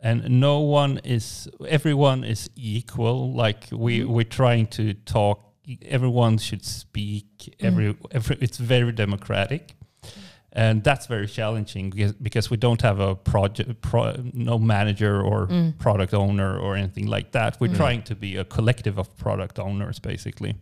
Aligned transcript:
and 0.00 0.28
no 0.40 0.60
one 0.60 0.98
is 1.04 1.48
everyone 1.68 2.22
is 2.24 2.48
equal 2.56 3.32
like 3.32 3.66
we 3.72 4.00
Mm-hmm. 4.00 4.12
we're 4.12 4.24
trying 4.42 4.66
to 4.66 4.94
talk 5.04 5.38
everyone 5.82 6.38
should 6.38 6.64
speak 6.64 7.24
Mm. 7.60 7.66
every, 7.66 7.96
every 8.10 8.36
it's 8.40 8.58
very 8.58 8.92
democratic 8.92 9.74
and 10.52 10.82
that's 10.82 11.06
very 11.06 11.26
challenging 11.26 11.90
because, 11.90 12.12
because 12.14 12.50
we 12.50 12.56
don't 12.56 12.82
have 12.82 12.98
a 13.00 13.14
project 13.14 13.80
pro, 13.80 14.14
no 14.32 14.58
manager 14.58 15.20
or 15.22 15.46
Mm. 15.46 15.78
product 15.78 16.14
owner 16.14 16.58
or 16.58 16.76
anything 16.76 17.06
like 17.06 17.32
that 17.32 17.56
we're 17.60 17.74
trying 17.76 18.02
to 18.02 18.14
be 18.14 18.36
a 18.36 18.44
collective 18.44 18.98
of 18.98 19.06
product 19.16 19.58
owners 19.58 19.98
basically 20.00 20.54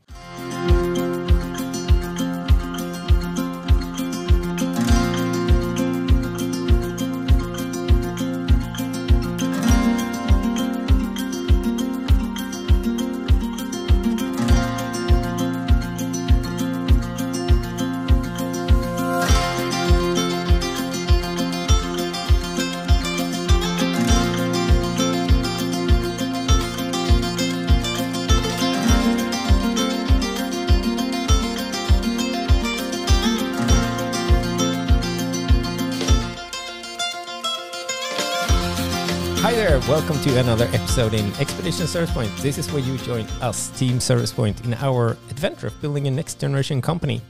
to 40.27 40.41
another 40.41 40.65
episode 40.73 41.15
in 41.15 41.33
Expedition 41.35 41.87
Service 41.87 42.11
Point. 42.11 42.37
This 42.39 42.59
is 42.59 42.73
where 42.73 42.83
you 42.83 42.99
join 42.99 43.27
us, 43.41 43.71
Team 43.79 44.01
Service 44.01 44.33
Point, 44.33 44.65
in 44.65 44.75
our 44.75 45.11
adventure 45.31 45.69
of 45.69 45.81
building 45.81 46.09
a 46.09 46.11
next 46.11 46.41
generation 46.41 46.83
company. 46.83 47.23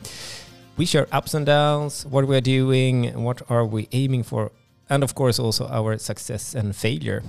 We 0.78 0.86
share 0.86 1.06
ups 1.12 1.34
and 1.34 1.44
downs, 1.44 2.06
what 2.06 2.26
we 2.26 2.34
are 2.34 2.40
doing, 2.40 3.22
what 3.22 3.42
are 3.50 3.66
we 3.66 3.86
aiming 3.92 4.22
for, 4.22 4.50
and 4.88 5.04
of 5.04 5.14
course 5.14 5.38
also 5.38 5.68
our 5.68 5.98
success 5.98 6.54
and 6.54 6.74
failure. 6.74 7.22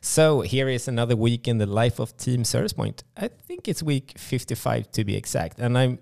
So 0.00 0.40
here 0.40 0.68
is 0.68 0.88
another 0.88 1.14
week 1.14 1.46
in 1.46 1.58
the 1.58 1.66
life 1.66 2.00
of 2.00 2.16
Team 2.16 2.42
Service 2.42 2.72
Point. 2.72 3.04
I 3.16 3.28
think 3.28 3.68
it's 3.68 3.80
week 3.80 4.14
55 4.18 4.90
to 4.90 5.04
be 5.04 5.14
exact, 5.14 5.60
and 5.60 5.78
I'm 5.78 6.00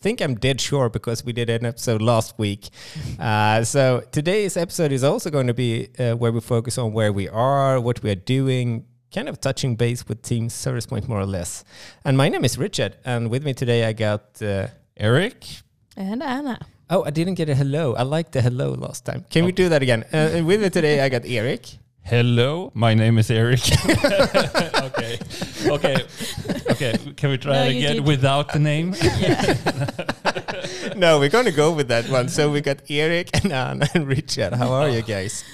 think 0.00 0.20
I'm 0.20 0.34
dead 0.36 0.60
sure 0.60 0.88
because 0.88 1.24
we 1.24 1.32
did 1.32 1.48
an 1.50 1.64
episode 1.66 2.02
last 2.02 2.38
week. 2.38 2.68
Uh, 3.18 3.64
so 3.64 4.02
today's 4.12 4.56
episode 4.56 4.92
is 4.92 5.02
also 5.02 5.30
going 5.30 5.46
to 5.46 5.54
be 5.54 5.88
uh, 5.98 6.12
where 6.14 6.30
we 6.32 6.40
focus 6.40 6.76
on 6.78 6.92
where 6.92 7.12
we 7.12 7.28
are, 7.28 7.80
what 7.80 8.02
we 8.02 8.10
are 8.10 8.14
doing, 8.36 8.84
kind 9.14 9.28
of 9.28 9.40
touching 9.40 9.74
base 9.74 10.06
with 10.06 10.20
Team 10.22 10.48
Service 10.50 10.86
Point 10.86 11.08
more 11.08 11.20
or 11.20 11.26
less. 11.26 11.64
And 12.04 12.16
my 12.16 12.28
name 12.28 12.44
is 12.44 12.58
Rickard, 12.58 12.96
and 13.04 13.30
with 13.30 13.42
me 13.44 13.54
today 13.54 13.84
I 13.86 13.92
got. 13.94 14.40
Uh, 14.42 14.68
Erik 14.98 15.44
And 15.96 16.22
Anna. 16.22 16.58
oh, 16.90 17.04
I 17.04 17.10
didn't 17.10 17.34
get 17.34 17.48
a 17.48 17.54
hello. 17.54 17.94
I 17.94 18.02
liked 18.02 18.32
the 18.32 18.40
hello 18.42 18.72
last 18.72 19.04
time. 19.04 19.24
Can 19.30 19.44
we 19.44 19.52
do 19.52 19.68
that 19.68 19.82
again? 19.82 20.04
Uh, 20.12 20.16
and 20.36 20.46
with 20.46 20.60
me 20.62 20.70
today 20.70 21.00
I 21.00 21.08
got 21.08 21.22
Erik. 21.26 21.66
Hello 22.06 22.70
my 22.74 22.94
name 22.94 23.18
is 23.18 23.30
Erik 23.32 23.58
okay 24.88 25.18
okay 25.66 25.96
okay 26.70 26.96
can 27.16 27.30
we 27.30 27.38
try 27.38 27.52
No, 27.54 27.62
it 27.64 27.70
again 27.76 28.04
without 28.04 28.52
the 28.52 28.60
name 28.60 28.90
no, 30.96 31.18
we're 31.18 31.28
going 31.28 31.44
to 31.46 31.52
go 31.52 31.72
with 31.72 31.88
that 31.88 32.08
one. 32.08 32.28
So 32.28 32.50
we 32.50 32.60
got 32.60 32.78
Erik 32.88 33.30
and 33.34 33.52
Anna 33.52 33.88
and 33.94 34.06
Rickard. 34.06 34.54
How 34.54 34.72
are 34.72 34.88
you 34.88 35.02
guys? 35.02 35.44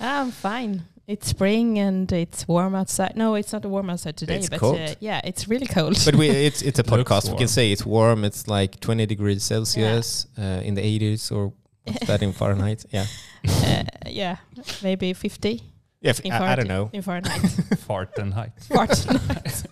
I'm 0.00 0.30
fine. 0.30 0.84
It's 1.06 1.28
spring 1.28 1.78
and 1.78 2.10
it's 2.10 2.48
warm 2.48 2.74
outside. 2.74 3.16
No, 3.16 3.34
it's 3.34 3.52
not 3.52 3.64
warm 3.64 3.90
outside 3.90 4.16
today, 4.16 4.36
It's 4.38 4.48
but 4.48 4.58
cold. 4.60 4.78
Uh, 4.78 4.94
yeah, 5.00 5.20
it's 5.24 5.46
really 5.46 5.66
cold. 5.66 6.00
but 6.04 6.16
we 6.16 6.28
it's 6.30 6.62
it's 6.62 6.78
a 6.78 6.82
podcast. 6.94 7.30
We 7.30 7.36
can 7.38 7.48
say 7.48 7.70
it's 7.70 7.84
warm. 7.86 8.24
It's 8.24 8.48
like 8.48 8.80
20 8.80 9.06
degrees 9.06 9.44
Celsius 9.44 10.26
uh, 10.38 10.62
in 10.64 10.74
the 10.74 10.82
80s 10.82 11.30
or 11.30 11.52
what's 11.84 12.06
that 12.06 12.22
in 12.22 12.32
Fahrenheit? 12.32 12.84
Yeah. 12.90 13.06
uh, 13.46 13.84
yeah, 14.06 14.36
maybe 14.82 15.12
50 15.12 15.62
Yeah, 16.00 16.10
f- 16.10 16.20
I, 16.24 16.28
I 16.28 16.30
Fahrenheit. 16.38 16.56
don't 16.58 16.68
know. 16.68 16.90
In 16.92 17.02
Fahrenheit. 17.02 17.40
fart 17.86 18.18
and 18.18 18.32
height 18.34 18.52
Fahrenheit. 18.60 19.64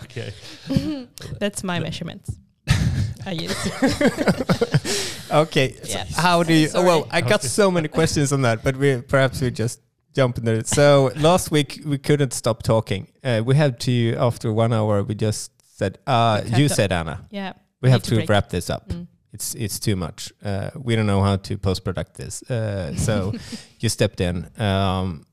okay 0.04 0.32
That's 1.40 1.62
my 1.64 1.78
measurements. 1.80 2.30
I 3.26 3.32
use. 3.32 3.56
Okay. 5.30 5.74
so 5.82 5.98
Yeah. 5.98 6.04
how 6.16 6.42
do 6.44 6.52
you? 6.54 6.68
Oh, 6.74 6.84
well, 6.84 7.08
I 7.10 7.20
got 7.20 7.42
so 7.42 7.70
many 7.70 7.88
questions 7.88 8.32
on 8.32 8.42
that, 8.42 8.62
but 8.62 8.76
we 8.76 9.00
perhaps 9.02 9.40
we 9.40 9.50
just 9.50 9.80
jump 10.14 10.38
into 10.38 10.52
it. 10.52 10.66
So 10.68 11.10
last 11.16 11.50
week 11.50 11.80
we 11.84 11.98
couldn't 11.98 12.32
stop 12.32 12.62
talking. 12.62 13.08
Uh, 13.24 13.42
we 13.44 13.56
had 13.56 13.80
to 13.80 14.14
after 14.16 14.52
one 14.52 14.72
hour. 14.72 15.02
We 15.02 15.14
just 15.16 15.50
said, 15.76 15.98
uh, 16.06 16.42
We 16.44 16.62
"You 16.62 16.68
said 16.68 16.92
Anna, 16.92 17.26
Yeah. 17.30 17.52
we 17.82 17.88
need 17.88 17.92
have 17.92 18.02
to 18.04 18.10
to 18.10 18.16
break. 18.16 18.28
wrap 18.28 18.48
this 18.50 18.70
up. 18.70 18.88
Mm. 18.88 19.06
It's 19.36 19.54
it's 19.54 19.78
too 19.78 19.96
much. 19.96 20.32
Uh, 20.44 20.70
we 20.86 20.96
don't 20.96 21.06
know 21.06 21.22
how 21.22 21.36
to 21.36 21.56
post 21.58 21.84
product 21.84 22.14
this. 22.14 22.42
Uh, 22.50 22.94
so 23.06 23.32
you 23.82 23.88
stepped 23.88 24.20
in. 24.20 24.46
Um, 24.58 25.24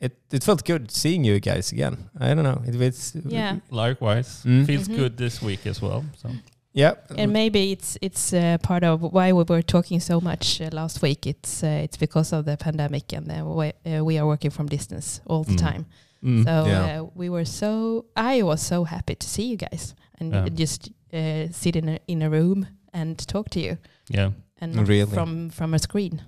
it 0.00 0.12
it 0.32 0.44
felt 0.44 0.64
good 0.66 0.90
seeing 0.90 1.26
you 1.26 1.40
guys 1.40 1.72
again. 1.72 1.96
I 2.20 2.34
don't 2.34 2.44
know. 2.44 2.62
It, 2.68 2.80
it's 2.80 3.14
Yeah. 3.28 3.56
Likewise, 3.70 4.42
Mm. 4.44 4.64
feels 4.66 4.88
Mhm. 4.88 4.96
good 4.96 5.16
this 5.16 5.42
week 5.42 5.66
as 5.66 5.82
well. 5.82 6.04
So 6.22 6.28
yeah. 6.72 6.94
And 7.16 7.32
maybe 7.32 7.58
it's 7.72 7.98
it's 8.00 8.32
uh, 8.32 8.58
part 8.62 8.84
of 8.84 9.00
why 9.00 9.32
we 9.32 9.42
were 9.48 9.62
talking 9.62 10.00
so 10.00 10.20
much 10.20 10.60
uh, 10.60 10.68
last 10.72 11.02
week. 11.02 11.26
It's 11.26 11.62
uh, 11.62 11.84
it's 11.84 11.98
because 11.98 12.36
of 12.36 12.44
the 12.44 12.56
pandemic 12.56 13.12
and 13.12 13.26
the 13.26 13.42
way 13.44 13.72
uh, 13.86 14.04
we 14.04 14.18
are 14.20 14.26
working 14.26 14.52
from 14.52 14.66
distance 14.68 15.20
all 15.26 15.44
the 15.44 15.52
Mm. 15.56 15.70
time. 15.70 15.84
mm. 16.22 16.44
So 16.44 16.50
Yeah. 16.66 17.00
uh, 17.02 17.10
we 17.14 17.28
were 17.28 17.44
so 17.46 18.04
I 18.34 18.42
was 18.42 18.66
so 18.66 18.84
happy 18.84 19.14
to 19.14 19.26
see 19.26 19.50
you 19.50 19.56
guys 19.56 19.94
and 20.20 20.32
Yeah. 20.32 20.48
just 20.58 20.90
uh, 21.14 21.52
sit 21.52 21.74
in 21.76 21.88
a 21.88 21.98
in 22.06 22.22
a 22.22 22.28
room 22.28 22.66
and 22.92 23.18
talk 23.28 23.50
to 23.50 23.60
you 23.60 23.78
yeah, 24.08 24.30
and 24.60 24.74
not 24.74 24.88
Really? 24.88 25.14
from 25.14 25.50
from 25.50 25.74
a 25.74 25.78
screen. 25.78 26.22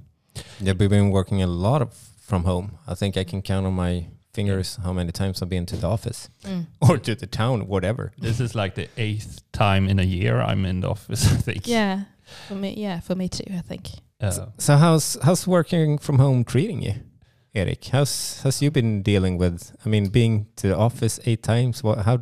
Yeah, 0.61 0.75
we've 0.79 0.91
been 0.91 1.11
working 1.11 1.43
a 1.43 1.47
lot 1.47 1.83
of 1.83 1.93
from 2.21 2.45
home. 2.45 2.79
I 2.87 2.95
think 2.95 3.17
I 3.17 3.25
can 3.25 3.43
count 3.43 3.67
on 3.67 3.73
my 3.75 4.07
fingers 4.35 4.79
how 4.85 4.93
many 4.93 5.11
times 5.13 5.43
I've 5.43 5.49
been 5.49 5.67
to 5.67 5.77
the 5.77 5.89
office 5.89 6.29
Mm. 6.45 6.67
or 6.81 6.99
to 6.99 7.15
the 7.15 7.27
town, 7.27 7.67
whatever. 7.67 8.13
this 8.23 8.41
is 8.41 8.55
like 8.55 8.75
the 8.75 8.89
eighth 8.97 9.41
time 9.53 9.91
in 9.91 9.99
a 9.99 10.05
year 10.05 10.41
I'm 10.41 10.65
in 10.67 10.81
the 10.81 10.89
office. 10.89 11.25
I 11.33 11.37
think. 11.43 11.67
Yeah, 11.67 12.05
for 12.49 12.55
me, 12.55 12.75
yeah, 12.77 13.01
for 13.01 13.17
me 13.17 13.29
too. 13.29 13.59
I 13.59 13.63
think. 13.63 13.89
Uh, 14.21 14.31
So, 14.31 14.53
so 14.59 14.77
how's 14.77 15.19
how's 15.23 15.47
working 15.47 15.99
from 15.99 16.19
home 16.19 16.45
treating 16.45 16.83
you, 16.83 16.95
Erik? 17.55 17.85
How's 17.93 18.41
how's 18.43 18.63
you 18.63 18.71
been 18.71 19.03
dealing 19.03 19.39
with? 19.41 19.73
I 19.85 19.89
mean, 19.89 20.11
being 20.11 20.47
to 20.57 20.69
the 20.69 20.77
office 20.77 21.21
eight 21.27 21.43
times. 21.43 21.83
What? 21.83 21.99
How? 22.05 22.19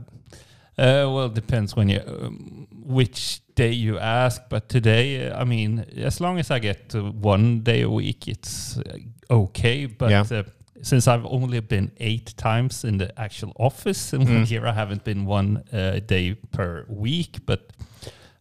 Uh, 0.78 1.10
well, 1.12 1.26
it 1.26 1.34
depends 1.34 1.74
when 1.76 1.88
you 1.88 2.00
um, 2.06 2.66
which 2.86 3.40
day 3.54 3.72
you 3.72 3.98
ask. 3.98 4.42
But 4.48 4.68
today, 4.68 5.28
uh, 5.28 5.40
I 5.40 5.44
mean, 5.44 5.84
as 5.96 6.20
long 6.20 6.38
as 6.38 6.50
I 6.50 6.58
get 6.60 6.94
uh, 6.94 7.00
one 7.10 7.60
day 7.62 7.82
a 7.82 7.90
week, 7.90 8.28
it's 8.28 8.78
uh, 8.78 8.98
okay. 9.30 9.86
But 9.86 10.10
Yeah. 10.10 10.24
uh, 10.38 10.42
since 10.82 11.08
I've 11.08 11.26
only 11.26 11.60
been 11.60 11.90
eight 11.96 12.34
times 12.36 12.84
in 12.84 12.98
the 12.98 13.08
actual 13.20 13.52
office 13.58 14.12
in 14.16 14.20
one 14.20 14.44
Mm. 14.44 14.50
year, 14.50 14.66
I 14.66 14.72
haven't 14.72 15.02
been 15.04 15.26
one 15.26 15.64
uh, 15.72 15.98
day 16.06 16.34
per 16.52 16.84
week. 16.88 17.38
But 17.46 17.60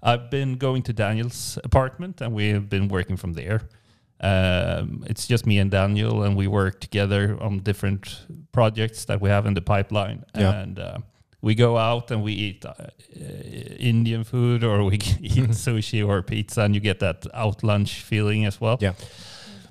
I've 0.04 0.30
been 0.30 0.58
going 0.58 0.84
to 0.84 0.94
Daniel's 0.94 1.58
apartment, 1.64 2.22
and 2.22 2.34
we've 2.36 2.70
been 2.70 2.88
working 2.88 3.18
from 3.18 3.34
there. 3.34 3.62
Um, 4.22 5.04
it's 5.08 5.28
just 5.28 5.46
me 5.46 5.60
and 5.60 5.72
Daniel, 5.72 6.24
and 6.24 6.36
we 6.38 6.48
work 6.48 6.80
together 6.80 7.38
on 7.42 7.60
different 7.64 8.26
projects 8.52 9.06
that 9.06 9.22
we 9.22 9.30
have 9.30 9.46
in 9.48 9.54
the 9.56 9.62
pipeline. 9.62 10.24
Yeah. 10.36 10.62
And 10.62 10.80
uh, 10.80 10.98
we 11.42 11.56
go 11.56 11.78
out 11.78 12.12
and 12.12 12.24
we 12.24 12.32
eat 12.34 12.66
uh, 12.66 12.74
uh, 12.80 12.90
Indian 13.80 14.24
food, 14.24 14.64
or 14.64 14.84
we 14.84 14.96
eat 15.22 15.50
sushi 15.52 16.08
or 16.08 16.22
pizza, 16.24 16.62
and 16.62 16.74
you 16.76 16.82
get 16.82 17.00
that 17.00 17.26
out 17.34 17.64
lunch 17.64 18.02
feeling 18.04 18.46
as 18.46 18.60
well. 18.62 18.78
Yeah. 18.82 18.94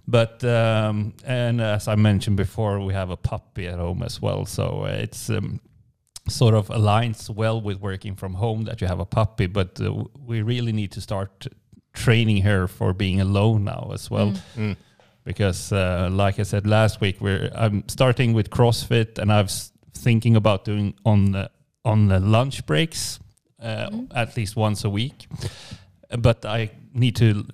But 0.09 0.45
um, 0.45 1.15
and 1.25 1.61
as 1.61 1.89
I 1.89 1.97
mentioned 1.97 2.37
before, 2.37 2.79
we 2.81 2.95
have 2.95 3.11
a 3.11 3.17
puppy 3.17 3.67
at 3.67 3.79
home 3.79 4.03
as 4.05 4.23
well, 4.23 4.47
so 4.47 4.83
uh, 4.85 5.03
it's. 5.03 5.31
Um, 5.31 5.61
sort 6.29 6.55
of 6.55 6.67
aligns 6.71 7.31
well 7.31 7.61
with 7.61 7.81
working 7.81 8.17
from 8.17 8.35
home 8.35 8.65
that 8.65 8.81
you 8.81 8.89
have 8.89 8.99
a 8.99 9.05
puppy 9.07 9.47
but 9.47 9.81
uh, 9.81 9.93
we 10.27 10.43
really 10.43 10.73
need 10.73 10.91
to 10.91 11.01
start 11.01 11.47
training 11.93 12.43
her 12.43 12.67
for 12.67 12.93
being 12.93 13.21
alone 13.21 13.63
now 13.63 13.91
as 13.95 14.11
well 14.11 14.33
Mm. 14.33 14.41
Mm. 14.57 14.77
because 15.23 15.71
uh, 15.73 16.09
like 16.11 16.41
i 16.41 16.43
said 16.43 16.67
last 16.67 17.01
week 17.01 17.21
we're 17.21 17.49
i'm 17.55 17.85
starting 17.89 18.35
with 18.35 18.51
crossfit 18.51 19.19
and 19.21 19.31
i 19.31 19.41
was 19.41 19.71
thinking 19.95 20.35
about 20.35 20.65
doing 20.65 20.95
on 21.05 21.31
the 21.31 21.49
on 21.87 22.09
the 22.09 22.19
lunch 22.21 22.65
breaks 22.67 23.21
uh, 23.63 23.89
Mhm. 23.91 24.07
at 24.15 24.37
least 24.37 24.57
once 24.57 24.87
a 24.87 24.91
week 24.91 25.27
but 26.19 26.45
i 26.45 26.71
need 26.95 27.17
to 27.17 27.45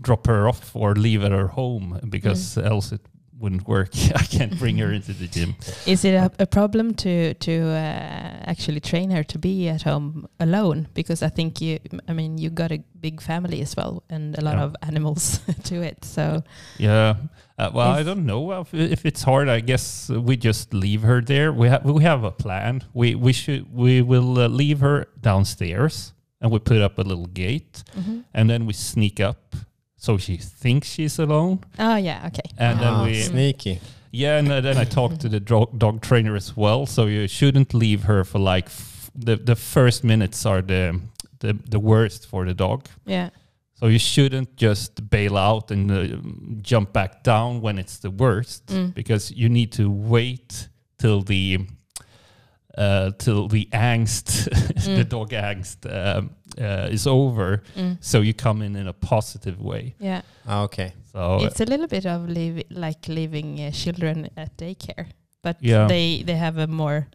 drop 0.00 0.26
her 0.26 0.48
off 0.48 0.74
or 0.76 0.94
leave 0.94 1.24
at 1.26 1.32
her 1.32 1.48
home 1.48 1.98
because 2.10 2.56
else 2.58 2.94
it 2.94 3.00
wouldn't 3.40 3.66
work. 3.68 3.90
I 4.14 4.24
can't 4.24 4.58
bring 4.58 4.78
her 4.78 4.92
into 4.92 5.12
the 5.12 5.26
gym. 5.26 5.54
Is 5.86 6.04
it 6.04 6.14
a, 6.14 6.30
a 6.38 6.46
problem 6.46 6.94
to 6.94 7.34
to 7.34 7.52
uh, 7.70 8.50
actually 8.50 8.80
train 8.80 9.10
her 9.10 9.24
to 9.24 9.38
be 9.38 9.68
at 9.68 9.82
home 9.82 10.26
alone? 10.40 10.88
Because 10.94 11.22
I 11.26 11.28
think 11.30 11.60
you, 11.60 11.78
I 12.08 12.12
mean, 12.12 12.38
you 12.38 12.50
got 12.50 12.72
a 12.72 12.78
big 13.00 13.20
family 13.20 13.60
as 13.62 13.74
well 13.76 14.02
and 14.10 14.36
a 14.38 14.40
lot 14.40 14.56
Yeah. 14.56 14.64
of 14.64 14.76
animals 14.82 15.40
to 15.64 15.82
it. 15.82 16.04
So 16.04 16.42
Yeah. 16.78 17.14
Uh, 17.58 17.70
well, 17.74 17.90
I 17.90 18.04
don't 18.04 18.24
know 18.24 18.52
if, 18.60 18.72
if 18.72 19.04
it's 19.04 19.22
hard. 19.24 19.48
I 19.48 19.60
guess 19.60 20.08
we 20.10 20.36
just 20.36 20.72
leave 20.72 21.02
her 21.02 21.20
there. 21.20 21.52
We 21.52 21.68
have 21.68 21.84
we 21.84 22.02
have 22.04 22.24
a 22.24 22.30
plan. 22.30 22.82
We 22.94 23.14
we 23.16 23.32
should 23.32 23.66
we 23.74 24.00
will 24.02 24.38
uh, 24.38 24.48
leave 24.48 24.80
her 24.80 25.06
downstairs 25.20 26.12
and 26.40 26.52
we 26.52 26.58
put 26.60 26.80
up 26.80 26.98
a 26.98 27.02
little 27.02 27.26
gate 27.26 27.82
Mhm. 27.96 28.22
and 28.34 28.48
then 28.50 28.66
we 28.66 28.72
sneak 28.72 29.18
up 29.20 29.56
so 29.98 30.16
she 30.18 30.36
thinks 30.36 30.88
she's 30.88 31.18
alone 31.18 31.58
oh 31.78 31.96
yeah, 31.96 32.26
okay. 32.26 32.48
and 32.58 32.78
Ah, 32.78 32.82
then 32.82 33.06
we 33.06 33.22
sneaky. 33.22 33.80
yeah 34.12 34.38
and 34.38 34.50
uh, 34.52 34.60
then 34.62 34.76
I 34.78 34.84
talked 34.84 35.20
to 35.20 35.28
the 35.28 35.40
dog, 35.40 35.78
dog 35.78 36.00
trainer 36.00 36.36
as 36.36 36.56
well. 36.56 36.86
So 36.86 37.06
you 37.06 37.28
shouldn't 37.28 37.74
leave 37.74 38.04
her 38.06 38.24
for 38.24 38.38
like 38.38 38.66
f- 38.66 39.10
the 39.24 39.36
the 39.36 39.54
first 39.56 40.02
minutes 40.04 40.46
are 40.46 40.62
the 40.62 41.00
the 41.40 41.52
the 41.70 41.78
worst 41.80 42.26
for 42.26 42.44
the 42.46 42.54
dog. 42.54 42.80
Yeah. 43.06 43.30
So 43.80 43.86
you 43.88 43.98
shouldn't 43.98 44.56
just 44.56 45.08
bail 45.10 45.36
out 45.36 45.70
and 45.70 45.90
uh, 45.90 46.18
jump 46.62 46.92
back 46.92 47.22
down 47.24 47.60
when 47.62 47.78
it's 47.78 47.98
the 48.00 48.10
worst, 48.10 48.66
Mm. 48.66 48.92
because 48.94 49.34
you 49.36 49.48
need 49.48 49.70
to 49.72 49.88
wait 50.10 50.68
till 50.98 51.22
the 51.22 51.58
uh, 52.76 53.10
till 53.18 53.48
the 53.48 53.68
angst, 53.72 54.44
the 54.84 55.04
Mm. 55.04 55.08
dog 55.08 55.30
angst, 55.30 55.86
um, 55.86 56.30
uh, 56.60 56.88
is 56.92 57.06
over. 57.06 57.62
Mm. 57.76 57.96
So 58.00 58.20
you 58.20 58.34
come 58.34 58.62
in 58.64 58.76
in 58.76 58.86
a 58.88 58.92
positive 58.92 59.60
way. 59.60 59.94
Yeah. 60.00 60.22
Ah, 60.46 60.62
okay. 60.64 60.92
So 61.12 61.38
It's 61.44 61.60
a 61.60 61.64
little 61.64 61.86
bit 61.88 62.06
of 62.06 62.28
leave, 62.28 62.62
like 62.70 63.08
leaving 63.08 63.60
uh, 63.60 63.70
children 63.70 64.28
at 64.36 64.56
daycare, 64.56 65.06
but 65.42 65.56
Yeah. 65.60 65.88
they 65.88 66.22
they 66.24 66.36
have 66.36 66.58
a 66.62 66.66
more 66.66 67.06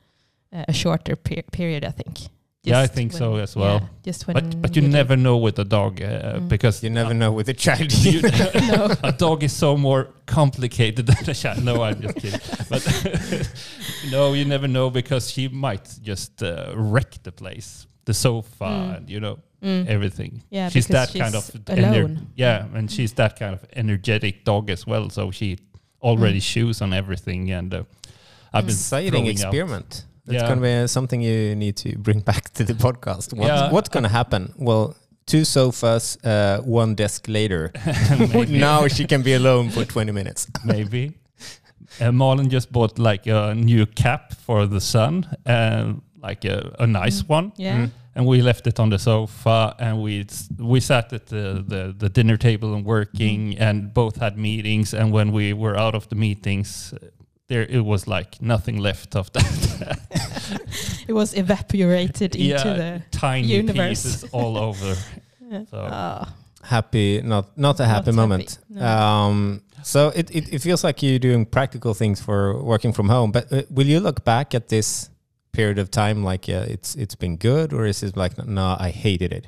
uh, 0.56 0.64
a 0.68 0.74
shorter 0.74 1.16
per- 1.16 1.44
period, 1.52 1.84
I 1.86 1.92
think. 1.92 2.20
Yeah, 2.66 2.80
I 2.80 2.84
Just 2.84 2.94
think 2.94 3.12
so 3.14 3.36
as 3.36 3.56
well. 3.56 3.74
yeah, 3.80 3.88
just 4.06 4.26
when 4.28 4.34
but 4.36 4.62
but 4.62 4.76
you 4.76 4.82
do- 4.84 4.88
never 4.92 5.18
know 5.18 5.38
with 5.46 5.60
a 5.60 5.64
dog 5.66 6.02
uh, 6.02 6.06
Mm. 6.40 6.48
because 6.48 6.82
You 6.88 6.94
never 6.94 7.14
know 7.14 7.36
with 7.38 7.50
a 7.50 7.54
child. 7.54 7.92
you- 8.06 8.22
No. 8.72 8.90
a 9.04 9.12
dog 9.12 9.44
is 9.44 9.52
so 9.58 9.78
more 9.78 10.08
complicated 10.26 11.06
than 11.06 11.30
a 11.30 11.34
child. 11.34 11.64
No, 11.64 11.84
I'm 11.84 12.02
just 12.02 12.16
kidding. 12.16 12.40
But 12.70 12.84
no, 14.12 14.34
you 14.34 14.46
never 14.46 14.68
know 14.68 14.90
because 14.90 15.32
she 15.32 15.48
might 15.50 15.90
just 16.02 16.42
uh, 16.44 16.72
wreck 16.76 17.22
the 17.24 17.32
place, 17.32 17.86
the 18.06 18.14
sofa, 18.14 18.66
Mm. 18.66 18.98
and 18.98 19.10
you 19.10 19.20
know 19.20 19.40
Mm. 19.64 19.88
everything. 19.88 20.44
Yeah, 20.50 20.70
she's 20.70 20.88
because 20.88 21.10
that 21.14 21.20
kind 21.20 21.34
she's 21.34 21.56
of 21.56 21.62
alone. 21.70 22.28
yeah, 22.36 22.66
and 22.76 22.92
she's 22.92 23.14
that 23.14 23.40
kind 23.40 23.54
of 23.54 23.64
energetic 23.76 24.44
dog 24.44 24.70
as 24.70 24.86
well. 24.86 25.10
So 25.10 25.32
she 25.32 25.58
already 26.02 26.40
Mm. 26.40 26.54
chews 26.54 26.82
on 26.82 26.94
everything, 26.94 27.52
and 27.52 27.74
uh, 27.74 27.84
I've 28.54 28.66
been 28.66 28.74
Exciting 28.76 29.12
throwing 29.12 29.28
experiment. 29.28 30.06
That's 30.26 30.42
Yeah. 30.42 30.48
going 30.48 30.60
to 30.62 30.84
be 30.84 30.88
something 30.88 31.22
you 31.22 31.56
need 31.56 31.76
to 31.78 31.98
bring 31.98 32.20
back 32.32 32.54
to 32.54 32.64
the 32.64 32.74
podcast. 32.74 33.34
What, 33.34 33.48
Yeah. 33.48 33.72
What's 33.72 33.90
going 33.90 34.04
to 34.04 34.10
happen? 34.10 34.54
Well, 34.58 34.96
two 35.26 35.44
sofas, 35.46 36.18
uh, 36.26 36.58
one 36.66 36.96
desk 36.96 37.28
later. 37.30 37.72
now 38.50 38.88
she 38.90 39.06
can 39.06 39.22
be 39.22 39.34
alone 39.34 39.70
for 39.70 39.86
20 39.86 40.12
minutes. 40.12 40.48
maybe. 40.66 41.14
Uh, 42.02 42.12
Malin 42.12 42.50
just 42.50 42.72
bought 42.72 42.98
like 43.00 43.28
a 43.28 43.54
new 43.56 43.86
cap 43.86 44.34
for 44.34 44.66
the 44.68 44.80
sun, 44.82 45.26
and 45.46 46.02
like 46.24 46.46
a, 46.46 46.58
a 46.80 46.88
nice 46.88 47.22
Mm. 47.24 47.30
one. 47.30 47.52
Yeah. 47.58 47.78
Mm. 47.78 47.92
and 48.16 48.26
we 48.28 48.42
left 48.42 48.68
it 48.68 48.80
on 48.80 48.90
the 48.90 48.98
sofa 49.00 49.76
and 49.80 50.02
we 50.04 50.26
we 50.60 50.80
sat 50.80 51.14
at 51.14 51.26
the, 51.26 51.64
the, 51.68 51.94
the 51.98 52.10
dinner 52.10 52.38
table 52.38 52.74
and 52.76 52.86
working 52.86 53.58
and 53.60 53.92
both 53.94 54.16
had 54.20 54.38
meetings 54.38 54.94
and 54.94 55.12
when 55.12 55.32
we 55.34 55.54
were 55.54 55.76
out 55.80 55.96
of 55.96 56.08
the 56.10 56.16
meetings 56.16 56.94
there 57.48 57.66
it 57.70 57.84
was 57.86 58.08
like 58.08 58.30
nothing 58.42 58.82
left 58.82 59.16
of 59.16 59.32
that 59.32 59.46
It 61.08 61.14
was 61.14 61.34
evaporated 61.34 62.36
into 62.36 62.40
yeah 62.40 62.74
the. 62.78 63.02
tiny 63.12 63.48
universe. 63.48 64.04
pieces 64.04 64.24
all 64.32 64.58
over 64.58 64.96
Yeah. 65.52 65.66
So- 65.72 65.90
Oh. 65.92 66.28
Happy, 66.66 67.22
not 67.22 67.46
not 67.58 67.80
a 67.80 67.86
happy 67.86 68.12
Not 68.12 68.16
moment. 68.22 68.58
happy, 68.70 68.80
no. 68.80 68.86
Um, 68.88 69.62
so 69.84 70.12
it, 70.16 70.32
it, 70.32 70.54
it 70.54 70.62
feels 70.62 70.82
like 70.84 71.04
you're 71.04 71.20
doing 71.20 71.46
practical 71.46 71.94
things 71.94 72.22
for 72.22 72.64
working 72.64 72.94
from 72.94 73.10
home. 73.10 73.32
But 73.34 73.52
uh, 73.52 73.64
will 73.70 73.86
you 73.88 74.00
look 74.00 74.24
back 74.24 74.56
at 74.56 74.68
this 74.70 75.10
period 75.54 75.80
of 75.80 75.90
time 75.90 76.24
like 76.24 76.50
uh, 76.50 76.66
it's 76.68 76.96
it's 76.96 77.16
been 77.16 77.38
good, 77.38 77.72
or 77.74 77.86
is 77.86 78.04
it 78.04 78.18
like 78.18 78.38
no, 78.46 78.76
I 78.80 78.90
hated 78.90 79.32
it? 79.34 79.48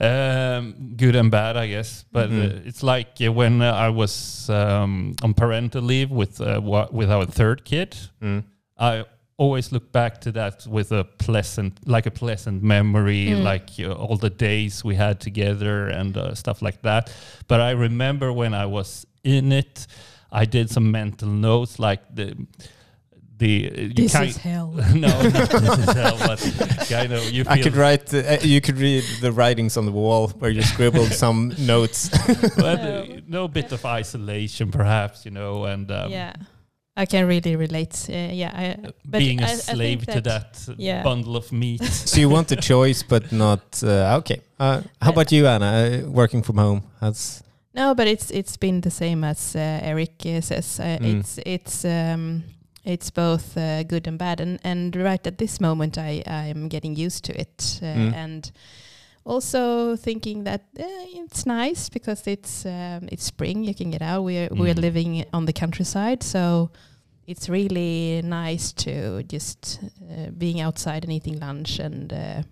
um, 0.00 0.94
good 0.96 1.16
and 1.16 1.30
bad 1.30 1.56
I 1.56 1.66
guess 1.68 2.04
but 2.12 2.30
Mhm. 2.30 2.40
uh, 2.44 2.68
it's 2.68 2.82
like 2.82 3.08
uh, 3.20 3.32
when 3.32 3.60
uh, 3.62 3.72
I 3.72 3.88
was 3.88 4.48
um, 4.48 5.14
on 5.22 5.34
parental 5.34 5.82
leave 5.82 6.10
with 6.10 6.40
uh, 6.40 6.60
wa- 6.62 6.88
with 6.92 7.10
our 7.10 7.26
third 7.26 7.64
kid 7.64 7.96
Mm. 8.22 8.44
I 8.78 9.04
always 9.36 9.72
look 9.72 9.90
back 9.92 10.20
to 10.20 10.32
that 10.32 10.66
with 10.66 10.90
a 10.92 11.04
pleasant, 11.04 11.72
like 11.86 12.06
a 12.06 12.10
pleasant 12.10 12.62
memory, 12.62 13.26
Mm. 13.30 13.42
like 13.52 13.70
uh, 13.80 13.92
all 13.92 14.16
the 14.16 14.30
days 14.30 14.84
we 14.84 14.94
had 14.96 15.18
together 15.20 15.88
and 15.88 16.16
uh, 16.16 16.34
stuff 16.34 16.60
like 16.62 16.78
that. 16.82 17.10
But 17.48 17.60
I 17.60 17.70
remember 17.72 18.32
when 18.32 18.54
I 18.54 18.66
was 18.66 19.06
in 19.24 19.52
it, 19.52 19.86
I 20.32 20.44
did 20.46 20.70
some 20.70 20.90
mental 20.90 21.28
notes, 21.28 21.78
like 21.78 22.02
the 22.14 22.34
the 23.38 23.70
uh, 23.70 23.80
you 23.80 23.94
This 23.94 24.12
can't- 24.12 24.28
is 24.28 24.36
hell. 24.36 24.68
no, 24.94 25.08
not 25.08 25.50
this 25.50 25.78
is 25.78 25.92
hell, 25.94 26.18
but 26.18 26.86
kind 26.88 27.12
of 27.12 27.22
you 27.30 27.44
feel. 27.44 27.52
I 27.52 27.62
could 27.62 27.76
write. 27.76 28.12
Uh, 28.12 28.38
you 28.42 28.60
could 28.60 28.78
read 28.78 29.04
the 29.20 29.30
writings 29.32 29.76
on 29.76 29.84
the 29.86 29.92
wall 29.92 30.28
where 30.40 30.50
you 30.50 30.62
scribbled 30.62 31.12
some 31.24 31.54
notes. 31.58 32.08
but, 32.56 32.80
uh, 32.80 33.04
no 33.28 33.48
bit 33.48 33.72
of 33.72 33.84
isolation, 33.84 34.70
perhaps 34.70 35.24
you 35.24 35.30
know, 35.30 35.64
and 35.64 35.90
um, 35.90 36.10
yeah. 36.10 36.32
I 36.96 37.06
can 37.06 37.28
really 37.28 37.54
relate. 37.54 38.06
Uh, 38.10 38.32
yeah. 38.32 38.52
I, 38.84 38.90
but 39.04 39.18
being 39.20 39.40
a 39.40 39.44
I- 39.44 39.46
I 39.46 39.56
think 39.56 39.76
slave 39.76 40.06
to 40.06 40.20
that- 40.20 40.24
that 40.54 40.68
uh, 40.72 40.74
yeah. 40.78 41.02
bundle 41.04 41.36
of 41.36 41.52
meat. 41.52 41.84
so 41.84 42.18
you 42.20 42.28
want 42.28 42.48
the 42.48 42.56
choice, 42.56 43.04
but 43.04 43.30
not 43.30 43.82
uh, 43.84 44.16
okay. 44.18 44.40
Uh, 44.58 44.80
how 45.00 45.10
about 45.12 45.30
you, 45.30 45.46
Anna? 45.46 45.66
Uh, 45.66 46.10
working 46.10 46.42
from 46.42 46.56
home. 46.58 46.82
That's 47.00 47.42
No, 47.74 47.94
but 47.94 48.06
it's 48.08 48.30
it's 48.32 48.56
been 48.58 48.80
the 48.80 48.90
same 48.90 49.22
as 49.28 49.54
uh, 49.54 49.60
Erik 49.90 50.26
uh, 50.26 50.40
says. 50.40 50.80
Uh, 50.80 50.98
Mm. 51.00 51.20
It's 51.20 51.38
it's 51.46 51.84
um, 51.84 52.42
it's 52.84 53.10
both 53.10 53.56
uh, 53.56 53.82
good 53.84 54.06
and 54.06 54.18
bad, 54.18 54.40
and 54.40 54.58
and 54.64 54.94
right 54.96 55.26
at 55.26 55.36
this 55.38 55.60
moment, 55.60 55.96
I 55.98 56.22
I'm 56.26 56.68
getting 56.68 56.96
used 56.96 57.24
to 57.24 57.32
it, 57.40 57.80
uh, 57.82 57.86
Mm. 57.86 58.14
and 58.14 58.52
also 59.24 59.96
thinking 59.96 60.44
that 60.44 60.60
uh, 60.80 60.84
it's 61.22 61.44
nice 61.46 61.90
because 61.90 62.26
it's 62.30 62.64
um, 62.64 63.08
it's 63.12 63.24
spring. 63.24 63.64
You 63.64 63.74
can 63.74 63.90
get 63.90 64.02
out. 64.02 64.24
We're 64.24 64.48
we're 64.50 64.74
Mm. 64.74 64.80
living 64.82 65.24
on 65.32 65.46
the 65.46 65.52
countryside, 65.52 66.22
so 66.22 66.70
it's 67.26 67.48
really 67.48 68.22
nice 68.22 68.72
to 68.84 69.22
just 69.32 69.80
uh, 70.10 70.30
being 70.38 70.60
outside 70.62 71.04
and 71.04 71.12
eating 71.12 71.38
lunch 71.40 71.78
and. 71.80 72.12
Uh, 72.12 72.42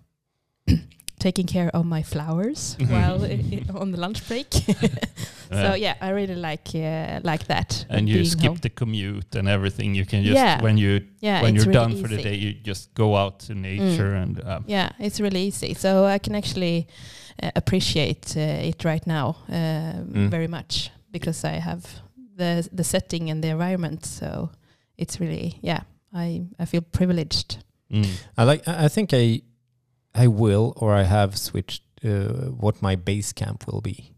taking 1.19 1.46
care 1.46 1.70
of 1.75 1.84
my 1.87 2.02
flowers 2.02 2.76
while 2.90 3.25
i- 3.25 3.40
i- 3.52 3.78
on 3.78 3.90
the 3.90 3.99
lunch 3.99 4.20
break 4.28 4.46
so 5.50 5.75
yeah, 5.75 5.94
I 6.00 6.10
really 6.10 6.34
like 6.34 6.69
uh, 6.75 7.20
like 7.22 7.46
that. 7.46 7.87
and 7.88 8.08
you 8.08 8.25
skip 8.25 8.48
home. 8.48 8.58
the 8.60 8.70
commute 8.70 9.34
and 9.37 9.48
everything. 9.48 9.94
You 9.96 10.04
can 10.06 10.22
just 10.25 10.34
Yeah. 10.37 10.62
when 10.62 10.78
you 10.78 11.00
yeah, 11.20 11.43
when 11.43 11.54
you're 11.54 11.64
really 11.66 11.72
done 11.94 12.02
for 12.02 12.09
the 12.09 12.23
day, 12.23 12.35
you 12.35 12.52
just 12.66 12.94
go 12.94 13.14
out 13.16 13.40
to 13.47 13.54
nature 13.54 14.14
and 14.14 14.40
um, 14.44 14.64
Yeah, 14.66 14.88
it's 14.99 15.21
really 15.21 15.42
easy. 15.47 15.75
So 15.75 16.04
I 16.14 16.18
can 16.18 16.35
actually 16.35 16.87
uh, 17.42 17.50
appreciate 17.54 18.37
uh, 18.37 18.68
it 18.68 18.85
right 18.85 19.06
now 19.06 19.37
um, 19.49 20.12
Mm. 20.12 20.30
very 20.30 20.49
much 20.49 20.90
because 21.11 21.44
I 21.49 21.61
have 21.61 21.82
the 22.38 22.68
the 22.76 22.85
setting 22.85 23.30
and 23.30 23.42
the 23.42 23.49
environment. 23.49 24.04
So 24.06 24.50
it's 24.99 25.21
really 25.21 25.59
yeah, 25.62 25.80
I 26.14 26.42
I 26.62 26.64
feel 26.66 26.82
privileged. 26.82 27.59
mm. 27.92 28.06
I 28.38 28.44
like. 28.44 28.68
I 28.68 28.85
I 28.87 28.88
think 28.88 29.12
I, 29.12 29.42
I 30.25 30.26
will 30.28 30.73
or 30.76 31.00
I 31.00 31.04
have 31.04 31.37
switched 31.37 31.82
uh, 32.04 32.50
what 32.62 32.82
my 32.82 32.97
base 32.97 33.32
camp 33.35 33.64
will 33.66 33.80
be. 33.80 34.12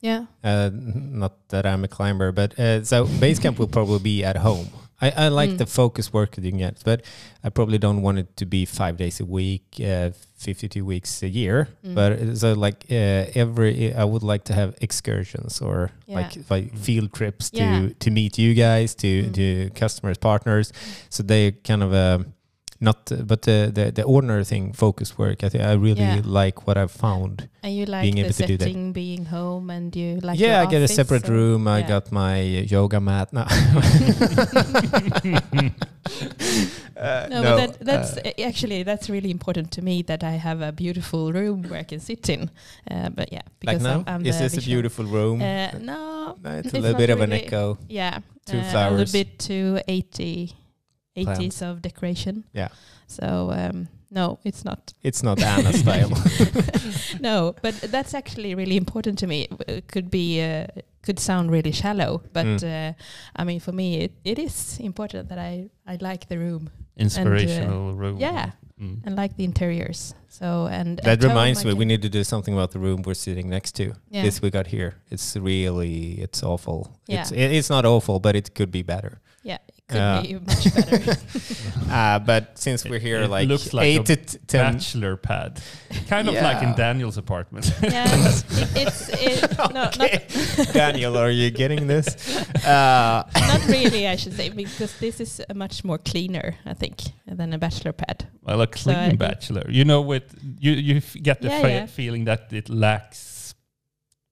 Yeah, 0.00 0.26
Uh, 0.44 0.70
not 0.72 1.32
that 1.48 1.66
I'm 1.66 1.84
a 1.84 1.88
climber, 1.88 2.30
but 2.32 2.58
uh, 2.58 2.84
so 2.84 3.06
base 3.20 3.38
camp 3.40 3.58
will 3.60 3.68
probably 3.68 3.98
be 3.98 4.24
at 4.24 4.36
home. 4.36 4.68
I, 5.00 5.10
I 5.26 5.28
like 5.28 5.50
Mm. 5.50 5.58
the 5.58 5.66
focus 5.66 6.12
work 6.12 6.34
that 6.34 6.44
you 6.44 6.50
can 6.50 6.58
get, 6.58 6.82
but 6.84 7.02
I 7.44 7.50
probably 7.50 7.78
don't 7.78 8.02
want 8.02 8.18
it 8.18 8.36
to 8.36 8.46
be 8.46 8.64
five 8.64 8.96
days 8.96 9.20
a 9.20 9.24
week, 9.24 9.62
uh, 9.80 10.10
52 10.38 10.84
weeks 10.84 11.22
a 11.22 11.28
year. 11.28 11.68
Mm. 11.84 11.94
But 11.94 12.12
uh, 12.12 12.34
so 12.34 12.52
like 12.54 12.84
uh, 12.90 13.26
every, 13.34 13.94
I 13.94 14.02
would 14.04 14.22
like 14.24 14.42
to 14.44 14.52
have 14.54 14.74
excursions 14.80 15.60
or 15.60 15.90
Yeah. 16.06 16.16
like, 16.16 16.50
like 16.50 16.76
field 16.76 17.12
trips 17.12 17.50
to 17.50 17.56
Yeah. 17.58 17.88
to 18.00 18.10
meet 18.10 18.38
you 18.38 18.54
guys, 18.54 18.94
to 18.96 19.06
Mm. 19.06 19.32
to 19.34 19.70
customers, 19.80 20.18
partners. 20.18 20.72
So 21.10 21.22
they 21.22 21.52
kind 21.52 21.82
of. 21.82 21.92
Um, 21.92 22.32
not, 22.80 23.10
uh, 23.12 23.16
but 23.24 23.42
the, 23.42 23.70
the 23.74 23.90
the 23.90 24.02
ordinary 24.04 24.44
thing, 24.44 24.72
focus 24.72 25.18
work. 25.18 25.42
I 25.44 25.48
think 25.48 25.64
I 25.64 25.72
really 25.72 26.02
Yeah. 26.02 26.20
like 26.24 26.66
what 26.66 26.76
I've 26.76 26.92
found. 26.92 27.48
and 27.62 27.74
you 27.74 27.86
like 27.86 28.02
Being 28.02 28.14
the 28.16 28.20
able 28.24 28.32
to 28.34 28.46
do 28.46 28.56
that. 28.56 28.64
setting, 28.64 28.92
being 28.92 29.24
home, 29.26 29.70
and 29.70 29.94
you 29.96 30.20
like 30.22 30.38
yeah, 30.40 30.62
I 30.62 30.66
get 30.66 30.82
a 30.82 30.88
separate 30.88 31.26
so- 31.26 31.32
room. 31.32 31.66
I 31.66 31.82
got 31.82 32.12
my 32.12 32.40
uh, 32.40 32.62
yoga 32.70 33.00
mat 33.00 33.32
now. 33.32 33.46
Uh, 36.98 37.28
No, 37.30 37.42
but 37.42 37.56
that, 37.56 37.70
uh, 37.70 37.74
that's 37.84 38.16
a- 38.16 38.40
actually 38.42 38.82
that's 38.82 39.08
really 39.08 39.30
important 39.30 39.70
to 39.72 39.82
me 39.82 40.02
that 40.02 40.24
I 40.24 40.32
have 40.32 40.60
a 40.60 40.72
beautiful 40.72 41.32
room 41.32 41.62
where 41.62 41.80
I 41.80 41.84
can 41.84 42.00
sit 42.00 42.28
in. 42.28 42.50
Uh, 42.90 43.08
but 43.10 43.32
yeah, 43.32 43.42
like 43.64 43.78
because 43.78 43.82
now. 43.82 44.04
I'm, 44.06 44.20
I'm 44.22 44.26
Is 44.26 44.38
this 44.38 44.58
a 44.58 44.60
beautiful 44.60 45.04
room? 45.04 45.40
Uh, 45.40 45.70
no, 45.78 46.36
No, 46.42 46.50
it's, 46.58 46.66
it's 46.68 46.74
a 46.74 46.80
little 46.80 46.98
bit 46.98 47.10
of 47.10 47.20
an 47.20 47.32
echo. 47.32 47.78
yeah, 47.88 48.18
Two 48.46 48.58
uh, 48.58 48.72
a 48.74 48.90
little 48.90 49.12
bit 49.12 49.38
too 49.38 49.78
80, 51.18 51.30
80s 51.30 51.36
Plants. 51.36 51.62
of 51.62 51.82
decoration. 51.82 52.44
Yeah. 52.52 52.68
So 53.06 53.50
um, 53.52 53.88
no, 54.10 54.38
it's 54.44 54.64
not. 54.64 54.92
It's 55.02 55.22
not 55.22 55.40
Anna 55.42 55.72
style. 55.72 56.10
no, 57.20 57.54
but 57.62 57.74
that's 57.92 58.14
actually 58.14 58.54
really 58.54 58.76
important 58.76 59.18
to 59.18 59.26
me. 59.26 59.48
It 59.66 59.88
could 59.88 60.10
be 60.10 60.40
uh, 60.42 60.66
could 61.02 61.18
sound 61.18 61.50
really 61.50 61.72
shallow, 61.72 62.22
but 62.32 62.46
Mm. 62.46 62.62
uh, 62.64 62.92
I 63.36 63.44
mean 63.44 63.60
for 63.60 63.72
me 63.72 63.86
it, 64.04 64.12
it 64.24 64.38
is 64.38 64.78
important 64.80 65.28
that 65.28 65.38
I 65.38 65.70
I 65.86 65.96
like 66.00 66.28
the 66.28 66.38
room 66.38 66.70
Inspirational 66.96 67.94
room. 67.94 68.18
yeah. 68.20 68.50
Mm. 68.80 69.00
and 69.06 69.16
like 69.16 69.36
the 69.36 69.42
interiors. 69.44 70.14
So 70.28 70.68
and 70.70 71.00
that 71.02 71.22
reminds 71.24 71.64
me, 71.64 71.72
we 71.74 71.84
need 71.84 72.00
to 72.02 72.08
do 72.08 72.22
something 72.22 72.54
about 72.54 72.70
the 72.70 72.78
room 72.78 73.02
we're 73.02 73.14
sitting 73.14 73.48
next 73.48 73.72
to. 73.76 73.82
Yeah. 74.08 74.22
This 74.22 74.40
we 74.40 74.50
got 74.50 74.68
here. 74.68 74.94
It's 75.10 75.36
really, 75.36 76.20
it's 76.22 76.44
awful. 76.44 76.96
Yeah. 77.08 77.22
It's 77.22 77.32
it, 77.32 77.50
it's 77.58 77.70
not 77.70 77.84
awful, 77.84 78.20
but 78.20 78.36
it 78.36 78.54
could 78.54 78.70
be 78.70 78.82
better. 78.82 79.20
yeah, 79.42 79.58
it 79.76 79.77
could 79.88 79.98
Uh, 80.00 80.22
be 80.22 80.34
much 80.34 80.74
better. 80.74 81.16
Uh, 81.88 82.18
but 82.18 82.58
since 82.58 82.84
we're 82.84 82.98
here, 82.98 83.22
It 83.22 83.30
like, 83.30 83.48
looks 83.48 83.72
like 83.72 83.86
eight 83.86 84.00
a 84.10 84.16
to 84.16 84.16
t- 84.16 84.38
ten. 84.46 84.74
Bachelor 84.74 85.16
pad. 85.16 85.58
Kind 86.06 86.28
of 86.28 86.34
like 86.34 86.62
in 86.62 86.74
Daniel's 86.74 87.16
apartment. 87.16 87.72
yeah, 87.82 88.04
it, 88.10 88.44
it's 88.76 89.08
it, 89.08 89.58
no, 89.58 89.64
not 89.70 89.96
Okay. 89.98 90.22
Daniel, 90.74 91.16
are 91.16 91.30
you 91.30 91.50
getting 91.50 91.86
this? 91.86 92.06
Uh, 92.62 93.24
not 93.34 93.66
really. 93.68 94.06
I 94.06 94.16
should 94.16 94.34
say 94.36 94.50
because 94.50 94.98
this 95.00 95.18
is 95.18 95.40
a 95.48 95.54
much 95.54 95.82
more 95.82 95.96
cleaner, 95.96 96.56
I 96.66 96.74
think, 96.74 97.00
than 97.26 97.54
a 97.54 97.58
bachelor 97.58 97.92
pad. 97.94 98.28
well, 98.42 98.60
a 98.60 98.66
clean 98.66 98.96
I- 98.96 99.16
bachelor. 99.16 99.64
You 99.70 99.86
know, 99.86 100.02
with 100.02 100.24
you 100.60 100.72
you 100.72 101.00
get 101.22 101.40
the 101.40 101.48
Yeah, 101.48 101.62
fe- 101.62 101.74
yeah. 101.74 101.86
feeling 101.86 102.24
that 102.26 102.52
it 102.52 102.68
lacks 102.68 103.54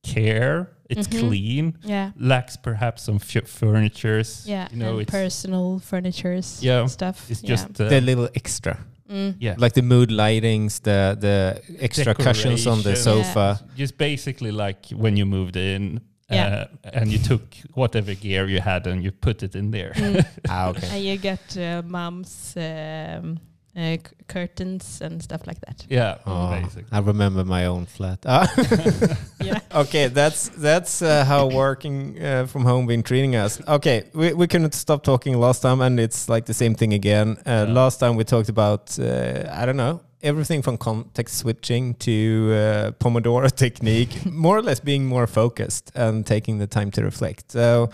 care. 0.05 0.76
It's 0.89 1.09
Mhm. 1.09 1.19
clean. 1.21 1.75
Yeah, 1.85 2.11
Lacks 2.19 2.57
perhaps 2.57 3.03
some 3.03 3.17
f- 3.17 3.49
furnitures. 3.49 4.45
yeah, 4.47 4.69
You 4.71 4.79
know, 4.79 4.93
and 4.93 5.01
it's 5.03 5.11
personal 5.11 5.79
furnitures, 5.81 6.59
Yeah, 6.63 6.87
stuff. 6.87 7.27
it's 7.31 7.43
yeah. 7.43 7.49
just 7.51 7.81
uh, 7.81 7.89
the 7.89 8.01
little 8.01 8.29
extra, 8.35 8.79
Mm. 9.11 9.35
yeah. 9.41 9.55
like 9.59 9.73
the 9.75 9.83
mood 9.83 10.11
lightings, 10.11 10.81
the 10.83 11.17
the 11.21 11.61
extra 11.81 12.15
cushions 12.15 12.67
on 12.67 12.79
the 12.83 12.95
Decorations. 12.95 13.27
sofa. 13.27 13.61
just 13.77 13.99
basically 13.99 14.53
like 14.53 14.87
when 14.95 15.17
you 15.17 15.27
moved 15.27 15.57
in 15.57 16.01
Yeah. 16.31 16.47
uh, 16.85 16.91
and 17.01 17.11
you 17.13 17.19
took 17.19 17.43
whatever 17.75 18.15
gear 18.15 18.49
you 18.49 18.61
had 18.61 18.87
and 18.87 19.03
you 19.05 19.13
put 19.13 19.43
it 19.43 19.55
in 19.55 19.71
there. 19.71 19.93
Mm. 19.95 20.25
Ah, 20.49 20.69
okay. 20.71 20.89
and 20.93 21.05
you 21.05 21.17
get 21.19 21.57
uh, 21.57 21.83
mom's 21.87 22.55
um, 22.57 23.39
uh, 23.77 23.97
curtains 24.29 25.01
and 25.03 25.23
stuff 25.23 25.47
like 25.47 25.61
that. 25.61 25.85
yeah, 25.89 26.17
Oh, 26.27 26.51
basically. 26.51 26.85
I 26.93 26.99
remember 27.01 27.45
my 27.45 27.67
own 27.67 27.87
flat. 27.87 28.19
Ah. 28.27 28.47
Yeah. 29.45 29.61
okay, 29.83 30.09
that's 30.09 30.49
that's 30.49 31.03
uh, 31.03 31.25
how 31.25 31.47
working 31.49 32.17
uh, 32.23 32.47
from 32.47 32.65
home 32.65 32.87
been 32.87 33.03
treating 33.03 33.37
us. 33.37 33.61
Okay, 33.69 34.03
we 34.15 34.33
we 34.33 34.47
couldn't 34.47 34.75
stop 34.75 35.03
talking 35.03 35.39
last 35.41 35.63
time, 35.63 35.81
and 35.81 36.01
it's 36.01 36.29
like 36.29 36.45
the 36.47 36.55
same 36.55 36.75
thing 36.75 36.93
again. 36.95 37.37
Uh, 37.47 37.67
Yeah. 37.69 37.75
Last 37.83 38.01
time 38.01 38.17
we 38.17 38.25
talked 38.25 38.49
about 38.49 38.99
uh, 38.99 39.61
I 39.63 39.67
don't 39.67 39.77
know 39.77 40.01
everything 40.23 40.63
from 40.63 40.77
context 40.79 41.37
switching 41.39 41.95
to 41.95 42.13
uh, 42.53 42.91
Pomodoro 42.99 43.49
technique, 43.67 44.25
more 44.25 44.57
or 44.59 44.63
less 44.63 44.81
being 44.81 45.07
more 45.07 45.27
focused 45.27 45.93
and 45.95 46.25
taking 46.27 46.59
the 46.59 46.67
time 46.67 46.91
to 46.91 47.03
reflect. 47.03 47.53
So. 47.53 47.91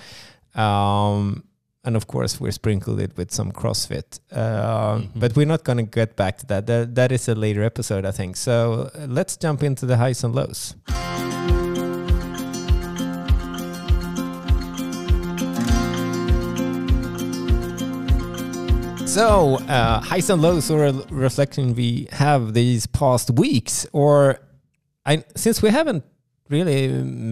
Um, 0.55 1.43
and 1.85 1.97
of 1.97 2.07
course, 2.07 2.41
we're 2.41 2.53
sprinkled 2.53 3.01
it 3.01 3.17
with 3.17 3.33
some 3.33 3.51
CrossFit, 3.53 4.21
uh, 4.31 4.97
Mhm. 4.99 5.09
but 5.17 5.35
we're 5.37 5.47
not 5.47 5.65
going 5.65 5.79
to 5.79 5.83
get 6.01 6.15
back 6.17 6.39
to 6.39 6.47
that. 6.47 6.67
that. 6.67 6.95
That 6.95 7.11
is 7.13 7.29
a 7.29 7.35
later 7.35 7.63
episode, 7.65 8.05
I 8.05 8.13
think. 8.13 8.37
So 8.37 8.91
let's 9.09 9.37
jump 9.37 9.63
into 9.63 9.87
the 9.87 9.97
highs 9.97 10.23
and 10.25 10.35
lows. 10.35 10.75
So, 19.07 19.57
uh, 19.69 20.01
highs 20.01 20.31
and 20.31 20.41
lows 20.41 20.71
or 20.71 20.87
a 20.87 20.93
reflection 21.11 21.75
we 21.75 22.09
have 22.13 22.55
these 22.55 22.87
past 22.87 23.31
weeks, 23.33 23.87
or 23.93 24.39
I, 25.05 25.23
since 25.37 25.61
we 25.61 25.69
haven't 25.69 26.03
really 26.53 26.89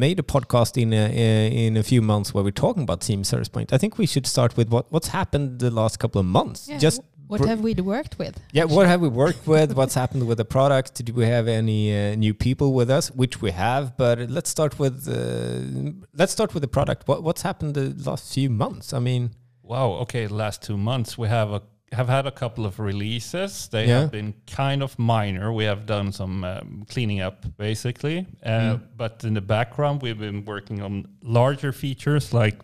made 0.06 0.18
a 0.18 0.22
podcast 0.34 0.72
in 0.80 0.92
a, 0.92 1.66
in 1.66 1.76
a 1.76 1.82
few 1.82 2.02
months 2.02 2.34
where 2.34 2.42
we're 2.42 2.62
talking 2.66 2.82
about 2.82 3.00
Team 3.02 3.22
Service 3.24 3.48
Point, 3.48 3.72
I 3.72 3.78
think 3.78 3.98
we 3.98 4.06
should 4.06 4.26
start 4.26 4.56
with 4.56 4.68
what, 4.70 4.84
what's 4.90 5.08
happened 5.08 5.60
the 5.60 5.70
last 5.70 5.98
couple 5.98 6.18
of 6.20 6.26
months. 6.26 6.60
Yeah, 6.68 6.78
Just 6.78 7.00
What 7.28 7.40
have 7.52 7.60
we 7.60 7.72
worked 7.74 8.14
with? 8.18 8.34
yeah, 8.58 8.64
what 8.76 8.86
have 8.92 9.00
we 9.06 9.10
worked 9.24 9.44
with? 9.54 9.68
What's 9.80 9.94
happened 10.02 10.26
with 10.26 10.38
the 10.42 10.48
product? 10.56 11.04
Do 11.04 11.12
we 11.20 11.26
have 11.36 11.46
any 11.60 11.82
uh, 11.94 12.16
new 12.24 12.34
people 12.46 12.68
with 12.80 12.90
us? 12.98 13.04
Which 13.22 13.34
we 13.44 13.50
have, 13.52 13.96
but 14.02 14.16
let's 14.36 14.50
start 14.56 14.72
with 14.82 14.96
uh, 15.06 15.92
let's 16.20 16.32
start 16.38 16.50
with 16.54 16.62
the 16.66 16.72
product. 16.78 17.00
What 17.08 17.18
what's 17.26 17.42
happened 17.42 17.74
the 17.74 17.86
last 18.10 18.24
few 18.34 18.50
months? 18.64 18.86
I 18.98 19.00
mean, 19.10 19.22
Wow. 19.62 19.88
Okay. 20.04 20.26
The 20.26 20.34
last 20.44 20.58
two 20.68 20.76
months 20.76 21.10
we 21.22 21.28
have 21.28 21.48
a 21.58 21.60
have 21.92 22.08
had 22.08 22.26
a 22.26 22.30
couple 22.30 22.64
of 22.66 22.78
releases. 22.78 23.68
They 23.68 23.86
Yeah. 23.88 24.00
have 24.00 24.10
been 24.12 24.34
kind 24.46 24.82
of 24.82 24.98
minor. 24.98 25.52
We 25.52 25.64
have 25.64 25.86
done 25.86 26.12
some 26.12 26.44
um, 26.44 26.84
cleaning 26.88 27.20
up 27.20 27.44
basically, 27.56 28.26
uh, 28.44 28.76
Mm. 28.76 28.80
but 28.96 29.24
in 29.24 29.34
the 29.34 29.40
background 29.40 30.02
we've 30.02 30.18
been 30.18 30.44
working 30.44 30.82
on 30.82 31.06
larger 31.22 31.72
features 31.72 32.32
like 32.32 32.60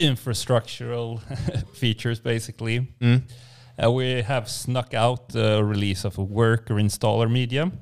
infrastructural 0.00 1.20
features 1.74 2.20
basically. 2.20 2.88
mm, 3.00 3.22
Uh, 3.76 3.90
we 3.90 4.22
have 4.22 4.48
snuck 4.48 4.94
out 4.94 5.28
the 5.30 5.62
release 5.64 6.04
of 6.06 6.16
a 6.18 6.22
worker 6.22 6.74
installer 6.76 7.28
media, 7.30 7.72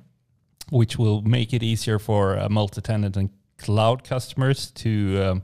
which 0.71 0.97
will 0.99 1.21
make 1.23 1.53
it 1.53 1.63
easier 1.63 1.99
for 1.99 2.39
uh, 2.39 2.49
multi-tenant 2.49 3.17
and 3.17 3.29
cloud 3.59 4.03
customers 4.03 4.71
to 4.71 5.23
um, 5.23 5.43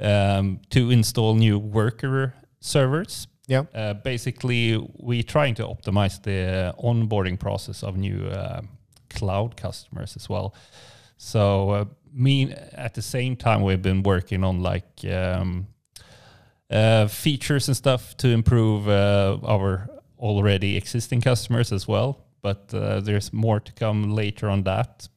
um, 0.00 0.58
to 0.70 0.90
install 0.90 1.34
new 1.36 1.58
worker 1.58 2.34
servers. 2.60 3.28
Yeah, 3.50 3.64
Uh, 3.74 3.94
basically, 3.94 4.78
we're 4.98 5.24
trying 5.24 5.56
to 5.56 5.64
optimize 5.64 6.22
the 6.22 6.72
onboarding 6.78 7.38
process 7.38 7.82
of 7.82 7.96
new 7.96 8.26
uh, 8.26 8.60
cloud 9.08 9.56
customers 9.56 10.16
as 10.16 10.28
well. 10.28 10.54
So, 11.16 11.70
uh, 11.70 11.84
me 12.12 12.52
at 12.72 12.94
the 12.94 13.02
same 13.02 13.34
time, 13.36 13.62
we've 13.62 13.82
been 13.82 14.02
working 14.02 14.44
on 14.44 14.62
like 14.62 15.04
um, 15.04 15.66
uh, 16.70 17.08
features 17.08 17.68
and 17.68 17.76
stuff 17.76 18.16
to 18.18 18.28
improve 18.28 18.88
uh, 18.88 19.38
our 19.44 19.88
already 20.18 20.76
existing 20.76 21.20
customers 21.20 21.72
as 21.72 21.88
well. 21.88 22.24
But 22.42 22.72
uh, 22.72 23.00
there's 23.00 23.32
more 23.32 23.60
to 23.60 23.72
come 23.72 24.14
later 24.14 24.48
on 24.48 24.62
that. 24.62 25.08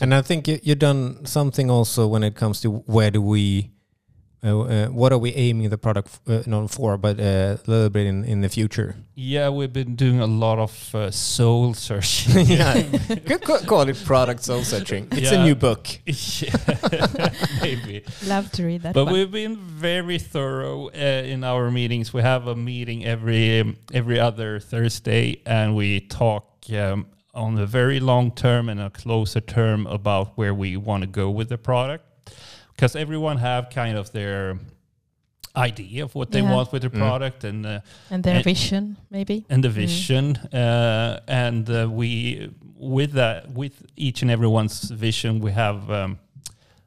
and 0.00 0.12
I 0.12 0.22
think 0.22 0.48
you, 0.48 0.58
you've 0.62 0.80
done 0.80 1.24
something 1.26 1.70
also 1.70 2.08
when 2.08 2.24
it 2.24 2.34
comes 2.34 2.60
to 2.62 2.68
where 2.86 3.10
do 3.10 3.22
we. 3.22 3.70
Uh, 4.44 4.60
uh, 4.60 4.86
what 4.88 5.12
are 5.12 5.18
we 5.18 5.32
aiming 5.34 5.70
the 5.70 5.78
product 5.78 6.20
uh, 6.28 6.42
not 6.46 6.70
for, 6.70 6.96
but 6.98 7.18
uh, 7.18 7.22
a 7.22 7.58
little 7.66 7.88
bit 7.90 8.06
in, 8.06 8.24
in 8.24 8.42
the 8.42 8.48
future? 8.48 8.94
Yeah, 9.14 9.48
we've 9.48 9.72
been 9.72 9.96
doing 9.96 10.20
a 10.20 10.26
lot 10.26 10.58
of 10.58 10.94
uh, 10.94 11.10
soul 11.10 11.74
searching. 11.74 12.46
yeah, 12.46 12.82
could 13.26 13.42
ca- 13.42 13.60
call 13.66 13.88
it 13.88 13.96
product 14.04 14.44
soul 14.44 14.62
searching. 14.62 15.08
It's 15.12 15.32
a 15.32 15.42
new 15.42 15.54
book. 15.54 15.88
Yeah, 16.06 17.30
maybe. 17.62 18.04
Love 18.26 18.50
to 18.52 18.64
read 18.64 18.82
that 18.82 18.94
But 18.94 19.06
one. 19.06 19.14
we've 19.14 19.30
been 19.30 19.56
very 19.56 20.18
thorough 20.18 20.88
uh, 20.88 21.22
in 21.24 21.42
our 21.42 21.70
meetings. 21.70 22.12
We 22.12 22.22
have 22.22 22.46
a 22.46 22.54
meeting 22.54 23.04
every 23.04 23.60
um, 23.60 23.76
every 23.92 24.20
other 24.20 24.60
Thursday, 24.60 25.40
and 25.46 25.74
we 25.74 26.00
talk 26.00 26.44
um, 26.72 27.06
on 27.34 27.58
a 27.58 27.66
very 27.66 28.00
long 28.00 28.30
term 28.32 28.68
and 28.68 28.80
a 28.80 28.90
closer 28.90 29.40
term 29.40 29.86
about 29.86 30.36
where 30.36 30.54
we 30.54 30.76
want 30.76 31.02
to 31.02 31.06
go 31.08 31.30
with 31.30 31.48
the 31.48 31.58
product. 31.58 32.04
Because 32.76 32.94
everyone 32.98 33.38
have 33.38 33.70
kind 33.70 33.96
of 33.96 34.10
their 34.12 34.58
idea 35.56 36.04
of 36.04 36.14
what 36.14 36.30
they 36.30 36.40
Yeah. 36.42 36.52
want 36.54 36.70
with 36.72 36.82
the 36.82 36.90
Mm. 36.90 36.98
product 36.98 37.44
and 37.44 37.64
uh, 37.66 37.80
and 38.10 38.22
their 38.22 38.34
and- 38.36 38.44
vision, 38.44 38.96
maybe. 39.10 39.44
and 39.48 39.62
the 39.64 39.68
Mm. 39.70 39.74
vision 39.74 40.36
uh, 40.52 41.20
and 41.26 41.68
uh, 41.70 41.88
we 41.90 42.50
with 42.78 43.12
that 43.12 43.50
with 43.54 43.72
each 43.96 44.20
and 44.22 44.30
everyone's 44.30 44.90
vision 44.90 45.40
we 45.40 45.52
have 45.52 45.90
um, 45.90 46.18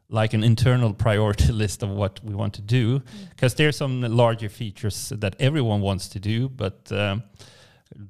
like 0.09 0.35
an 0.35 0.43
internal 0.43 0.93
priority 0.93 1.51
list 1.63 1.83
of 1.83 1.89
what 1.89 2.19
we 2.23 2.35
want 2.35 2.53
to 2.53 2.61
do 2.61 3.01
because 3.35 3.55
there's 3.55 3.75
some 3.77 4.01
larger 4.01 4.49
features 4.49 5.11
that 5.19 5.35
everyone 5.39 5.81
wants 5.81 6.07
to 6.09 6.19
do 6.19 6.47
but 6.49 6.91
um, 6.91 7.23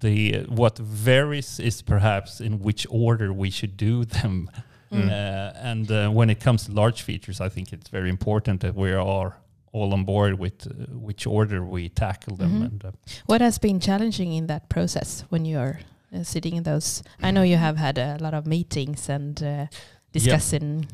the 0.02 0.44
what 0.50 0.78
varies 0.78 1.60
is 1.60 1.82
perhaps 1.82 2.42
in 2.42 2.60
which 2.60 2.86
order 2.90 3.32
we 3.32 3.50
should 3.50 3.78
do 3.78 4.04
them 4.22 4.50
Mm. 4.92 5.08
uh, 5.10 5.70
and 5.72 5.92
uh, 5.92 6.10
when 6.10 6.30
it 6.30 6.40
comes 6.44 6.66
to 6.66 6.72
large 6.72 7.02
features 7.04 7.40
i 7.42 7.50
think 7.50 7.72
it's 7.74 7.90
very 7.92 8.10
important 8.10 8.60
that 8.62 8.76
we 8.76 8.92
are 8.92 9.34
all 9.72 9.94
on 9.94 10.04
board 10.04 10.40
with 10.40 10.66
uh, 10.68 10.72
which 11.08 11.28
order 11.28 11.64
we 11.64 11.90
tackle 11.90 12.36
them 12.38 12.52
Mhm. 12.52 12.66
and 12.66 12.86
uh, 12.86 12.92
What 13.28 13.42
has 13.42 13.60
been 13.60 13.80
challenging 13.80 14.34
in 14.34 14.48
that 14.48 14.68
process 14.70 15.26
when 15.30 15.46
you 15.46 15.60
are 15.60 15.80
uh, 16.16 16.24
sitting 16.24 16.56
in 16.58 16.64
those? 16.64 17.04
I 17.22 17.30
know 17.32 17.44
you 17.44 17.58
have 17.58 17.78
had 17.78 17.98
a 18.00 18.18
lot 18.20 18.34
of 18.34 18.46
meetings 18.48 19.10
and 19.10 19.42
uh, 19.44 19.68
discussing. 20.12 20.88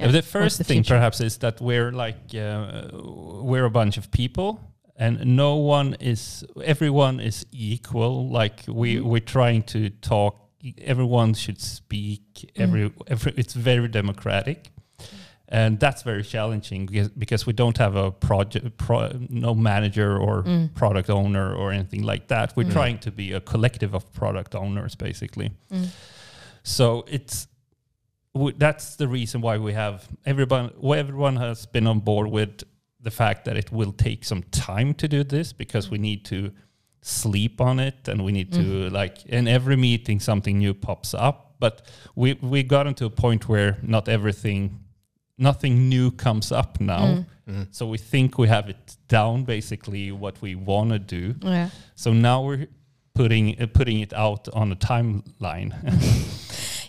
Uh, 0.00 0.12
the 0.12 0.22
first 0.22 0.58
the 0.58 0.64
thing 0.64 0.82
future? 0.84 0.94
perhaps 0.94 1.20
is 1.20 1.38
that 1.38 1.60
we're 1.60 1.90
like 1.92 2.18
uh, 2.34 2.88
we're 3.42 3.64
a 3.64 3.70
bunch 3.70 3.98
of 3.98 4.10
people 4.10 4.60
and 4.96 5.18
no 5.36 5.56
one 5.56 5.96
is 6.00 6.44
everyone 6.64 7.18
is 7.20 7.46
equal 7.52 8.28
like 8.28 8.62
we 8.68 8.96
Mhm. 8.96 9.04
we're 9.10 9.24
trying 9.24 9.62
to 9.64 9.90
talk 10.00 10.34
everyone 10.78 11.34
should 11.34 11.60
speak 11.60 12.22
Mm. 12.56 12.62
every, 12.64 12.92
every 13.06 13.32
it's 13.36 13.54
very 13.54 13.88
democratic 13.88 14.70
and 15.52 15.80
that's 15.80 16.02
very 16.02 16.22
challenging 16.22 16.86
because, 16.86 17.08
because 17.08 17.44
we 17.46 17.52
don't 17.52 17.76
have 17.78 17.96
a 17.96 18.10
project 18.12 18.76
pro, 18.76 19.10
no 19.28 19.54
manager 19.54 20.16
or 20.18 20.42
Mm. 20.44 20.74
product 20.74 21.10
owner 21.10 21.52
or 21.54 21.72
anything 21.72 22.02
like 22.02 22.28
that 22.28 22.54
we're 22.56 22.68
Mm. 22.68 22.72
trying 22.72 22.98
to 22.98 23.10
be 23.10 23.32
a 23.32 23.40
collective 23.40 23.94
of 23.94 24.02
product 24.12 24.54
owners 24.54 24.94
basically 24.94 25.50
Mm. 25.72 25.88
so 26.62 27.04
it's 27.08 27.46
that's 28.58 28.96
the 28.96 29.08
reason 29.08 29.40
why 29.40 29.58
we 29.58 29.72
have 29.72 30.08
everyone. 30.24 30.70
Everyone 30.84 31.36
has 31.36 31.66
been 31.66 31.86
on 31.88 31.98
board 32.00 32.28
with 32.30 32.62
the 33.02 33.10
fact 33.10 33.44
that 33.46 33.56
it 33.56 33.72
will 33.72 33.92
take 33.92 34.24
some 34.24 34.42
time 34.52 34.94
to 34.94 35.08
do 35.08 35.24
this 35.24 35.52
because 35.52 35.90
we 35.90 35.98
need 35.98 36.24
to 36.26 36.52
sleep 37.02 37.60
on 37.60 37.78
it 37.80 38.08
and 38.08 38.22
we 38.24 38.32
need 38.32 38.52
to 38.52 38.60
Mm. 38.60 38.92
like 38.92 39.24
in 39.26 39.48
every 39.48 39.76
meeting 39.76 40.20
something 40.20 40.58
new 40.58 40.74
pops 40.74 41.14
up. 41.14 41.54
But 41.60 41.82
we 42.14 42.34
we 42.40 42.62
gotten 42.62 42.94
to 42.94 43.04
a 43.06 43.10
point 43.10 43.48
where 43.48 43.76
not 43.82 44.08
everything, 44.08 44.80
nothing 45.38 45.88
new 45.88 46.10
comes 46.10 46.52
up 46.52 46.80
now. 46.80 47.04
Mm. 47.06 47.24
Mm. 47.48 47.66
So 47.70 47.86
we 47.86 47.98
think 47.98 48.38
we 48.38 48.48
have 48.48 48.68
it 48.70 48.96
down 49.08 49.44
basically 49.44 50.12
what 50.12 50.40
we 50.42 50.54
want 50.54 50.90
to 50.90 50.98
do. 50.98 51.34
Yeah. 51.42 51.68
So 51.94 52.12
now 52.12 52.42
we're 52.46 52.66
putting 53.14 53.60
uh, 53.62 53.66
putting 53.66 54.00
it 54.00 54.12
out 54.12 54.48
on 54.52 54.72
a 54.72 54.76
timeline. 54.76 55.72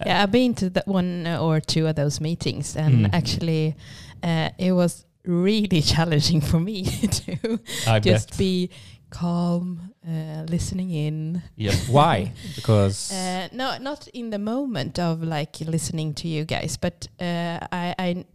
Yeah, 0.06 0.24
I've 0.24 0.32
been 0.32 0.56
to 0.56 0.70
that 0.72 0.88
one 0.88 1.28
or 1.28 1.60
two 1.62 1.86
of 1.88 1.96
those 1.96 2.20
meetings, 2.22 2.76
and 2.76 3.06
Mm. 3.06 3.14
actually, 3.14 3.76
uh, 4.24 4.50
it 4.58 4.72
was 4.72 5.06
really 5.26 5.82
challenging 5.94 6.42
for 6.42 6.60
me 6.60 6.84
to 7.20 7.60
I 7.88 8.00
just 8.00 8.30
bet. 8.30 8.38
be 8.40 8.70
calm, 9.12 9.80
uh, 10.08 10.44
listening 10.50 10.90
in. 10.92 11.42
Yeah. 11.56 11.76
Why? 11.90 12.32
Because 12.56 13.12
Uh, 13.14 13.48
no, 13.54 13.78
not 13.80 14.08
in 14.14 14.30
the 14.32 14.40
moment 14.40 14.98
of 15.00 15.22
like 15.22 15.60
listening 15.68 16.14
to 16.16 16.28
you 16.28 16.46
guys, 16.46 16.78
but 16.78 17.08
uh, 17.20 17.60
I, 17.72 17.96
I, 18.00 18.26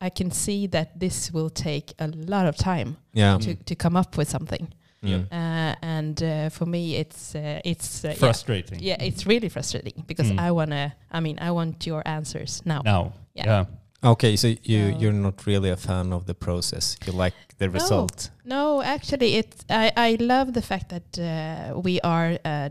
I 0.00 0.10
can 0.10 0.30
see 0.30 0.68
that 0.68 0.98
this 1.00 1.32
will 1.32 1.50
take 1.50 1.94
a 1.98 2.06
lot 2.06 2.46
of 2.46 2.56
time 2.56 2.96
yeah, 3.12 3.38
to, 3.38 3.54
to 3.54 3.74
come 3.74 3.98
up 3.98 4.16
with 4.16 4.28
something. 4.30 4.68
Mm. 5.02 5.26
Uh, 5.32 5.74
and 5.82 6.22
uh, 6.22 6.50
for 6.50 6.66
me, 6.66 6.96
it's 6.96 7.34
uh, 7.34 7.60
it's 7.64 8.04
uh, 8.04 8.08
yeah. 8.08 8.14
frustrating. 8.18 8.78
yeah, 8.82 9.02
it's 9.02 9.26
really 9.26 9.48
frustrating 9.48 10.04
because 10.06 10.30
Mm. 10.32 10.38
I 10.48 10.50
wanna. 10.50 10.92
I 11.10 11.20
mean, 11.20 11.38
I 11.40 11.50
want 11.50 11.86
your 11.86 12.02
answers 12.04 12.62
now. 12.64 12.82
Now, 12.84 13.12
Yeah. 13.34 13.46
yeah. 13.46 13.64
Okay, 14.02 14.36
so 14.36 14.48
you 14.48 14.92
So- 14.92 14.98
you're 14.98 15.12
not 15.22 15.46
really 15.46 15.70
a 15.70 15.76
fan 15.76 16.12
of 16.12 16.24
the 16.24 16.34
process. 16.34 16.96
You 17.06 17.12
like 17.12 17.34
the 17.58 17.66
No. 17.66 17.72
result. 17.72 18.30
No, 18.44 18.80
actually, 18.82 19.34
it's 19.36 19.64
I, 19.68 19.92
I 19.96 20.16
love 20.20 20.52
the 20.54 20.62
fact 20.62 20.88
that 20.88 21.18
uh, 21.18 21.78
we 21.80 22.00
are. 22.00 22.38
Uh, 22.44 22.68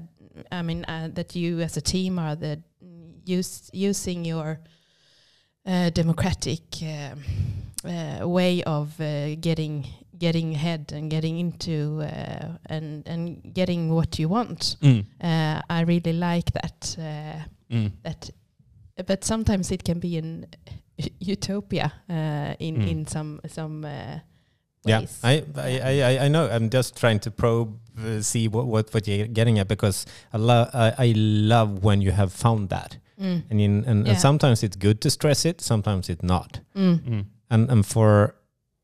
I 0.52 0.62
mean, 0.64 0.86
uh, 0.86 1.10
that 1.14 1.36
you 1.36 1.60
as 1.62 1.78
a 1.78 1.82
team 1.82 2.18
are 2.20 2.36
the 2.36 2.60
use 3.26 3.70
using 3.74 4.26
your 4.26 4.60
uh, 5.66 5.90
democratic 5.92 6.62
um, 6.82 7.22
uh, 7.86 8.28
way 8.28 8.64
of 8.64 9.00
uh, 9.00 9.36
getting 9.40 9.86
getting 10.18 10.56
ahead 10.56 10.92
and 10.94 11.12
getting 11.12 11.38
into 11.40 12.02
uh, 12.02 12.58
and 12.66 13.08
and 13.08 13.54
getting 13.54 13.94
what 13.94 14.18
you 14.20 14.30
want. 14.30 14.78
Mm. 14.82 15.06
Uh, 15.22 15.62
I 15.70 15.82
really 15.82 16.14
like 16.14 16.52
that. 16.54 16.96
Uh, 16.98 17.44
Mm. 17.72 17.92
that, 18.02 18.32
but 19.08 19.24
sometimes 19.24 19.72
it 19.72 19.84
can 19.84 20.00
be 20.00 20.18
an 20.18 20.46
utopia 21.20 21.92
uh, 22.10 22.54
in 22.60 22.76
Mm. 22.78 22.88
in 22.92 23.08
some 23.08 23.40
some. 23.48 23.86
Uh, 23.86 24.20
Yeah, 24.86 25.00
ways. 25.02 25.20
I, 25.24 25.44
I, 25.58 25.80
I, 25.84 26.02
I- 26.12 26.26
I 26.26 26.28
know. 26.30 26.48
I'm 26.50 26.70
just 26.70 26.96
trying 26.96 27.20
to 27.20 27.32
probe, 27.32 27.78
uh, 28.00 28.22
see 28.22 28.48
what, 28.48 28.66
what, 28.66 28.94
what 28.94 29.08
you're 29.08 29.28
getting 29.28 29.60
at 29.60 29.68
because 29.68 30.06
I 30.34 30.38
love, 30.38 30.70
I, 30.74 30.94
I 31.08 31.14
love 31.16 31.84
when 31.84 32.02
you 32.02 32.12
have 32.14 32.32
found 32.32 32.70
that. 32.70 32.98
Mm. 33.22 33.44
And, 33.50 33.60
in, 33.62 33.84
and, 33.86 34.06
Yeah. 34.06 34.14
and 34.14 34.22
sometimes 34.22 34.64
it's 34.64 34.78
good 34.78 35.02
to 35.02 35.10
stress 35.10 35.46
it, 35.46 35.60
sometimes 35.62 36.10
it's 36.10 36.24
not. 36.24 36.62
Mm. 36.76 37.00
Mm. 37.04 37.26
And, 37.50 37.70
and 37.70 37.86
for, 37.86 38.36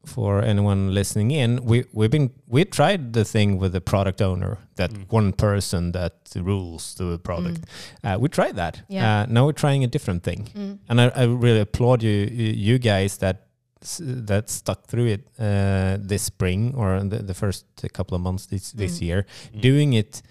for 0.07 0.41
anyone 0.41 0.93
listening 0.93 1.31
in, 1.31 1.63
we, 1.65 1.85
we've 1.93 2.11
been, 2.11 2.29
we 2.47 2.65
tried 2.65 3.13
the 3.13 3.23
thing 3.25 3.57
with 3.59 3.71
the 3.73 3.81
product 3.81 4.21
owner, 4.21 4.57
that 4.75 4.91
Mm. 4.91 5.05
one 5.11 5.33
person 5.33 5.91
that 5.93 6.13
rules 6.35 6.93
the 6.95 7.17
product. 7.19 7.65
Uh, 8.03 8.17
we 8.19 8.29
tried 8.29 8.55
that. 8.55 8.81
Yeah. 8.87 9.21
Uh, 9.21 9.25
now 9.29 9.45
we're 9.45 9.53
trying 9.53 9.83
a 9.83 9.87
different 9.87 10.23
thing. 10.23 10.49
Mm. 10.55 10.79
and 10.89 11.01
I, 11.01 11.07
I 11.15 11.23
really 11.25 11.59
applaud 11.61 12.03
you 12.03 12.11
you 12.67 12.77
guys 12.79 13.17
that 13.17 13.37
that 13.99 14.49
stuck 14.49 14.85
through 14.87 15.05
it 15.07 15.21
uh, 15.39 15.97
this 15.99 16.23
spring 16.23 16.73
or 16.75 17.03
the, 17.03 17.19
the 17.23 17.33
first 17.33 17.65
couple 17.93 18.15
of 18.15 18.21
months 18.21 18.45
this 18.47 18.71
this 18.71 18.97
Mm. 18.99 19.01
year 19.07 19.25
Mm. 19.53 19.61
doing 19.61 19.93
it 19.93 20.21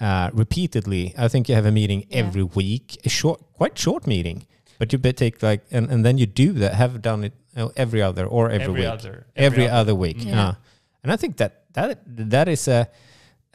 uh, 0.00 0.30
repeatedly 0.32 1.14
i 1.16 1.28
think 1.28 1.48
you 1.48 1.54
have 1.54 1.66
a 1.68 1.72
meeting 1.72 2.00
Yeah. 2.08 2.18
every 2.26 2.42
week 2.42 2.98
a 3.04 3.08
short 3.08 3.38
quite 3.58 3.78
short 3.78 4.06
meeting 4.06 4.46
but 4.78 4.92
you 4.92 4.98
bet 4.98 5.16
take 5.16 5.36
like 5.42 5.62
and, 5.70 5.90
and 5.92 6.04
then 6.04 6.18
you 6.18 6.26
do 6.26 6.52
that 6.60 6.74
have 6.74 7.00
done 7.00 7.24
it 7.26 7.32
uh, 7.56 7.68
every 7.76 8.02
other 8.02 8.26
or 8.26 8.50
every, 8.50 8.64
Every 8.64 8.80
week 8.80 8.90
other. 8.90 9.26
every, 9.36 9.68
other, 9.68 9.94
week 9.94 10.18
Mm. 10.18 10.26
Yeah. 10.26 10.48
uh, 10.48 10.54
and 11.02 11.12
i 11.12 11.16
think 11.16 11.36
that 11.36 11.52
that 11.74 11.98
that 12.30 12.48
is 12.48 12.68
a 12.68 12.86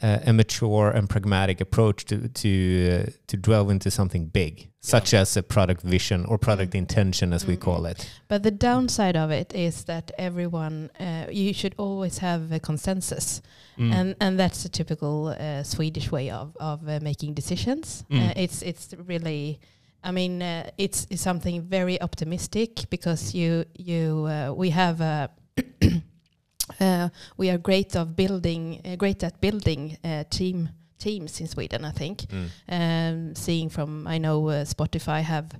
a 0.02 0.20
a 0.26 0.32
mature 0.32 0.90
and 0.96 1.08
pragmatic 1.08 1.60
approach 1.60 2.04
to 2.04 2.16
to 2.42 2.48
uh, 2.48 3.10
to 3.26 3.36
delve 3.36 3.70
into 3.72 3.90
something 3.90 4.30
big, 4.32 4.68
such 4.80 5.14
as 5.14 5.36
a 5.36 5.42
product 5.42 5.82
vision 5.82 6.24
or 6.28 6.38
product 6.38 6.72
Mm. 6.72 6.78
intention, 6.78 7.32
as 7.32 7.46
we 7.46 7.54
Mm. 7.56 7.60
call 7.60 7.86
it. 7.86 8.10
But 8.28 8.42
the 8.42 8.50
downside 8.50 9.16
of 9.24 9.30
it 9.30 9.52
is 9.54 9.84
that 9.84 10.10
everyone, 10.18 10.90
uh, 11.00 11.26
you 11.30 11.52
should 11.54 11.74
always 11.78 12.18
have 12.18 12.40
a 12.56 12.58
consensus, 12.58 13.42
Mm. 13.78 13.92
and 13.94 14.14
and 14.20 14.38
that's 14.40 14.64
a 14.64 14.68
typical 14.68 15.26
uh, 15.28 15.62
Swedish 15.62 16.10
way 16.12 16.30
of 16.30 16.56
of 16.56 16.80
uh, 16.88 16.98
making 17.02 17.34
decisions. 17.36 18.04
Mm. 18.10 18.18
Uh, 18.20 18.32
it's 18.44 18.62
it's 18.62 18.94
really, 19.08 19.58
I 20.04 20.10
mean, 20.10 20.42
uh, 20.42 20.70
it's, 20.78 21.06
it's 21.10 21.22
something 21.22 21.62
very 21.62 22.00
optimistic 22.00 22.90
because 22.90 23.34
you 23.34 23.64
you 23.76 24.26
uh, 24.26 24.52
we 24.56 24.70
have 24.70 25.00
a. 25.00 25.30
Uh, 26.80 27.08
we 27.36 27.50
are 27.50 27.58
great 27.58 27.96
of 27.96 28.16
building, 28.16 28.80
uh, 28.84 28.96
great 28.96 29.22
at 29.24 29.40
building 29.40 29.96
uh, 30.04 30.24
team 30.30 30.68
teams 30.98 31.40
in 31.40 31.46
Sweden. 31.48 31.84
I 31.84 31.90
think, 31.90 32.24
um, 32.68 33.34
seeing 33.34 33.68
from 33.68 34.06
I 34.06 34.18
know 34.18 34.48
uh, 34.48 34.64
Spotify 34.64 35.22
have 35.22 35.50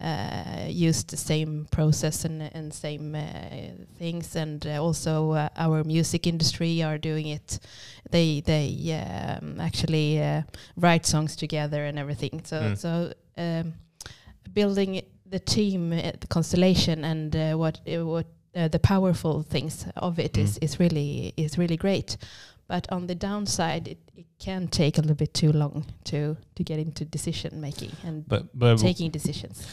uh, 0.00 0.66
used 0.68 1.10
the 1.10 1.16
same 1.16 1.66
process 1.70 2.24
and, 2.24 2.42
and 2.42 2.72
same 2.74 3.14
uh, 3.14 3.84
things, 3.98 4.34
and 4.36 4.66
uh, 4.66 4.82
also 4.82 5.32
uh, 5.32 5.48
our 5.56 5.84
music 5.84 6.26
industry 6.26 6.82
are 6.82 6.98
doing 6.98 7.28
it. 7.28 7.58
They 8.10 8.40
they 8.40 8.68
um, 9.40 9.60
actually 9.60 10.20
uh, 10.22 10.42
write 10.76 11.06
songs 11.06 11.36
together 11.36 11.84
and 11.84 11.98
everything. 11.98 12.42
So 12.44 12.56
Mm. 12.60 12.76
so 12.76 13.12
um, 13.36 13.74
building 14.54 15.02
the 15.30 15.38
team, 15.38 15.90
the 15.90 16.26
constellation, 16.28 17.04
and 17.04 17.34
uh, 17.34 17.54
what 17.54 17.80
uh, 17.86 18.04
what 18.06 18.26
uh, 18.54 18.68
the 18.68 18.78
powerful 18.78 19.42
things 19.42 19.86
of 19.96 20.18
it 20.18 20.36
is 20.38 20.58
Mm. 20.58 20.64
is 20.64 20.78
really 20.80 21.32
is 21.36 21.58
really 21.58 21.76
great. 21.76 22.16
But 22.68 22.86
on 22.90 23.06
the 23.06 23.14
downside, 23.14 23.86
it, 23.88 23.98
it 24.16 24.26
can 24.38 24.68
take 24.68 24.98
a 24.98 25.00
little 25.00 25.16
bit 25.16 25.32
too 25.34 25.52
long 25.52 25.84
to 26.04 26.36
to 26.54 26.64
get 26.64 26.78
into 26.78 27.04
decision 27.04 27.60
making 27.60 27.92
and 28.04 28.24
But 28.28 28.42
but 28.58 28.78
taking 28.78 29.12
decisions. 29.12 29.66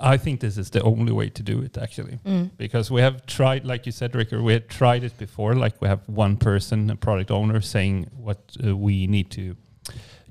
I 0.00 0.18
think 0.18 0.40
this 0.40 0.58
is 0.58 0.70
the 0.70 0.82
only 0.82 1.12
way 1.12 1.30
to 1.30 1.42
do 1.42 1.62
it 1.62 1.78
actually. 1.78 2.18
Mm. 2.24 2.50
Because 2.56 2.90
we 2.94 3.00
have 3.02 3.24
tried, 3.26 3.64
like 3.64 3.86
you 3.86 3.92
said, 3.92 4.14
Rickard, 4.14 4.42
we 4.42 4.52
had 4.52 4.68
tried 4.68 5.04
it 5.04 5.16
before. 5.18 5.54
Like 5.54 5.80
we 5.80 5.88
have 5.88 6.00
one 6.06 6.36
person, 6.36 6.90
a 6.90 6.96
product 6.96 7.30
owner, 7.30 7.60
saying 7.60 8.06
what 8.16 8.38
uh, 8.66 8.76
we 8.76 9.06
need 9.06 9.30
to 9.30 9.54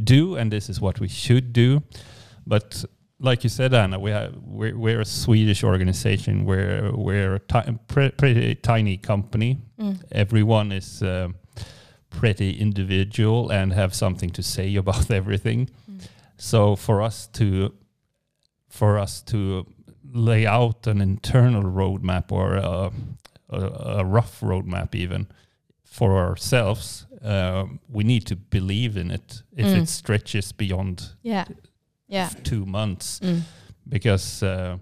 do, 0.04 0.36
and 0.38 0.52
this 0.52 0.70
is 0.70 0.82
what 0.82 1.00
we 1.00 1.08
should 1.08 1.54
do. 1.54 1.82
But 2.46 2.84
like 3.20 3.44
you 3.44 3.50
said, 3.50 3.74
Anna, 3.74 4.00
we 4.00 4.12
have 4.12 4.34
we're, 4.44 4.78
we're 4.78 5.02
a 5.02 5.06
Swedish 5.06 5.64
organization. 5.64 6.46
We're 6.46 6.92
we're 6.96 7.36
a 7.36 7.40
ti- 7.40 7.78
pre- 7.88 8.12
pretty 8.12 8.56
tiny 8.56 8.98
company. 8.98 9.58
Mm. 9.80 9.98
Everyone 10.12 10.72
is 10.72 11.02
um 11.02 11.36
pretty 12.10 12.52
individual 12.60 13.52
and 13.52 13.74
have 13.74 13.94
something 13.94 14.30
to 14.32 14.42
say 14.44 14.76
about 14.80 15.12
everything. 15.12 15.70
Mm. 15.90 16.08
So 16.38 16.76
for 16.76 17.02
us 17.02 17.28
to 17.34 17.74
for 18.70 18.98
us 19.00 19.22
to 19.24 19.66
lay 20.14 20.46
out 20.46 20.88
an 20.88 21.02
internal 21.02 21.64
roadmap 21.64 22.32
or 22.32 22.56
a, 22.56 22.92
a, 23.50 23.60
a 24.00 24.06
rough 24.06 24.40
roadmap 24.42 24.96
even 24.96 25.28
for 25.84 26.18
ourselves, 26.18 27.06
um, 27.24 27.80
we 27.90 28.04
need 28.04 28.26
to 28.28 28.36
believe 28.36 28.96
in 28.98 29.12
it 29.12 29.42
if 29.56 29.66
Mm. 29.66 29.82
it 29.82 29.90
stretches 29.90 30.52
beyond 30.54 31.14
Yeah, 31.24 31.46
yeah. 32.08 32.30
two 32.44 32.66
months 32.66 33.20
Mm. 33.20 33.42
because. 33.90 34.44
Uh, 34.46 34.78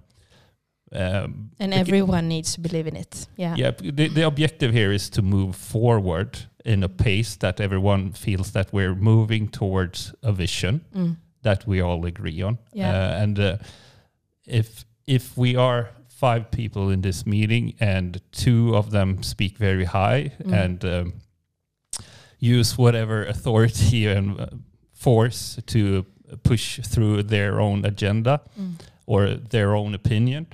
um, 0.92 1.50
And 1.60 1.74
everyone 1.74 2.28
needs 2.28 2.54
to 2.54 2.62
believe 2.62 2.88
in 2.88 2.96
it. 2.96 3.28
Yeah. 3.38 3.56
yeah, 3.58 3.72
the, 3.72 4.08
the 4.08 4.22
objective 4.26 4.72
here 4.72 4.94
is 4.94 5.10
to 5.10 5.22
move 5.22 5.56
forward 5.56 6.38
in 6.66 6.84
a 6.84 6.90
pace 6.90 7.36
that 7.38 7.60
everyone 7.60 8.12
feels 8.14 8.52
that 8.52 8.72
we're 8.72 8.96
moving 8.96 9.50
towards 9.50 10.14
a 10.24 10.32
vision 10.32 10.82
Mm. 10.96 11.18
that 11.42 11.66
we 11.68 11.82
all 11.82 12.06
agree 12.06 12.42
on. 12.46 12.58
Yeah. 12.74 12.90
Uh, 12.92 13.24
and 13.24 13.40
uh, 13.40 13.58
if 14.48 14.86
if 15.08 15.38
we 15.38 15.56
are 15.58 15.90
five 16.08 16.46
people 16.50 16.94
in 16.94 17.02
this 17.02 17.26
meeting, 17.26 17.74
and 17.80 18.22
two 18.32 18.76
of 18.78 18.90
them 18.90 19.22
speak 19.24 19.58
very 19.60 19.86
high 19.86 20.32
Mm. 20.44 20.54
and 20.64 20.84
um, 20.86 21.14
use 22.40 22.78
whatever 22.78 23.26
authority 23.26 24.08
and 24.08 24.40
uh, 24.40 24.46
force 24.94 25.60
to 25.66 26.06
push 26.44 26.80
through 26.84 27.24
their 27.24 27.60
own 27.60 27.86
agenda 27.86 28.40
Mm. 28.60 28.74
or 29.06 29.36
their 29.50 29.76
own 29.76 29.94
opinion. 29.96 30.48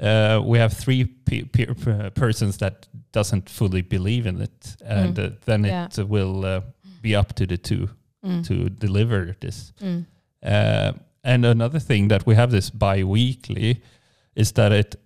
Uh, 0.00 0.40
we 0.44 0.58
have 0.58 0.72
three 0.76 1.04
pe- 1.04 1.42
pe- 1.44 1.66
uh, 1.86 2.10
persons 2.10 2.56
that 2.58 2.86
doesn't 3.12 3.48
fully 3.50 3.82
believe 3.82 4.26
in 4.28 4.40
it, 4.40 4.76
and 4.84 5.16
Mm. 5.16 5.24
uh, 5.26 5.30
then 5.44 5.64
Yeah. 5.64 5.86
it 5.98 6.08
will 6.08 6.44
uh, 6.44 6.60
be 7.02 7.16
up 7.18 7.32
to 7.34 7.46
the 7.46 7.56
two 7.58 7.88
Mm. 8.24 8.42
to 8.46 8.68
deliver 8.68 9.34
this. 9.40 9.72
Mm. 9.80 10.04
Uh, 10.42 10.92
and 11.24 11.44
another 11.44 11.80
thing 11.80 12.08
that 12.08 12.26
we 12.26 12.34
have 12.34 12.50
this 12.50 12.70
bi-weekly 12.70 13.80
is 14.36 14.52
that 14.52 14.72
it 14.72 14.96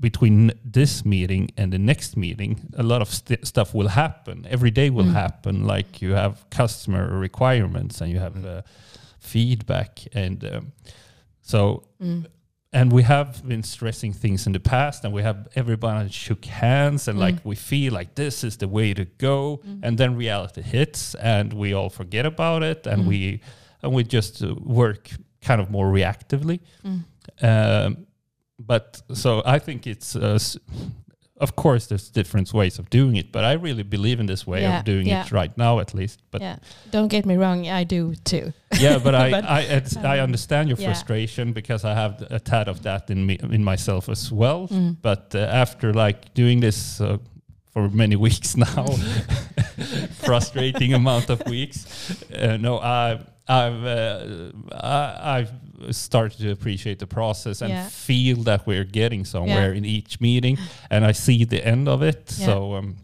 between 0.00 0.52
this 0.64 1.04
meeting 1.04 1.50
and 1.56 1.72
the 1.72 1.78
next 1.78 2.16
meeting, 2.16 2.60
a 2.76 2.82
lot 2.82 3.02
of 3.02 3.08
st- 3.08 3.44
stuff 3.46 3.74
will 3.74 3.88
happen. 3.88 4.46
Every 4.48 4.70
day 4.70 4.88
will 4.90 5.06
Mm. 5.06 5.12
happen. 5.14 5.64
Like 5.66 6.00
you 6.02 6.12
have 6.14 6.34
customer 6.50 7.18
requirements 7.18 8.00
and 8.00 8.10
you 8.10 8.20
have 8.20 8.34
Mm. 8.36 8.44
uh, 8.58 8.62
feedback, 9.18 10.00
and 10.14 10.44
um, 10.44 10.72
so 11.40 11.82
Mm. 12.00 12.26
and 12.74 12.90
we 12.92 13.02
have 13.02 13.42
been 13.46 13.62
stressing 13.62 14.14
things 14.14 14.46
in 14.46 14.52
the 14.52 14.60
past 14.60 15.04
and 15.04 15.12
we 15.12 15.22
have 15.22 15.46
everybody 15.54 16.08
shook 16.08 16.44
hands 16.46 17.08
and 17.08 17.18
Mm. 17.18 17.20
like 17.26 17.36
we 17.44 17.54
feel 17.54 17.92
like 17.92 18.14
this 18.14 18.42
is 18.44 18.56
the 18.56 18.68
way 18.68 18.94
to 18.94 19.04
go 19.18 19.60
Mm. 19.66 19.80
and 19.82 19.98
then 19.98 20.16
reality 20.16 20.62
hits 20.62 21.14
and 21.16 21.52
we 21.52 21.74
all 21.74 21.90
forget 21.90 22.24
about 22.26 22.62
it 22.62 22.86
and 22.86 23.02
Mm. 23.02 23.08
we 23.08 23.40
and 23.82 23.92
we 23.92 24.04
just 24.04 24.42
uh, 24.42 24.54
work 24.64 25.10
kind 25.42 25.60
of 25.60 25.68
more 25.70 25.92
reactively 25.92 26.60
Mm. 26.84 27.04
um, 27.42 27.96
but 28.66 29.02
so 29.14 29.42
i 29.44 29.58
think 29.58 29.86
it's 29.86 30.16
uh, 30.16 30.38
of 31.40 31.54
course 31.56 31.86
there's 31.86 32.08
different 32.10 32.52
ways 32.52 32.78
of 32.78 32.88
doing 32.90 33.16
it 33.16 33.32
but 33.32 33.44
i 33.44 33.52
really 33.52 33.82
believe 33.82 34.20
in 34.20 34.26
this 34.26 34.46
way 34.46 34.60
Yeah, 34.62 34.78
of 34.78 34.84
doing 34.84 35.06
yeah. 35.08 35.24
it 35.24 35.32
right 35.32 35.56
now 35.58 35.80
at 35.80 35.94
least 35.94 36.20
but 36.30 36.40
yeah. 36.40 36.56
Don't 36.90 37.08
get 37.08 37.24
me 37.26 37.36
wrong, 37.36 37.66
I 37.68 37.84
do 37.84 38.14
too. 38.24 38.52
yeah, 38.80 38.98
but 38.98 39.14
I 39.14 39.30
But, 39.36 39.44
I, 39.44 39.60
it's, 39.78 39.96
I 39.96 40.18
um, 40.18 40.24
understand 40.24 40.68
your 40.68 40.76
frustration 40.78 41.52
because 41.52 41.84
I 41.90 41.94
have 41.94 42.22
a 42.30 42.38
tad 42.38 42.68
of 42.68 42.82
that 42.82 43.10
in 43.10 43.24
me 43.26 43.38
in 43.50 43.64
myself 43.64 44.08
as 44.08 44.30
well. 44.32 44.68
Mm. 44.68 44.96
But 45.02 45.34
uh, 45.34 45.38
after 45.62 45.92
like 45.94 46.18
doing 46.34 46.60
this 46.60 47.00
uh, 47.00 47.16
for 47.72 47.88
many 47.90 48.16
weeks 48.26 48.56
now, 48.56 48.86
frustrating 50.24 50.94
amount 50.94 51.30
of 51.30 51.38
weeks, 51.46 51.86
uh, 52.32 52.56
no, 52.60 52.78
I 52.78 53.18
I've 53.48 53.84
uh, 53.84 54.52
I, 54.72 55.38
I've 55.38 55.94
started 55.94 56.38
to 56.38 56.50
appreciate 56.52 56.98
the 56.98 57.06
process 57.06 57.62
and 57.62 57.70
Yeah. 57.70 57.88
feel 57.88 58.42
that 58.44 58.66
we're 58.66 58.84
getting 58.84 59.24
somewhere 59.24 59.72
Yeah. 59.72 59.78
in 59.78 59.84
each 59.84 60.20
meeting, 60.20 60.58
and 60.90 61.04
I 61.04 61.12
see 61.12 61.44
the 61.44 61.66
end 61.66 61.88
of 61.88 62.02
it. 62.02 62.34
Yeah. 62.38 62.46
So. 62.46 62.74
Um, 62.74 62.96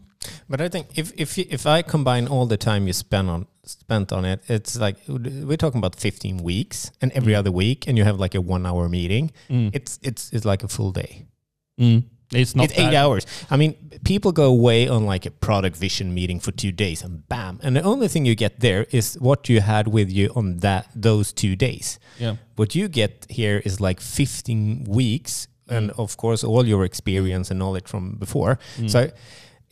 But 0.49 0.59
I 0.61 0.69
think 0.69 0.87
if 0.95 1.11
if 1.15 1.37
you, 1.37 1.45
if 1.49 1.65
I 1.65 1.81
combine 1.81 2.27
all 2.27 2.45
the 2.47 2.57
time 2.57 2.87
you 2.87 2.93
spend 2.93 3.29
on 3.29 3.45
spent 3.65 4.11
on 4.11 4.25
it, 4.25 4.39
it's 4.49 4.75
like 4.85 4.97
we're 5.07 5.57
talking 5.57 5.79
about 5.83 5.95
15 5.95 6.43
weeks, 6.43 6.91
and 7.01 7.11
every 7.13 7.33
Mm. 7.33 7.39
other 7.39 7.51
week, 7.51 7.87
and 7.87 7.97
you 7.97 8.05
have 8.05 8.19
like 8.23 8.37
a 8.37 8.41
one 8.41 8.65
hour 8.69 8.89
meeting. 8.89 9.31
mm, 9.49 9.69
It's 9.73 9.99
it's 10.01 10.29
it's 10.33 10.45
like 10.45 10.65
a 10.65 10.67
full 10.67 10.91
day. 10.91 11.25
mm, 11.81 12.03
it's 12.33 12.55
not 12.55 12.65
it's 12.65 12.79
eight 12.79 12.93
hours. 12.93 13.25
I 13.49 13.57
mean, 13.57 13.73
people 14.03 14.31
go 14.31 14.45
away 14.45 14.87
on 14.87 15.05
like 15.05 15.25
a 15.25 15.31
product 15.31 15.75
vision 15.77 16.13
meeting 16.13 16.39
for 16.39 16.51
two 16.51 16.71
days, 16.71 17.03
and 17.03 17.27
bam, 17.27 17.59
and 17.63 17.75
the 17.75 17.81
only 17.83 18.07
thing 18.07 18.25
you 18.25 18.35
get 18.35 18.59
there 18.59 18.85
is 18.91 19.17
what 19.19 19.49
you 19.49 19.61
had 19.61 19.87
with 19.87 20.09
you 20.11 20.31
on 20.35 20.57
that 20.57 20.87
those 20.95 21.33
two 21.33 21.55
days. 21.55 21.99
Yeah. 22.19 22.35
What 22.55 22.75
you 22.75 22.87
get 22.87 23.25
here 23.29 23.61
is 23.65 23.79
like 23.81 23.99
15 24.01 24.85
weeks, 24.87 25.47
and 25.67 25.89
Mm. 25.91 25.99
of 25.99 26.17
course 26.17 26.43
all 26.47 26.65
your 26.67 26.83
experience 26.85 27.51
and 27.51 27.59
knowledge 27.59 27.87
from 27.87 28.15
before. 28.19 28.57
Mm. 28.77 28.89
So 28.89 29.09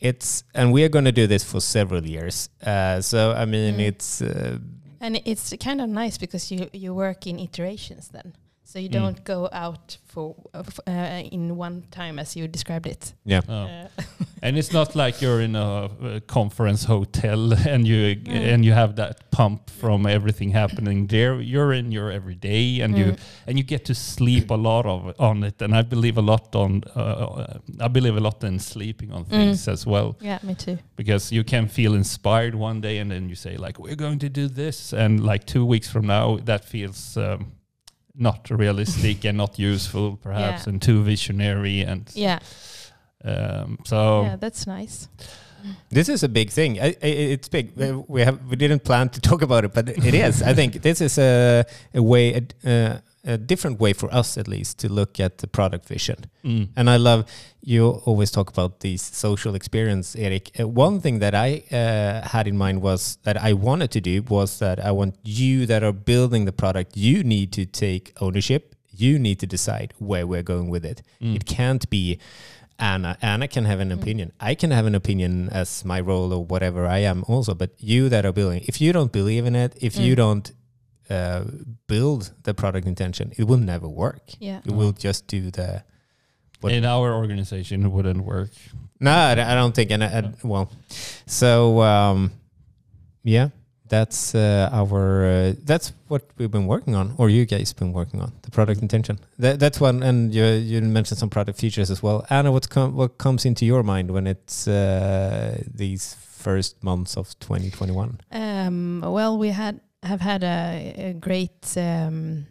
it's 0.00 0.44
and 0.54 0.72
we 0.72 0.84
are 0.84 0.88
going 0.88 1.04
to 1.04 1.12
do 1.12 1.26
this 1.26 1.44
for 1.44 1.60
several 1.60 2.06
years. 2.06 2.48
Uh, 2.62 3.00
so 3.00 3.32
I 3.32 3.44
mean, 3.46 3.74
Mm. 3.74 3.88
it's 3.88 4.20
uh, 4.22 4.58
And 5.00 5.20
it's 5.24 5.54
kind 5.64 5.80
of 5.80 5.88
nice 5.88 6.18
because 6.18 6.50
you, 6.54 6.68
you 6.72 6.92
work 6.94 7.26
in 7.26 7.38
iterations 7.38 8.08
then. 8.08 8.32
So 8.70 8.78
you 8.78 8.88
Mm. 8.90 8.92
don't 9.00 9.24
go 9.24 9.48
out 9.52 9.96
for 10.04 10.34
uh, 10.54 10.62
uh, 10.86 11.22
in 11.32 11.56
one 11.56 11.82
time 11.90 12.18
as 12.20 12.36
you 12.36 12.46
described 12.48 12.86
it. 12.86 13.14
yeah. 13.24 13.40
Oh. 13.48 13.54
Uh, 13.54 13.88
And 14.42 14.56
it's 14.56 14.72
not 14.72 14.94
like 14.94 15.20
you're 15.24 15.40
in 15.44 15.56
a, 15.56 15.84
uh 15.86 16.20
conference 16.26 16.84
hotel 16.86 17.52
and 17.72 17.86
you 17.88 18.16
Mm. 18.16 18.54
and 18.54 18.64
you 18.64 18.74
have 18.74 18.94
that 18.94 19.30
pump 19.30 19.70
from 19.70 20.06
everything 20.06 20.52
happening 20.54 21.08
there. 21.08 21.40
You're 21.40 21.72
in 21.78 21.92
your 21.92 22.10
everyday 22.12 22.82
and 22.84 22.96
you 22.98 23.04
Mm. 23.12 23.18
and 23.46 23.58
you 23.58 23.64
get 23.64 23.84
to 23.84 23.94
sleep 23.94 24.50
a 24.50 24.56
lot 24.56 24.86
of 24.86 25.14
on 25.18 25.44
it. 25.44 25.62
And 25.62 25.74
I 25.74 25.82
believe 25.82 26.20
a 26.20 26.22
lot 26.22 26.54
on 26.54 26.82
uh, 26.96 27.58
I 27.86 27.88
believe 27.88 28.16
a 28.16 28.20
lot 28.20 28.44
in 28.44 28.58
sleeping 28.58 29.12
on 29.12 29.24
things 29.24 29.68
as 29.68 29.86
well 29.86 30.14
yeah, 30.20 30.38
me 30.42 30.54
too. 30.54 30.76
because 30.96 31.34
you 31.36 31.44
can 31.44 31.68
feel 31.68 31.94
inspired 31.94 32.54
one 32.54 32.80
day 32.80 33.00
and 33.00 33.10
then 33.10 33.28
you 33.28 33.34
say 33.36 33.56
like 33.56 33.78
we're 33.82 33.96
going 34.06 34.18
to 34.20 34.28
do 34.28 34.48
this 34.48 34.92
and 34.92 35.20
like 35.32 35.44
two 35.44 35.64
weeks 35.66 35.88
from 35.90 36.06
now 36.06 36.38
that 36.44 36.64
feels. 36.64 37.16
Um, 37.16 37.52
not 38.18 38.50
realistic 38.50 39.24
and 39.24 39.36
not 39.38 39.58
useful, 39.58 40.16
perhaps, 40.16 40.66
Yeah. 40.66 40.70
and 40.72 40.82
too 40.82 41.02
visionary, 41.02 41.82
and 41.82 42.10
Yeah, 42.14 42.38
um, 43.24 43.78
so 43.84 44.22
yeah, 44.22 44.36
that's 44.36 44.66
nice. 44.66 45.08
This 45.90 46.08
is 46.08 46.22
a 46.22 46.28
big 46.28 46.50
thing. 46.50 46.78
I, 46.80 46.94
I, 47.02 47.06
it's 47.06 47.48
big. 47.48 47.72
We 48.08 48.22
have 48.22 48.38
we 48.48 48.56
didn't 48.56 48.84
plan 48.84 49.08
to 49.08 49.20
talk 49.20 49.42
about 49.42 49.64
it, 49.64 49.74
but 49.74 49.88
it 49.88 50.14
is. 50.14 50.40
I 50.42 50.54
think 50.54 50.82
this 50.82 51.00
is 51.00 51.18
a 51.18 51.64
a 51.94 52.00
way 52.02 52.34
uh, 52.64 52.98
a 53.34 53.36
different 53.38 53.78
way 53.80 53.92
for 53.92 54.08
us 54.20 54.38
at 54.38 54.48
least 54.48 54.78
to 54.80 54.88
look 54.88 55.20
at 55.20 55.32
the 55.38 55.46
product 55.46 55.84
vision. 55.88 56.16
mm. 56.44 56.68
And 56.76 56.88
I 56.90 56.96
love 56.96 57.20
you 57.62 57.82
always 58.08 58.30
talk 58.30 58.48
about 58.50 58.80
these 58.80 59.02
social 59.02 59.54
experience, 59.54 60.16
Erik. 60.16 60.50
Uh, 60.58 60.66
one 60.86 61.00
thing 61.00 61.18
that 61.20 61.34
I 61.34 61.48
uh, 61.70 62.28
had 62.34 62.46
in 62.48 62.56
mind 62.56 62.78
was 62.82 63.18
that 63.24 63.36
I 63.36 63.52
wanted 63.52 63.90
to 63.96 64.00
do 64.00 64.22
was 64.36 64.58
that 64.58 64.78
I 64.80 64.90
want 65.00 65.14
you 65.24 65.66
that 65.66 65.82
are 65.82 65.92
building 65.92 66.46
the 66.46 66.52
product. 66.52 66.96
You 66.96 67.22
need 67.34 67.52
to 67.58 67.64
take 67.66 68.04
ownership. 68.20 68.74
You 68.90 69.18
need 69.18 69.38
to 69.40 69.46
decide 69.46 69.88
where 69.98 70.26
we're 70.26 70.42
going 70.54 70.68
with 70.70 70.84
it. 70.84 71.02
Mm. 71.20 71.36
It 71.36 71.44
can't 71.46 71.84
be 71.90 72.18
Anna. 72.78 73.16
Anna 73.20 73.48
can 73.48 73.64
have 73.64 73.80
an 73.80 73.90
Mm. 73.90 74.00
opinion. 74.00 74.32
I 74.40 74.54
can 74.54 74.70
have 74.70 74.86
an 74.86 74.94
opinion 74.94 75.48
as 75.50 75.84
my 75.84 76.00
role 76.00 76.32
or 76.32 76.44
whatever 76.52 76.86
I 76.86 77.00
am 77.12 77.24
also. 77.26 77.52
But 77.54 77.70
you 77.78 78.08
that 78.08 78.24
are 78.24 78.32
building, 78.32 78.62
if 78.66 78.80
you 78.80 78.92
don't 78.92 79.12
believe 79.12 79.44
in 79.46 79.54
it, 79.56 79.72
if 79.80 79.96
you 79.96 80.12
Mm. 80.14 80.16
don't 80.24 80.52
uh, 81.10 81.44
build 81.86 82.32
the 82.42 82.54
product 82.54 82.86
intention, 82.86 83.32
it 83.36 83.44
will 83.44 83.58
never 83.58 83.88
work. 83.88 84.22
Yeah. 84.38 84.60
You 84.64 84.74
will 84.74 84.92
just 84.92 85.26
do 85.26 85.50
the. 85.50 85.82
What- 86.60 86.72
in 86.72 86.84
our 86.84 87.14
organization 87.14 87.84
it 87.84 87.88
wouldn't 87.88 88.24
work. 88.24 88.50
No, 89.00 89.12
I 89.12 89.32
I 89.32 89.54
don't 89.54 89.74
think. 89.74 89.90
And 89.92 90.02
I, 90.02 90.06
I, 90.06 90.32
well, 90.42 90.70
so 91.26 91.80
um, 91.82 92.32
yeah, 93.22 93.50
that's 93.88 94.34
uh, 94.34 94.68
our. 94.72 95.24
Uh, 95.24 95.52
that's 95.64 95.92
what 96.08 96.22
we've 96.36 96.50
been 96.50 96.66
working 96.66 96.96
on, 96.96 97.14
or 97.16 97.30
you 97.30 97.46
guys 97.46 97.72
been 97.72 97.92
working 97.92 98.20
on 98.20 98.32
the 98.42 98.50
product 98.50 98.82
intention. 98.82 99.18
That, 99.38 99.60
that's 99.60 99.80
one. 99.80 100.02
And 100.02 100.34
you 100.34 100.44
you 100.44 100.80
mentioned 100.80 101.18
some 101.18 101.30
product 101.30 101.58
features 101.60 101.90
as 101.90 102.02
well. 102.02 102.26
Anna, 102.28 102.50
what's 102.50 102.66
com- 102.66 102.96
what 102.96 103.18
comes 103.18 103.44
into 103.44 103.64
your 103.64 103.82
mind 103.84 104.10
when 104.10 104.26
it's 104.26 104.66
uh, 104.66 105.62
these 105.72 106.14
first 106.14 106.82
months 106.82 107.16
of 107.16 107.38
2021? 107.38 108.20
Um, 108.32 109.00
well, 109.04 109.38
we 109.38 109.48
had 109.50 109.80
have 110.02 110.20
had 110.20 110.42
a, 110.44 110.94
a 111.10 111.12
great 111.14 111.76
um, 111.76 112.46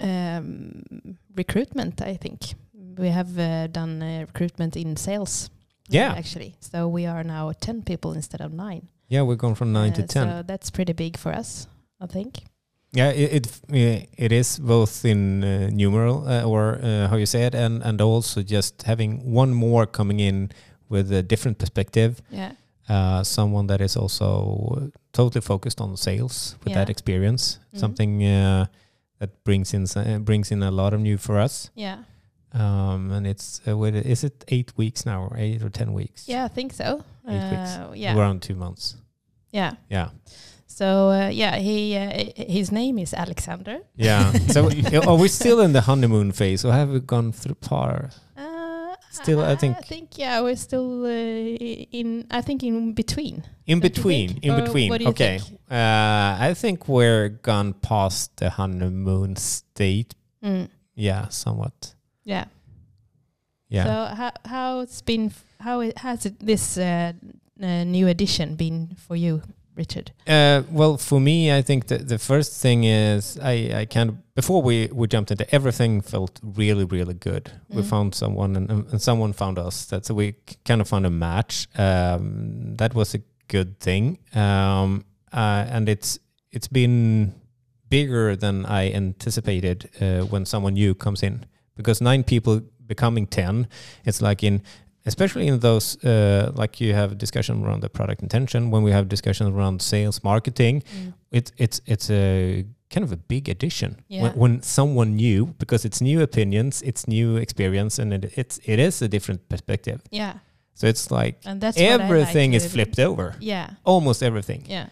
um, 0.00 0.82
recruitment. 1.36 2.00
I 2.02 2.16
think 2.16 2.54
we 2.98 3.08
have 3.08 3.38
uh, 3.38 3.66
done 3.68 4.02
uh, 4.02 4.20
recruitment 4.26 4.76
in 4.76 4.96
sales. 4.96 5.50
Yeah. 5.88 6.14
actually. 6.16 6.54
So 6.60 6.88
we 6.88 7.06
are 7.06 7.24
now 7.24 7.52
ten 7.60 7.82
people 7.82 8.12
instead 8.12 8.40
of 8.40 8.52
nine. 8.52 8.88
Yeah, 9.08 9.22
we're 9.22 9.36
going 9.36 9.54
from 9.56 9.72
nine 9.72 9.92
to 9.94 10.02
Uh, 10.02 10.06
ten. 10.06 10.28
So 10.28 10.42
that's 10.46 10.70
pretty 10.70 10.92
big 10.94 11.18
for 11.18 11.32
us, 11.32 11.66
I 12.00 12.06
think. 12.06 12.44
Yeah, 12.94 13.10
it 13.10 13.62
it, 13.68 14.08
it 14.16 14.32
is 14.32 14.58
both 14.58 15.04
in 15.04 15.44
uh, 15.44 15.68
numeral 15.72 16.26
uh, 16.28 16.44
or 16.44 16.78
uh, 16.82 17.08
how 17.08 17.16
you 17.16 17.26
say 17.26 17.46
it, 17.46 17.54
and 17.54 17.82
and 17.82 18.00
also 18.00 18.42
just 18.42 18.82
having 18.82 19.34
one 19.34 19.52
more 19.54 19.86
coming 19.86 20.20
in 20.20 20.50
with 20.88 21.12
a 21.12 21.22
different 21.22 21.58
perspective, 21.58 22.22
Yeah. 22.30 22.52
Uh, 22.92 23.22
someone 23.24 23.66
that 23.68 23.80
is 23.80 23.96
also 23.96 24.90
totally 25.12 25.40
focused 25.40 25.80
on 25.80 25.96
sales 25.96 26.56
with 26.64 26.74
that 26.74 26.88
Yeah. 26.88 26.92
experience, 26.92 27.58
Mhm. 27.72 27.78
something 27.80 28.22
uh, 28.24 28.64
that 29.18 29.30
brings 29.44 29.72
in 29.74 29.84
uh, 29.96 30.18
brings 30.24 30.50
in 30.50 30.62
a 30.62 30.70
lot 30.70 30.92
of 30.94 31.00
new 31.00 31.18
for 31.18 31.38
us. 31.44 31.70
Yeah. 31.76 31.96
Um, 32.54 33.10
and 33.12 33.26
it's 33.26 33.60
uh, 33.66 33.76
with, 33.78 33.94
is 34.06 34.24
it 34.24 34.44
eight 34.48 34.72
weeks 34.76 35.06
now 35.06 35.22
or 35.24 35.36
eight 35.38 35.62
or 35.62 35.70
ten 35.70 35.92
weeks? 35.94 36.28
Yeah, 36.28 36.44
I 36.44 36.48
think 36.54 36.72
so. 36.72 36.84
Eight 37.28 37.50
weeks. 37.50 37.70
Uh, 37.78 37.92
yeah. 37.94 38.16
around 38.16 38.42
two 38.42 38.54
months. 38.54 38.96
Yeah. 39.54 39.72
Yeah, 39.90 40.08
So 40.66 41.10
uh, 41.10 41.28
yeah, 41.32 41.56
he 41.60 41.96
uh, 41.96 42.32
his 42.52 42.70
name 42.70 42.98
is 43.02 43.14
Alexander. 43.14 43.78
yeah. 43.96 44.32
so 44.48 44.60
are 45.08 45.16
we 45.22 45.28
still 45.28 45.60
in 45.60 45.72
the 45.72 45.80
honeymoon 45.82 46.32
phase, 46.32 46.64
or 46.68 46.72
have 46.72 46.88
we 46.92 47.00
gone 47.00 47.32
through 47.32 47.56
par? 47.60 48.10
Still, 49.12 49.40
I 49.44 49.56
think- 49.56 49.76
I 49.76 49.80
think 49.82 50.18
yeah, 50.18 50.40
we're 50.40 50.56
still 50.56 51.04
uh, 51.04 51.08
in. 51.98 52.26
I 52.30 52.40
think 52.40 52.62
in 52.62 52.94
between. 52.94 53.44
In 53.66 53.80
between, 53.80 54.38
in 54.42 54.52
Or 54.52 54.62
between. 54.62 54.88
what 54.90 54.98
do 54.98 55.04
you 55.04 55.10
Okay. 55.10 55.38
Uh, 55.70 56.36
I 56.48 56.54
think 56.56 56.88
we're 56.88 57.28
gone 57.28 57.74
past 57.74 58.36
the 58.38 58.48
honeymoon 58.50 59.36
state. 59.36 60.14
Mm. 60.42 60.68
Yeah, 60.94 61.28
somewhat. 61.28 61.94
Yeah. 62.24 62.46
Yeah. 63.68 63.84
So 63.84 64.14
how 64.14 64.32
how 64.44 64.80
it's 64.80 65.02
been 65.02 65.30
how 65.60 65.80
it, 65.80 65.98
has 65.98 66.26
it, 66.26 66.34
this 66.40 66.78
uh, 66.78 67.12
uh, 67.62 67.84
new 67.84 68.08
edition 68.08 68.56
been 68.56 68.96
for 68.96 69.16
you, 69.16 69.42
Rickard? 69.74 70.12
Uh, 70.26 70.62
well, 70.70 70.98
for 70.98 71.20
me, 71.20 71.50
I 71.50 71.62
think 71.62 71.86
that 71.86 72.08
the 72.08 72.18
first 72.18 72.60
thing 72.60 72.84
is 72.84 73.38
I, 73.42 73.70
I 73.80 73.84
kind 73.86 74.10
of 74.10 74.34
before 74.34 74.62
we, 74.62 74.88
we 74.92 75.06
jumped 75.08 75.30
into 75.30 75.46
everything 75.54 76.00
felt 76.02 76.40
really 76.42 76.84
really 76.84 77.14
good. 77.14 77.50
We 77.70 77.82
Mhm. 77.82 77.86
found 77.88 78.14
someone 78.14 78.56
and, 78.56 78.70
and 78.70 79.00
someone 79.00 79.32
found 79.32 79.58
us. 79.58 79.86
That 79.86 80.04
so 80.06 80.14
we 80.14 80.34
kind 80.64 80.80
of 80.80 80.88
found 80.88 81.06
a 81.06 81.10
match. 81.10 81.68
Um, 81.78 82.76
that 82.76 82.94
was 82.94 83.14
a 83.14 83.20
good 83.48 83.78
thing. 83.80 84.18
Um, 84.34 85.04
uh, 85.32 85.64
and 85.70 85.88
it's 85.88 86.18
it's 86.50 86.68
been 86.68 87.32
bigger 87.88 88.36
than 88.36 88.66
I 88.66 88.92
anticipated 88.92 89.88
uh, 90.00 90.26
when 90.30 90.44
someone 90.46 90.74
new 90.74 90.94
comes 90.94 91.22
in 91.22 91.44
because 91.76 92.00
nine 92.04 92.24
people 92.24 92.60
becoming 92.86 93.26
ten. 93.26 93.66
It's 94.04 94.20
like 94.20 94.42
in 94.46 94.62
especially 95.06 95.46
in 95.48 95.58
those 95.60 95.96
uh, 96.04 96.52
like 96.54 96.80
you 96.84 96.94
have 96.94 97.16
discussion 97.18 97.64
around 97.64 97.80
the 97.82 97.88
product 97.88 98.22
intention 98.22 98.70
when 98.70 98.82
we 98.84 98.92
have 98.92 99.06
discussions 99.08 99.50
around 99.50 99.80
sales 99.82 100.22
marketing 100.24 100.82
it's 101.30 101.52
it's 101.56 101.80
it's 101.86 102.10
a 102.10 102.64
kind 102.94 103.04
of 103.04 103.12
a 103.12 103.16
big 103.16 103.48
addition 103.48 103.96
Yeah. 104.08 104.22
when, 104.22 104.32
when 104.32 104.62
someone 104.62 105.16
new 105.16 105.46
because 105.58 105.84
it's 105.88 106.00
new 106.00 106.22
opinions 106.22 106.82
it's 106.82 107.06
new 107.08 107.36
experience 107.36 108.02
and 108.02 108.12
it, 108.12 108.32
it's 108.36 108.60
it 108.64 108.78
is 108.78 109.02
a 109.02 109.08
different 109.08 109.48
perspective 109.48 110.00
Yeah, 110.10 110.34
so 110.74 110.86
it's 110.86 111.10
like 111.10 111.36
and 111.46 111.60
that's 111.60 111.78
I 111.80 111.84
like 111.96 112.00
everything 112.00 112.54
is 112.54 112.66
flipped 112.72 112.98
over 112.98 113.34
Yeah, 113.40 113.70
almost 113.84 114.22
everything 114.22 114.64
yeah. 114.70 114.86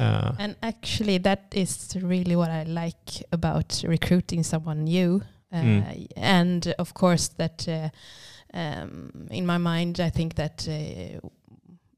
uh, 0.00 0.32
And 0.38 0.56
actually, 0.62 1.18
that 1.18 1.40
is 1.54 1.96
really 2.02 2.36
what 2.36 2.50
I 2.50 2.62
like 2.64 3.24
about 3.32 3.82
recruiting 3.86 4.44
someone 4.44 4.84
new. 4.84 5.22
Uh, 5.52 5.62
Mm. 5.62 6.06
And 6.16 6.74
of 6.78 6.92
course, 6.94 7.28
that 7.36 7.66
uh, 7.68 7.88
um, 8.54 9.28
in 9.30 9.46
my 9.46 9.58
mind, 9.58 10.00
I 10.00 10.10
think 10.10 10.34
that 10.34 10.66
uh, 10.68 11.20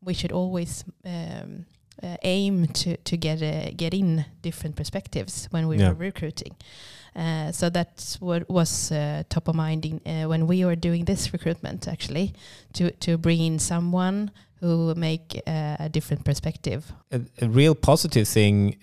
we 0.05 0.15
should 0.15 0.33
always 0.33 0.85
um, 1.05 1.65
uh, 2.03 2.17
aim 2.23 2.67
to 2.67 2.97
to 2.97 3.17
get 3.17 3.43
uh, 3.43 3.71
get 3.77 3.95
in 3.95 4.25
different 4.43 4.77
perspectives 4.77 5.49
when 5.53 5.69
we 5.69 5.77
Yeah. 5.79 5.89
were 5.89 6.05
recruiting. 6.07 6.55
Uh, 7.17 7.53
so 7.53 7.71
that's 7.71 8.21
what 8.21 8.49
was 8.49 8.91
uh, 8.91 9.23
top 9.29 9.49
of 9.49 9.55
mind 9.55 9.85
in, 9.85 10.01
uh, 10.07 10.29
when 10.29 10.47
we 10.49 10.65
were 10.65 10.77
doing 10.77 11.05
this 11.07 11.33
recruitment. 11.33 11.87
Actually, 11.89 12.33
to 12.73 12.91
to 12.91 13.17
bring 13.19 13.41
in 13.41 13.59
someone 13.59 14.31
who 14.61 14.95
make 14.95 15.41
uh, 15.47 15.77
a 15.85 15.89
different 15.89 16.25
perspective 16.25 16.81
a, 17.13 17.21
a 17.43 17.49
real 17.49 17.75
positive 17.75 18.27
thing 18.27 18.77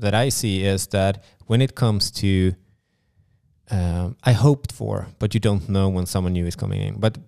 that 0.00 0.14
I 0.26 0.30
see 0.30 0.64
is 0.64 0.86
that 0.88 1.24
when 1.48 1.60
it 1.62 1.74
comes 1.74 2.10
to, 2.10 2.52
um, 3.70 4.16
I 4.24 4.32
hoped 4.32 4.72
for, 4.72 5.06
but 5.18 5.34
you 5.34 5.40
don't 5.40 5.68
know 5.68 5.88
when 5.88 6.06
someone 6.06 6.32
new 6.32 6.46
is 6.46 6.56
coming 6.56 6.80
in. 6.80 7.00
But 7.00 7.18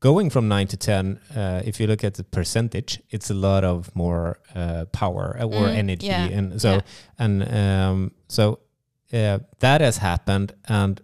going 0.00 0.30
from 0.30 0.48
nine 0.48 0.66
to 0.68 0.76
ten, 0.76 1.20
uh, 1.34 1.62
if 1.64 1.80
you 1.80 1.86
look 1.86 2.04
at 2.04 2.14
the 2.14 2.24
percentage, 2.24 3.00
it's 3.10 3.30
a 3.30 3.34
lot 3.34 3.64
of 3.64 3.94
more 3.94 4.38
uh, 4.54 4.84
power 4.92 5.36
or 5.40 5.66
Mm, 5.68 5.76
energy, 5.76 6.06
yeah, 6.06 6.38
and 6.38 6.60
so 6.60 6.70
yeah. 6.72 6.80
and 7.18 7.42
um, 7.54 8.12
so 8.28 8.58
uh, 9.12 9.38
that 9.60 9.80
has 9.80 9.98
happened, 9.98 10.52
and 10.68 11.00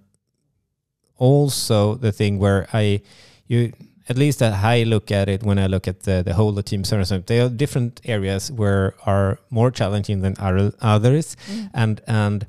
also 1.17 1.95
the 1.95 2.13
thing 2.13 2.39
where 2.39 2.67
I 2.73 3.01
you 3.47 3.73
at 4.09 4.19
least 4.19 4.41
that 4.41 4.53
I 4.65 4.83
look 4.83 5.11
at 5.13 5.29
it 5.29 5.43
when 5.45 5.59
I 5.59 5.67
look 5.69 5.87
at 5.87 6.01
the, 6.03 6.23
the 6.25 6.35
whole 6.35 6.59
of 6.59 6.65
team 6.65 6.83
service. 6.85 7.13
There 7.27 7.47
are 7.47 7.49
different 7.49 8.01
areas 8.05 8.51
where 8.51 8.95
are 9.07 9.39
more 9.51 9.71
challenging 9.71 10.23
than 10.23 10.35
others, 10.39 11.37
Mm. 11.49 11.71
and 11.75 12.01
and 12.07 12.47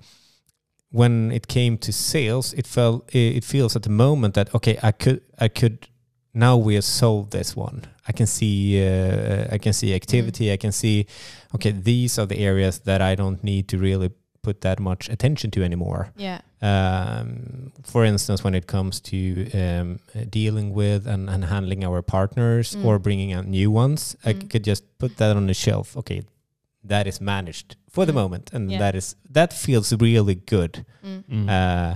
when 0.94 1.32
it 1.32 1.48
came 1.48 1.78
to 1.78 1.92
sales, 1.92 2.54
it 2.54 2.68
felt 2.68 3.04
it 3.16 3.44
feels 3.44 3.76
at 3.76 3.82
the 3.82 3.90
moment 3.90 4.34
that 4.36 4.48
okay, 4.54 4.78
I 4.90 4.92
could 4.92 5.22
I 5.46 5.50
could 5.50 5.78
now 6.34 6.58
we 6.66 6.76
have 6.76 6.84
solved 6.86 7.32
this 7.32 7.56
one. 7.56 7.82
I 8.10 8.12
can 8.14 8.28
see 8.28 8.80
uh, 8.88 9.56
I 9.56 9.58
can 9.60 9.74
see 9.74 9.94
activity. 9.96 10.52
I 10.54 10.58
can 10.58 10.72
see 10.72 11.06
okay, 11.56 11.72
these 11.72 12.20
are 12.22 12.28
the 12.28 12.38
areas 12.48 12.80
that 12.80 13.02
I 13.02 13.16
don't 13.16 13.44
need 13.44 13.68
to 13.68 13.78
really 13.78 14.10
put 14.44 14.60
that 14.62 14.80
much 14.80 15.10
attention 15.10 15.52
to 15.52 15.64
anymore. 15.64 16.08
Yeah. 16.18 16.40
Um, 16.62 17.72
for 17.84 18.04
instance, 18.06 18.44
when 18.44 18.56
it 18.56 18.66
comes 18.68 19.00
to 19.02 19.18
um, 19.54 20.00
dealing 20.30 20.74
with 20.74 21.08
and, 21.08 21.30
and 21.30 21.46
handling 21.46 21.84
our 21.86 22.02
partners 22.02 22.76
Mm. 22.76 22.86
or 22.86 23.00
bringing 23.00 23.34
out 23.34 23.46
new 23.48 23.72
ones, 23.72 24.16
I 24.26 24.34
Mm. 24.34 24.50
could 24.50 24.64
just 24.68 24.84
put 24.98 25.18
that 25.18 25.36
on 25.38 25.48
the 25.48 25.54
shelf. 25.54 25.96
Okay, 25.98 26.22
that 26.88 27.08
is 27.08 27.20
managed 27.22 27.76
for 27.90 28.06
the 28.06 28.12
Mm. 28.12 28.16
moment, 28.16 28.54
and 28.54 28.72
Yeah. 28.72 28.80
that 28.80 28.96
is 28.96 29.16
that 29.34 29.54
feels 29.54 29.94
really 29.94 30.36
good. 30.36 30.86
Mm. 31.06 31.24
Mm. 31.30 31.50
Uh, 31.50 31.96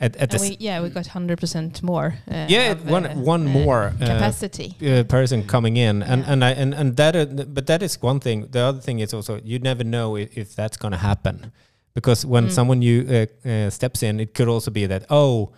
at 0.00 0.16
at 0.16 0.30
the 0.30 0.36
And 0.36 0.40
we, 0.50 0.56
yeah, 0.60 0.82
we 0.82 0.88
got 0.90 1.06
hundred 1.08 1.38
percent 1.40 1.82
more. 1.82 2.14
Uh, 2.30 2.46
yeah, 2.48 2.72
of, 2.72 2.90
one 2.90 3.06
uh, 3.06 3.14
one 3.14 3.46
uh, 3.46 3.50
more 3.64 3.82
uh, 4.00 4.06
capacity. 4.06 4.74
uh, 4.82 5.04
person 5.04 5.46
coming 5.46 5.76
in, 5.76 6.02
and 6.02 6.22
Yeah. 6.22 6.32
and 6.32 6.44
I 6.44 6.50
and 6.62 6.74
and 6.74 6.96
that, 6.96 7.14
uh, 7.16 7.26
but 7.54 7.66
that 7.66 7.82
is 7.82 7.98
one 8.02 8.20
thing. 8.20 8.48
The 8.50 8.60
other 8.60 8.80
thing 8.80 9.00
is 9.00 9.14
also 9.14 9.40
you 9.44 9.58
never 9.58 9.84
know 9.84 10.16
if, 10.16 10.36
if 10.36 10.54
that's 10.56 10.76
going 10.76 10.92
to 10.92 10.98
happen, 10.98 11.52
because 11.94 12.26
when 12.28 12.44
Mm. 12.46 12.50
someone 12.50 12.78
new 12.78 13.00
uh, 13.08 13.48
uh, 13.48 13.70
steps 13.70 14.02
in, 14.02 14.20
it 14.20 14.34
could 14.34 14.48
also 14.48 14.70
be 14.70 14.86
that 14.88 15.04
oh, 15.10 15.52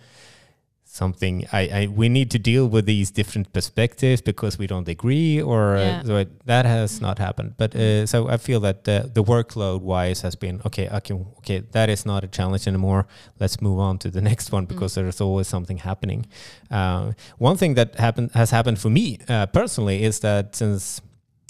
something 0.95 1.45
I, 1.51 1.61
I 1.79 1.87
we 2.01 2.07
need 2.09 2.29
to 2.31 2.39
deal 2.39 2.65
with 2.75 2.85
these 2.85 3.11
different 3.11 3.47
perspectives 3.57 4.21
because 4.21 4.53
we 4.61 4.67
don't 4.67 4.87
agree, 4.87 5.41
or 5.41 5.61
Yeah. 5.77 5.99
uh, 6.01 6.07
so 6.07 6.13
it, 6.23 6.29
that 6.45 6.65
has 6.65 7.01
not 7.01 7.19
happened. 7.19 7.51
But 7.57 7.75
uh, 7.75 8.05
so 8.05 8.17
I 8.35 8.37
feel 8.37 8.59
that 8.61 8.77
the, 8.83 8.97
the 9.13 9.23
workload 9.23 9.81
wise 9.81 10.21
has 10.23 10.35
been 10.35 10.61
okay. 10.65 10.87
I 10.97 10.99
can 11.01 11.17
okay, 11.39 11.59
that 11.71 11.89
is 11.89 12.05
not 12.05 12.23
a 12.23 12.27
challenge 12.37 12.67
anymore. 12.67 13.03
Let's 13.41 13.57
move 13.61 13.79
on 13.79 13.97
to 13.99 14.09
the 14.09 14.21
next 14.31 14.51
one 14.53 14.65
because 14.65 14.95
there's 14.95 15.21
always 15.21 15.47
something 15.47 15.77
happening. 15.89 16.25
Uh, 16.71 17.11
one 17.37 17.57
thing 17.57 17.75
that 17.75 17.89
happened 17.99 18.29
has 18.33 18.51
happened 18.51 18.79
for 18.79 18.89
me 18.89 19.05
uh, 19.29 19.45
personally 19.47 20.03
is 20.03 20.19
that 20.19 20.55
since 20.55 21.01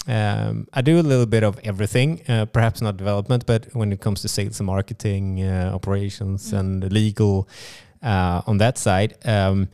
um, 0.08 0.66
I 0.72 0.82
do 0.82 1.00
a 1.00 1.06
little 1.12 1.26
bit 1.26 1.42
of 1.42 1.58
everything, 1.64 2.22
uh, 2.28 2.44
perhaps 2.46 2.80
not 2.80 2.96
development, 2.96 3.44
but 3.46 3.66
when 3.74 3.92
it 3.92 4.00
comes 4.00 4.22
to 4.22 4.28
sales 4.28 4.60
and 4.60 4.66
marketing, 4.66 5.42
uh, 5.42 5.72
operations, 5.74 6.52
Mm. 6.52 6.58
and 6.58 6.92
legal 6.92 7.48
uh, 8.02 8.42
on 8.46 8.58
that 8.58 8.78
side, 8.78 9.16
um, 9.24 9.68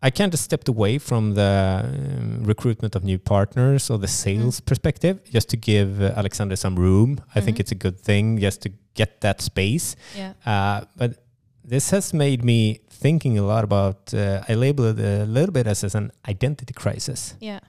I 0.00 0.10
kind 0.10 0.32
of 0.32 0.38
stepped 0.38 0.68
away 0.68 0.98
from 0.98 1.34
the 1.34 1.82
um, 1.84 2.44
recruitment 2.44 2.94
of 2.94 3.02
new 3.02 3.18
partners 3.18 3.90
or 3.90 3.98
the 3.98 4.06
sales 4.06 4.60
perspective, 4.60 5.18
just 5.32 5.48
to 5.50 5.56
give 5.56 6.00
uh, 6.00 6.12
Alexander 6.16 6.54
some 6.56 6.76
room. 6.76 7.20
I 7.34 7.40
think 7.40 7.56
Mhm. 7.56 7.60
it's 7.60 7.72
a 7.72 7.74
good 7.74 7.98
thing 7.98 8.38
just 8.38 8.60
to 8.62 8.70
get 8.94 9.20
that 9.22 9.40
space. 9.40 9.96
Yeah. 10.16 10.32
Uh, 10.46 10.84
but 10.96 11.24
this 11.64 11.90
has 11.90 12.14
made 12.14 12.44
me 12.44 12.80
thinking 12.90 13.38
a 13.38 13.42
lot 13.42 13.64
about. 13.64 14.14
Uh, 14.14 14.42
I 14.48 14.54
label 14.54 14.84
it 14.84 14.98
a 15.00 15.24
little 15.26 15.52
bit 15.52 15.66
as, 15.66 15.82
as 15.84 15.94
an 15.94 16.10
identity 16.28 16.72
crisis 16.74 17.34
Yeah. 17.40 17.60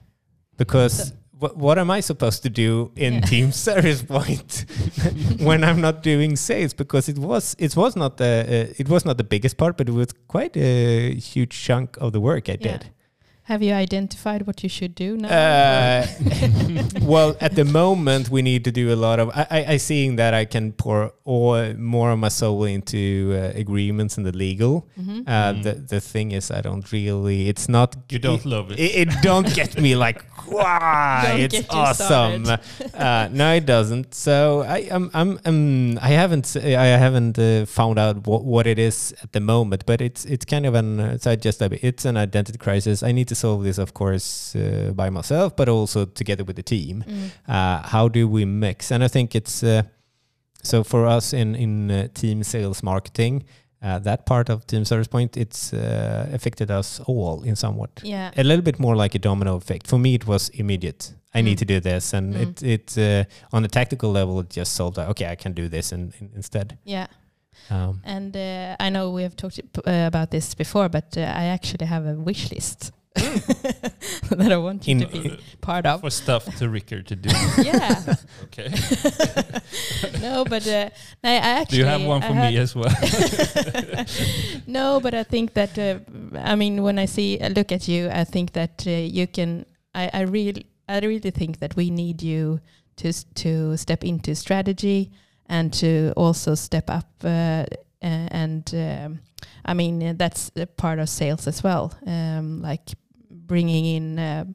because 0.57 0.93
So- 1.09 1.15
what, 1.39 1.55
what 1.57 1.77
am 1.79 1.89
I 1.89 2.01
supposed 2.01 2.43
to 2.43 2.49
do 2.49 2.91
in 2.95 3.13
Yeah. 3.13 3.21
Team 3.21 3.51
Service 3.67 4.01
Point 4.03 4.65
when 5.47 5.63
I'm 5.63 5.79
not 5.81 6.03
doing 6.03 6.35
sales? 6.35 6.73
Because 6.73 7.09
it 7.09 7.17
was 7.17 7.55
it 7.59 7.75
was 7.75 7.95
not 7.95 8.17
the 8.17 8.45
uh, 8.69 8.73
it 8.81 8.87
was 8.89 9.05
not 9.05 9.17
the 9.17 9.23
biggest 9.23 9.57
part, 9.57 9.77
but 9.77 9.87
it 9.89 9.93
was 9.93 10.09
quite 10.27 10.55
a 10.57 11.15
huge 11.15 11.53
chunk 11.65 11.97
of 12.01 12.11
the 12.11 12.19
work 12.19 12.49
I 12.49 12.57
Yeah. 12.59 12.71
did. 12.77 12.85
Have 13.43 13.63
you 13.63 13.73
identified 13.73 14.45
what 14.45 14.61
you 14.61 14.69
should 14.69 14.93
do 14.93 15.17
now? 15.17 15.27
Uh, 15.29 16.05
well, 17.01 17.35
at 17.41 17.55
the 17.55 17.65
moment, 17.65 18.29
we 18.29 18.43
need 18.43 18.63
to 18.65 18.71
do 18.71 18.93
a 18.93 18.95
lot 18.95 19.19
of. 19.19 19.29
I, 19.29 19.47
I, 19.49 19.65
I 19.73 19.77
seeing 19.77 20.17
that 20.17 20.35
I 20.35 20.45
can 20.45 20.71
pour 20.71 21.13
all, 21.25 21.73
more 21.73 22.11
of 22.11 22.19
my 22.19 22.27
soul 22.29 22.63
into 22.65 23.33
uh, 23.33 23.57
agreements 23.59 24.17
and 24.17 24.25
the 24.25 24.31
legal. 24.37 24.87
Mhm. 24.99 25.23
Uh, 25.27 25.53
Mm. 25.53 25.63
The 25.63 25.73
the 25.95 25.99
thing 25.99 26.31
is, 26.31 26.51
I 26.51 26.61
don't 26.61 26.91
really. 26.91 27.49
It's 27.49 27.67
not. 27.67 27.95
You 28.11 28.19
don't 28.19 28.45
love 28.45 28.71
it. 28.71 28.79
It, 28.79 29.07
it 29.07 29.09
don't 29.23 29.51
get 29.55 29.81
me 29.81 29.95
like 29.95 30.23
wow, 30.51 31.23
it's 31.35 31.69
awesome. 31.69 32.45
Uh, 32.93 33.29
no, 33.31 33.53
it 33.53 33.65
doesn't. 33.65 34.13
So 34.13 34.61
I 34.61 34.79
am 34.91 35.09
I'm, 35.13 35.39
I'm 35.45 35.97
I 35.99 36.09
haven't 36.09 36.55
I 36.55 36.85
haven't 36.85 37.39
uh, 37.39 37.65
found 37.65 37.99
out 37.99 38.27
what, 38.27 38.43
what 38.43 38.67
it 38.67 38.79
is 38.79 39.13
at 39.23 39.31
the 39.31 39.39
moment, 39.39 39.85
but 39.85 40.01
it's 40.01 40.25
it's 40.25 40.45
kind 40.45 40.65
of 40.65 40.75
an 40.75 41.19
so 41.19 41.35
just 41.35 41.61
it's 41.61 42.05
an 42.05 42.17
identity 42.17 42.57
crisis. 42.57 43.03
I 43.03 43.11
need 43.11 43.27
to 43.29 43.35
solve 43.35 43.63
this, 43.63 43.77
of 43.77 43.93
course, 43.93 44.55
uh, 44.55 44.91
by 44.95 45.09
myself, 45.09 45.55
but 45.55 45.69
also 45.69 46.05
together 46.05 46.43
with 46.43 46.55
the 46.55 46.63
team. 46.63 47.03
Mm. 47.07 47.31
Uh, 47.47 47.87
how 47.87 48.07
do 48.07 48.27
we 48.27 48.45
mix? 48.45 48.91
And 48.91 49.03
I 49.03 49.07
think 49.07 49.35
it's 49.35 49.63
uh, 49.63 49.83
so 50.63 50.83
for 50.83 51.05
us 51.05 51.33
in 51.33 51.55
in 51.55 51.91
uh, 51.91 52.07
team 52.13 52.43
sales 52.43 52.83
marketing. 52.83 53.43
Uh, 53.81 53.97
that 53.99 54.25
part 54.25 54.49
of 54.49 54.65
Team 54.67 54.83
Service 54.85 55.07
Point, 55.07 55.37
it's 55.37 55.73
uh, 55.73 56.27
affected 56.33 56.69
us 56.69 56.99
all 57.07 57.43
in 57.43 57.55
somewhat 57.55 57.89
Yeah. 58.03 58.31
a 58.37 58.43
little 58.43 58.61
bit 58.63 58.77
more 58.79 58.95
like 59.03 59.15
a 59.15 59.19
domino 59.19 59.55
effect. 59.55 59.87
For 59.87 59.97
me, 59.99 60.13
it 60.15 60.27
was 60.27 60.49
immediate. 60.49 61.13
I 61.33 61.41
need 61.41 61.57
Mm. 61.57 61.59
to 61.59 61.65
do 61.65 61.79
this, 61.79 62.13
and 62.13 62.33
Mm. 62.33 62.41
it 62.41 62.63
it 62.63 62.97
uh, 62.97 63.55
on 63.55 63.63
a 63.63 63.67
tactical 63.67 64.11
level, 64.11 64.39
it 64.39 64.49
just 64.57 64.73
solved. 64.73 64.97
Like, 64.97 65.09
okay, 65.09 65.31
I 65.31 65.35
can 65.35 65.53
do 65.53 65.69
this 65.69 65.91
in, 65.91 66.11
in, 66.19 66.29
instead. 66.35 66.77
Yeah. 66.85 67.07
Um, 67.69 68.01
And 68.03 68.35
uh, 68.35 68.75
I 68.79 68.89
know 68.89 69.11
we 69.15 69.23
have 69.23 69.35
talked 69.35 69.59
uh, 69.59 70.07
about 70.07 70.29
this 70.29 70.55
before, 70.55 70.89
but 70.89 71.15
uh, 71.17 71.21
I 71.21 71.45
actually 71.53 71.85
have 71.87 72.05
a 72.09 72.15
wish 72.15 72.51
list 72.51 72.91
that 73.15 74.51
I 74.51 74.57
want 74.57 74.87
you 74.87 74.91
In- 74.91 74.99
to 75.01 75.07
be 75.07 75.39
part 75.61 75.85
of. 75.85 76.01
For 76.01 76.09
stuff 76.09 76.45
to 76.57 76.69
Rickard 76.69 77.07
to 77.07 77.15
do. 77.15 77.29
yeah. 77.63 78.15
Okay. 78.43 78.69
no, 80.21 80.45
but 80.45 80.65
uh, 80.67 80.89
no, 81.23 81.29
I 81.29 81.35
actually. 81.35 81.77
Do 81.77 81.83
you 81.83 81.85
have 81.85 82.03
one 82.03 82.21
for 82.21 82.33
me 82.33 82.57
as 82.57 82.75
well? 82.75 82.93
no, 84.67 84.99
but 84.99 85.13
I 85.13 85.23
think 85.23 85.53
that 85.53 85.77
uh, 85.77 85.99
I 86.37 86.55
mean 86.55 86.83
when 86.83 86.99
I 86.99 87.05
see 87.05 87.39
uh, 87.39 87.49
look 87.49 87.71
at 87.71 87.87
you, 87.87 88.09
I 88.09 88.23
think 88.23 88.53
that 88.53 88.85
uh, 88.87 88.91
you 88.91 89.27
can. 89.27 89.65
I, 89.95 90.09
I 90.13 90.21
really, 90.21 90.67
I 90.87 90.99
really 90.99 91.31
think 91.31 91.59
that 91.59 91.75
we 91.75 91.89
need 91.89 92.21
you 92.21 92.59
to 92.97 93.07
s- 93.09 93.25
to 93.35 93.75
step 93.77 94.03
into 94.03 94.35
strategy 94.35 95.11
and 95.47 95.73
to 95.73 96.13
also 96.15 96.55
step 96.55 96.89
up. 96.89 97.09
Uh, 98.01 98.27
and 98.31 98.73
um, 98.73 99.19
I 99.65 99.73
mean 99.73 100.01
uh, 100.01 100.13
that's 100.17 100.51
a 100.55 100.65
part 100.65 100.99
of 100.99 101.09
sales 101.09 101.47
as 101.47 101.63
well, 101.63 101.93
um, 102.05 102.61
like 102.61 102.89
bringing 103.29 103.85
in, 103.85 104.19
uh, 104.19 104.45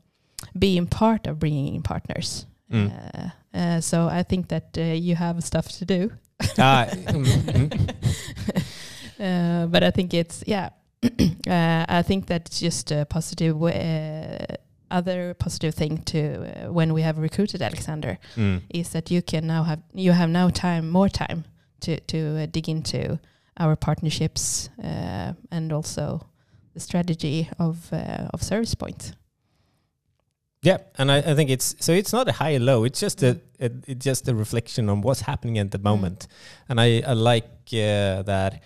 being 0.59 0.87
part 0.87 1.27
of 1.27 1.39
bringing 1.39 1.75
in 1.75 1.83
partners. 1.83 2.47
Mm. 2.73 2.91
Uh, 2.91 3.29
uh, 3.59 3.81
so 3.81 4.09
I 4.09 4.23
think 4.23 4.49
that 4.49 4.77
uh, 4.79 4.83
you 4.83 5.15
have 5.17 5.43
stuff 5.45 5.69
to 5.79 5.85
do. 5.85 6.11
Ah, 6.59 6.87
mm, 6.91 7.25
mm. 7.25 8.65
uh, 9.21 9.67
but 9.67 9.83
I 9.83 9.91
think 9.91 10.15
it's 10.15 10.43
yeah. 10.47 10.71
uh, 11.05 11.85
I 11.87 12.03
think 12.03 12.27
that's 12.27 12.61
just 12.61 12.91
a 12.91 13.05
positive 13.05 13.59
way, 13.59 14.39
uh, 14.49 14.55
other 14.91 15.35
positive 15.35 15.75
thing 15.75 15.99
to 16.05 16.19
uh, 16.67 16.73
when 16.73 16.95
we 16.95 17.03
have 17.03 17.19
recruited 17.19 17.61
Alexander 17.63 18.19
Mm. 18.37 18.63
is 18.71 18.91
that 18.91 19.11
you 19.11 19.23
can 19.23 19.47
now 19.47 19.65
have 19.65 19.83
you 19.93 20.13
have 20.13 20.31
now 20.31 20.49
time 20.51 20.89
more 20.91 21.09
time 21.11 21.45
to 21.81 22.01
to 22.01 22.17
uh, 22.43 22.47
dig 22.47 22.69
into 22.69 23.19
our 23.57 23.77
partnerships 23.77 24.69
uh, 24.83 25.33
and 25.51 25.73
also 25.73 26.27
the 26.75 26.81
strategy 26.81 27.49
of 27.59 27.93
uh, 27.93 28.29
of 28.33 28.43
Service 28.43 28.75
Point. 28.75 29.15
Yeah, 30.63 30.79
and 30.97 31.13
I, 31.13 31.19
I 31.19 31.35
think 31.35 31.51
it's 31.51 31.77
so 31.79 31.93
it's 31.93 32.13
not 32.13 32.29
a 32.29 32.33
high 32.33 32.55
or 32.55 32.61
low. 32.61 32.85
It's 32.85 32.99
just 32.99 33.23
a, 33.23 33.41
a 33.61 33.71
it's 33.87 34.05
just 34.05 34.29
a 34.29 34.35
reflection 34.35 34.89
on 34.89 35.03
what's 35.03 35.21
happening 35.21 35.59
at 35.59 35.71
the 35.71 35.79
moment, 35.79 36.27
and 36.69 36.81
I, 36.81 37.03
I 37.07 37.13
like 37.13 37.45
uh, 37.73 38.23
that 38.23 38.63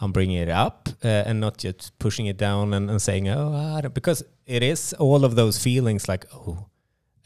I'm 0.00 0.12
bringing 0.12 0.36
it 0.36 0.48
up 0.48 0.88
uh, 1.04 1.08
and 1.08 1.40
not 1.40 1.58
just 1.58 1.98
pushing 1.98 2.26
it 2.26 2.36
down 2.36 2.72
and, 2.72 2.88
and 2.88 3.02
saying 3.02 3.28
oh 3.28 3.76
I 3.76 3.80
don't-" 3.80 3.94
because 3.94 4.22
it 4.46 4.62
is 4.62 4.92
all 4.94 5.24
of 5.24 5.34
those 5.34 5.58
feelings 5.58 6.08
like 6.08 6.24
oh 6.32 6.69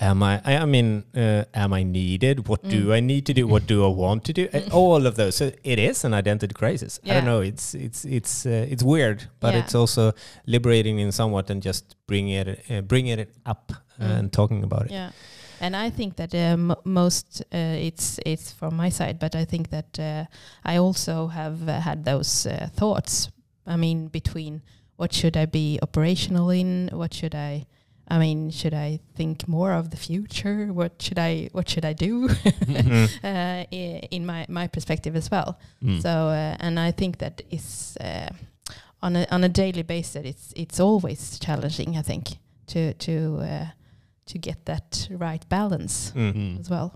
am 0.01 0.23
I 0.23 0.41
I, 0.45 0.65
mean 0.67 1.05
uh, 1.17 1.45
am 1.55 1.73
I 1.73 1.83
needed? 1.85 2.49
What 2.49 2.63
do 2.69 2.87
Mm. 2.87 2.97
I 2.97 3.01
need 3.01 3.27
to 3.27 3.33
do? 3.35 3.47
What 3.47 3.67
do 3.67 3.85
I 3.85 3.89
want 3.89 4.25
to 4.25 4.33
do? 4.33 4.49
Uh, 4.53 4.61
all 4.73 5.07
of 5.07 5.15
those. 5.17 5.37
So 5.37 5.53
it 5.63 5.79
is 5.79 6.05
an 6.05 6.15
identity 6.15 6.55
crisis. 6.55 7.01
I 7.05 7.15
don't 7.15 7.25
know. 7.25 7.41
It's 7.41 7.75
it's 7.75 8.05
it's 8.05 8.47
uh, 8.47 8.67
it's 8.73 8.83
weird, 8.83 9.29
but 9.41 9.55
Yeah. 9.55 9.61
it's 9.65 9.75
also 9.75 10.13
liberating 10.47 10.99
in 10.99 11.13
somewhat 11.13 11.51
and 11.51 11.63
just 11.65 11.97
bringing 12.07 12.35
it 12.35 12.61
uh, 12.71 12.81
bringing 12.83 13.19
it 13.19 13.29
up 13.47 13.73
Mm. 14.01 14.11
and 14.19 14.33
talking 14.33 14.65
about 14.65 14.87
it. 14.87 14.91
Yeah, 14.93 15.11
and 15.61 15.77
I 15.77 15.91
think 15.91 16.17
that 16.17 16.35
um, 16.35 16.75
most 16.85 17.43
uh, 17.55 17.87
it's 17.89 18.19
it's 18.27 18.51
from 18.53 18.77
my 18.77 18.91
side, 18.91 19.19
but 19.21 19.35
I 19.37 19.45
think 19.47 19.69
that 19.71 19.99
uh, 19.99 20.25
I 20.65 20.79
also 20.79 21.29
have 21.29 21.69
uh, 21.69 21.81
had 21.81 22.05
those 22.05 22.47
uh, 22.51 22.69
thoughts. 22.75 23.31
I 23.67 23.77
mean, 23.77 24.09
between 24.09 24.63
what 24.97 25.13
should 25.13 25.37
I 25.37 25.47
be 25.47 25.79
operational 25.83 26.51
in? 26.51 26.89
What 26.93 27.15
should 27.15 27.35
I? 27.35 27.67
I 28.09 28.19
mean, 28.19 28.51
should 28.51 28.75
I 28.75 29.01
think 29.17 29.49
more 29.49 29.73
of 29.73 29.89
the 29.91 29.97
future? 29.97 30.73
What 30.73 31.01
should 31.01 31.19
I? 31.19 31.49
What 31.53 31.69
should 31.69 31.85
I 31.85 31.95
do? 31.95 32.29
Mhm. 32.67 33.09
uh, 33.25 33.65
i- 33.73 34.09
in 34.11 34.27
my 34.27 34.47
my 34.49 34.69
perspective 34.69 35.17
as 35.19 35.31
well. 35.31 35.59
Mm. 35.83 36.01
So, 36.03 36.09
uh, 36.29 36.57
and 36.61 36.79
I 36.79 36.93
think 36.93 37.17
that 37.19 37.43
is 37.51 37.97
uh, 38.01 38.29
on 39.03 39.17
a 39.17 39.27
on 39.31 39.45
a 39.45 39.49
daily 39.49 39.83
basis. 39.83 40.25
It's 40.25 40.53
it's 40.57 40.81
always 40.81 41.39
challenging. 41.39 41.97
I 41.99 42.03
think 42.03 42.39
to 42.67 42.93
to 42.95 43.13
uh, 43.41 43.67
to 44.27 44.39
get 44.39 44.65
that 44.65 45.09
right 45.11 45.49
balance 45.49 46.13
Mm. 46.15 46.33
Mm. 46.35 46.61
as 46.61 46.69
well. 46.71 46.91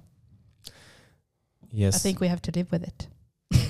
Yes. 1.72 1.96
I 1.96 1.98
think 1.98 2.20
we 2.20 2.28
have 2.28 2.40
to 2.42 2.50
live 2.54 2.70
with 2.70 2.82
it. 2.82 3.08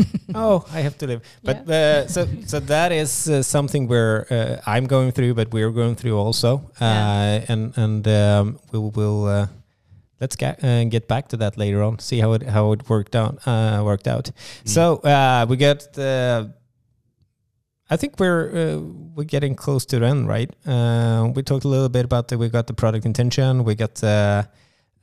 oh, 0.34 0.64
I 0.72 0.80
have 0.80 0.96
to 0.98 1.06
live. 1.06 1.20
But 1.42 1.68
uh, 1.68 2.06
so 2.08 2.26
so 2.46 2.60
that 2.60 2.92
is 2.92 3.28
uh, 3.28 3.42
something 3.42 3.88
where 3.88 4.26
uh, 4.30 4.60
I'm 4.66 4.86
going 4.86 5.12
through, 5.12 5.34
but 5.34 5.52
we're 5.52 5.70
going 5.70 5.96
through 5.96 6.16
also. 6.18 6.70
Uh, 6.80 6.84
Yeah. 6.84 7.44
And 7.52 7.76
and 7.76 8.06
um, 8.08 8.58
we'll 8.72 8.90
we'll 8.90 9.24
uh, 9.26 9.46
let's 10.20 10.36
get 10.36 10.62
uh, 10.64 10.84
get 10.84 11.08
back 11.08 11.28
to 11.28 11.36
that 11.38 11.56
later 11.56 11.82
on. 11.82 11.98
See 11.98 12.20
how 12.20 12.32
it 12.34 12.42
how 12.42 12.72
it 12.72 12.88
worked 12.88 13.14
out 13.16 13.46
uh, 13.46 13.82
worked 13.84 14.06
out. 14.08 14.24
Mm. 14.24 14.68
So 14.68 14.96
uh, 14.98 15.46
we 15.48 15.56
got 15.56 15.92
the. 15.92 16.52
I 17.90 17.96
think 17.96 18.20
we're 18.20 18.50
uh, 18.52 18.80
we're 19.14 19.24
getting 19.24 19.54
close 19.54 19.86
to 19.86 19.98
the 19.98 20.06
end, 20.06 20.28
right? 20.28 20.50
Uh, 20.66 21.32
we 21.34 21.42
talked 21.42 21.64
a 21.64 21.68
little 21.68 21.88
bit 21.88 22.04
about 22.04 22.28
the 22.28 22.36
we 22.36 22.48
got 22.50 22.66
the 22.66 22.74
product 22.74 23.06
intention. 23.06 23.64
We 23.64 23.74
got 23.74 24.04
uh, 24.04 24.42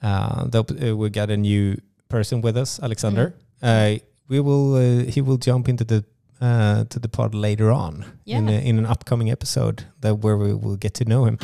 uh, 0.04 0.46
the, 0.46 0.92
uh, 0.92 0.96
we 0.96 1.10
got 1.10 1.32
a 1.32 1.38
new 1.38 1.78
person 2.10 2.42
with 2.42 2.56
us, 2.58 2.80
Alexander. 2.80 3.34
Uh, 3.62 3.96
we 4.28 4.40
will 4.40 4.76
uh, 4.76 5.04
he 5.12 5.22
will 5.22 5.38
jump 5.38 5.68
into 5.70 5.84
the 5.84 6.04
uh, 6.42 6.84
to 6.86 7.00
the 7.00 7.08
pod 7.08 7.34
later 7.34 7.72
on 7.72 8.06
in 8.26 8.48
Yeah. 8.48 8.56
a, 8.56 8.60
in 8.62 8.78
an 8.80 8.86
upcoming 8.86 9.32
episode 9.32 9.86
that 10.02 10.16
where 10.20 10.38
we 10.38 10.54
will 10.54 10.76
get 10.78 10.94
to 10.96 11.06
know 11.06 11.26
him. 11.26 11.38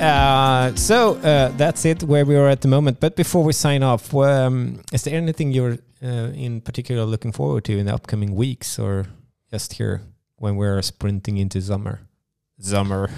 Uh, 0.00 0.74
so 0.76 1.16
uh, 1.16 1.48
that's 1.58 1.84
it 1.84 2.02
where 2.04 2.24
we 2.24 2.34
are 2.34 2.48
at 2.48 2.62
the 2.62 2.68
moment. 2.68 3.00
But 3.00 3.16
before 3.16 3.44
we 3.44 3.52
sign 3.52 3.82
off, 3.82 4.14
um, 4.14 4.80
is 4.92 5.02
there 5.02 5.14
anything 5.14 5.52
you're 5.52 5.76
uh, 6.02 6.32
in 6.34 6.62
particular 6.62 7.04
looking 7.04 7.32
forward 7.32 7.64
to 7.64 7.76
in 7.78 7.84
the 7.84 7.92
upcoming 7.94 8.34
weeks, 8.34 8.78
or 8.78 9.06
just 9.50 9.74
here 9.74 10.00
when 10.36 10.56
we're 10.56 10.80
sprinting 10.80 11.36
into 11.36 11.60
summer? 11.60 12.00
Summer. 12.60 13.08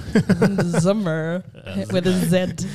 Summer 0.80 1.44
Uh, 1.64 1.84
with 1.92 2.06
a 2.06 2.12
Z. 2.12 2.66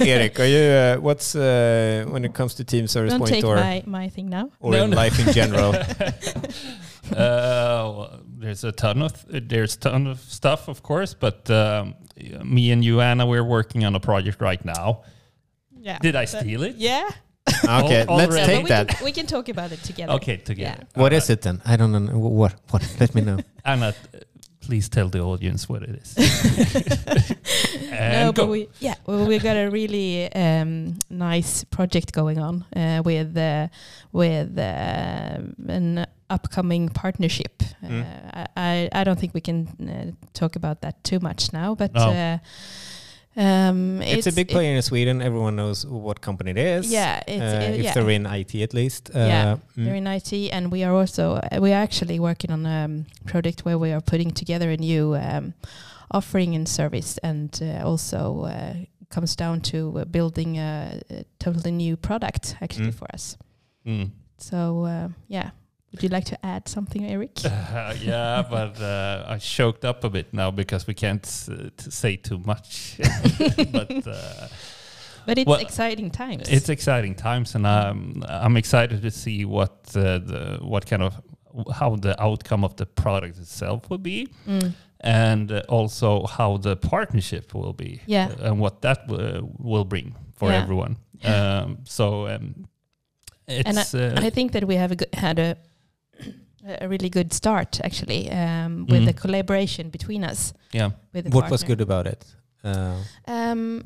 Erik, 0.06 0.40
are 0.40 0.46
you? 0.46 0.58
Uh, 0.58 0.96
what's 0.96 1.34
uh, 1.34 2.04
when 2.08 2.24
it 2.24 2.32
comes 2.34 2.54
to 2.54 2.64
team 2.64 2.86
service 2.86 3.12
Don't 3.12 3.20
point 3.20 3.32
take 3.32 3.44
or 3.44 3.56
my, 3.56 3.82
my 3.86 4.08
thing 4.08 4.28
now. 4.30 4.50
or 4.60 4.72
No, 4.72 4.84
in 4.84 4.90
no. 4.90 4.96
life 4.96 5.18
in 5.26 5.32
general? 5.34 5.74
uh, 7.12 7.14
well, 7.16 8.20
there's 8.38 8.64
a 8.64 8.72
ton 8.72 9.02
of 9.02 9.24
there's 9.28 9.76
ton 9.76 10.06
of 10.06 10.20
stuff, 10.20 10.68
of 10.68 10.82
course, 10.82 11.14
but 11.14 11.50
um, 11.50 11.94
me 12.44 12.70
and 12.72 12.84
you, 12.84 13.00
Anna, 13.00 13.26
we're 13.26 13.44
working 13.44 13.84
on 13.84 13.94
a 13.94 14.00
project 14.00 14.40
right 14.40 14.64
now. 14.64 15.02
Yeah. 15.78 15.98
Did 15.98 16.16
I 16.16 16.24
steal 16.24 16.62
it? 16.62 16.76
Yeah. 16.76 17.08
okay, 17.64 18.06
Al- 18.08 18.16
let's 18.16 18.32
already. 18.34 18.36
Yeah, 18.36 18.46
take 18.46 18.56
but 18.56 18.62
we 18.62 18.68
that. 18.68 18.88
Can, 18.88 19.04
we 19.04 19.12
can 19.12 19.26
talk 19.26 19.48
about 19.48 19.72
it 19.72 19.82
together. 19.82 20.12
Okay, 20.14 20.36
together. 20.38 20.86
What 20.94 21.12
is 21.12 21.28
it 21.28 21.42
then? 21.42 21.60
I 21.64 21.76
don't 21.76 21.92
know. 21.92 22.18
What? 22.18 22.54
What? 22.70 22.96
Let 23.00 23.14
me 23.14 23.22
know. 23.22 23.38
Anna, 23.64 23.88
uh, 23.88 24.18
please 24.62 24.88
tell 24.88 25.08
the 25.08 25.20
audience 25.20 25.68
what 25.68 25.82
it 25.82 25.90
is. 25.90 26.16
no, 27.90 28.32
but 28.32 28.48
we 28.48 28.68
yeah, 28.80 28.94
well, 29.06 29.26
we 29.26 29.38
got 29.38 29.56
a 29.56 29.68
really 29.68 30.32
um, 30.32 30.98
nice 31.10 31.64
project 31.64 32.12
going 32.12 32.38
on 32.38 32.64
uh, 32.74 33.02
with 33.04 33.36
uh, 33.36 33.68
with 34.12 34.58
uh, 34.58 35.38
an 35.68 36.06
upcoming 36.30 36.88
partnership. 36.88 37.62
Mm. 37.82 38.02
Uh, 38.02 38.46
I 38.56 38.88
I 38.92 39.04
don't 39.04 39.18
think 39.18 39.34
we 39.34 39.40
can 39.40 39.66
uh, 39.66 40.12
talk 40.32 40.56
about 40.56 40.80
that 40.80 41.04
too 41.04 41.20
much 41.20 41.52
now, 41.52 41.74
but. 41.74 41.92
No. 41.92 42.40
Um, 43.36 44.02
It's, 44.02 44.26
a 44.26 44.32
big 44.32 44.50
it- 44.50 44.52
player 44.52 44.74
in 44.76 44.82
Sweden. 44.82 45.22
Everyone 45.22 45.56
knows 45.56 45.86
what 45.86 46.20
company 46.20 46.50
it 46.50 46.58
is. 46.58 46.92
Yeah, 46.92 47.22
it's, 47.26 47.40
uh, 47.40 47.56
uh, 47.56 47.74
if 47.78 47.84
yeah. 47.84 47.94
they're 47.94 48.10
in 48.10 48.26
IT 48.26 48.62
at 48.62 48.74
least. 48.74 49.10
Uh, 49.14 49.18
Yeah, 49.18 49.56
mm. 49.76 49.84
They're 49.84 49.94
in 49.96 50.06
IT, 50.06 50.50
and 50.52 50.70
we 50.72 50.84
are 50.84 50.92
also 50.94 51.34
uh, 51.36 51.58
we 51.60 51.72
are 51.72 51.82
actually 51.82 52.18
working 52.20 52.50
on 52.52 52.66
a 52.66 52.84
um, 52.84 53.06
project 53.26 53.64
where 53.64 53.78
we 53.78 53.90
are 53.92 54.00
putting 54.02 54.30
together 54.34 54.70
a 54.70 54.76
new 54.76 55.14
um, 55.14 55.54
offering 56.10 56.54
and 56.54 56.68
service, 56.68 57.18
and 57.22 57.58
uh, 57.62 57.88
also 57.88 58.42
uh, 58.44 58.74
comes 59.08 59.34
down 59.36 59.60
to 59.60 59.98
uh, 59.98 60.04
building 60.04 60.58
a, 60.58 61.00
a 61.10 61.24
totally 61.38 61.70
new 61.72 61.96
product 61.96 62.56
actually 62.60 62.90
Mm. 62.90 62.94
for 62.94 63.08
us. 63.14 63.36
Mm. 63.86 64.10
So 64.38 64.84
uh, 64.84 65.08
yeah, 65.28 65.50
would 65.92 66.02
you 66.02 66.08
like 66.08 66.24
to 66.24 66.46
add 66.46 66.68
something, 66.68 67.04
Erik? 67.04 67.38
Uh, 67.44 67.94
yeah, 68.00 68.42
but 68.50 68.80
uh, 68.80 69.24
I 69.28 69.38
choked 69.38 69.84
up 69.84 70.04
a 70.04 70.10
bit 70.10 70.32
now 70.32 70.50
because 70.50 70.86
we 70.86 70.94
can't 70.94 71.24
uh, 71.50 71.68
say 71.78 72.16
too 72.16 72.38
much. 72.46 72.96
but 73.72 74.06
uh, 74.06 74.48
but 75.26 75.38
it's 75.38 75.46
well, 75.46 75.60
exciting 75.60 76.10
times. 76.10 76.48
it's 76.48 76.68
exciting 76.68 77.14
times, 77.14 77.54
and 77.54 77.66
I'm 77.66 78.22
I'm 78.28 78.56
excited 78.56 79.02
to 79.02 79.10
see 79.10 79.44
what 79.44 79.72
uh, 79.94 80.18
the 80.18 80.58
what 80.62 80.86
kind 80.86 81.02
of 81.02 81.20
how 81.74 81.96
the 81.96 82.14
outcome 82.22 82.64
of 82.64 82.74
the 82.76 82.86
product 82.86 83.38
itself 83.38 83.88
will 83.90 83.98
be, 84.02 84.28
Mm. 84.46 84.72
and 85.00 85.52
uh, 85.52 85.62
also 85.68 86.26
how 86.26 86.56
the 86.58 86.76
partnership 86.76 87.54
will 87.54 87.74
be, 87.74 88.00
Yeah. 88.06 88.30
uh, 88.40 88.48
and 88.50 88.58
what 88.60 88.80
that 88.82 89.06
will 89.08 89.84
bring 89.84 90.14
for 90.34 90.50
Yeah. 90.50 90.62
everyone. 90.62 90.96
Um, 91.24 91.78
so 91.84 92.26
um, 92.26 92.66
it's 93.46 93.94
uh, 93.94 94.14
I 94.26 94.30
think 94.30 94.52
that 94.52 94.64
we 94.66 94.74
have 94.76 94.90
a 94.92 94.96
had 95.16 95.38
a 95.38 95.56
a 96.64 96.88
really 96.88 97.08
good 97.10 97.32
start 97.32 97.80
actually 97.84 98.30
um, 98.30 98.86
with 98.86 99.02
Mhm. 99.02 99.06
the 99.06 99.12
collaboration 99.12 99.90
between 99.90 100.24
us. 100.24 100.52
yeah. 100.74 100.90
What 101.30 101.50
was 101.50 101.64
good 101.64 101.80
about 101.80 102.06
it? 102.06 102.24
Uh, 102.64 102.94
Um, 103.26 103.82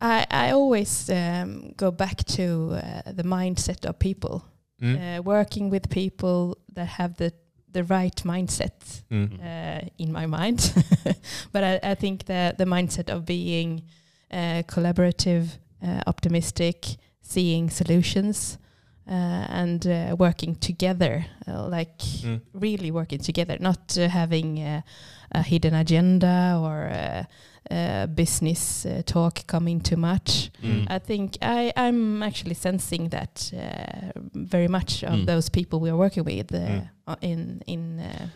I 0.00 0.26
I 0.30 0.52
always 0.52 1.08
um, 1.10 1.72
go 1.76 1.90
back 1.90 2.24
to 2.36 2.42
uh, 2.42 3.12
the 3.16 3.24
mindset 3.24 3.84
of 3.86 3.94
people. 3.98 4.42
Mm. 4.82 4.96
uh, 4.96 5.22
working 5.22 5.70
with 5.72 5.88
people 5.90 6.56
that 6.74 6.86
have 6.88 7.14
the 7.16 7.32
the 7.72 7.82
right 7.84 8.22
mindset 8.24 9.02
Mm. 9.10 9.38
uh, 9.40 9.88
in 9.98 10.12
my 10.12 10.26
mind. 10.26 10.72
but 11.52 11.62
I, 11.62 11.90
I 11.92 11.94
think 11.96 12.24
the 12.24 12.54
the 12.58 12.64
mindset 12.64 13.10
of 13.10 13.24
being 13.24 13.82
uh, 14.32 14.62
collaborative, 14.66 15.44
uh, 15.82 16.00
optimistic, 16.06 16.96
seeing 17.20 17.70
solutions, 17.70 18.58
and 19.14 19.86
uh, 19.86 20.14
working 20.18 20.54
together, 20.56 21.24
uh, 21.48 21.66
like 21.68 21.98
Mm. 22.22 22.40
really 22.54 22.90
working 22.90 23.18
together, 23.22 23.56
not 23.60 23.96
uh, 23.98 24.08
having 24.08 24.58
uh, 24.58 24.80
a 25.34 25.42
hidden 25.42 25.74
agenda 25.74 26.58
or 26.62 26.88
uh, 26.90 27.24
uh, 27.74 28.06
business 28.06 28.84
uh, 28.86 29.02
talk 29.04 29.46
coming 29.46 29.80
too 29.80 29.96
much. 29.96 30.50
Mm. 30.62 30.86
I 30.90 30.98
think 30.98 31.36
I, 31.42 31.72
I'm 31.76 32.22
actually 32.22 32.54
sensing 32.54 33.08
that 33.10 33.52
uh, 33.54 34.12
very 34.34 34.68
much 34.68 35.02
of 35.04 35.12
Mm. 35.12 35.26
those 35.26 35.50
people 35.50 35.80
we 35.80 35.90
are 35.90 35.96
working 35.98 36.24
with 36.24 36.54
uh, 36.54 36.58
Mm. 36.58 36.88
uh, 37.06 37.16
in 37.20 37.60
in 37.66 38.00
uh, 38.00 38.26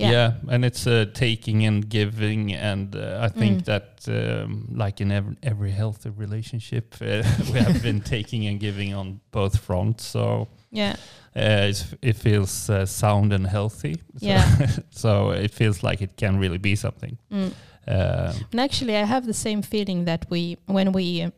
Yeah. 0.00 0.10
yeah. 0.12 0.54
and 0.54 0.64
it's 0.64 0.86
uh, 0.86 1.04
taking 1.14 1.66
and 1.66 1.88
giving, 1.88 2.54
and 2.54 2.94
uh, 2.96 3.26
I 3.26 3.28
think 3.28 3.58
Mm. 3.58 3.64
that 3.64 4.08
um, 4.08 4.68
like 4.84 5.00
in 5.02 5.10
every, 5.12 5.36
every 5.42 5.70
healthy 5.70 6.10
relationship, 6.10 6.94
uh, 7.00 7.22
we 7.52 7.58
have 7.60 7.82
been 7.82 8.00
taking 8.16 8.46
and 8.46 8.60
giving 8.60 8.94
on 8.94 9.20
both 9.30 9.56
fronts. 9.58 10.04
So 10.06 10.46
yeah 10.72 10.94
uh, 11.36 11.68
it's, 11.70 11.84
it 12.02 12.16
feels 12.16 12.70
uh, 12.70 12.86
sound 12.86 13.32
and 13.32 13.46
healthy. 13.46 13.94
So, 14.18 14.26
Yeah. 14.26 14.66
so 14.90 15.30
it 15.30 15.54
feels 15.54 15.82
like 15.82 16.04
it 16.04 16.16
can 16.16 16.40
really 16.40 16.58
be 16.58 16.76
something. 16.76 17.18
Mm. 17.30 17.52
Uh, 17.88 18.32
And 18.52 18.60
actually, 18.60 18.96
I 18.96 19.04
have 19.06 19.26
the 19.26 19.34
same 19.34 19.62
feeling 19.62 20.06
that 20.06 20.26
we, 20.30 20.56
when 20.66 20.92
we 20.92 21.22
uh, 21.22 21.30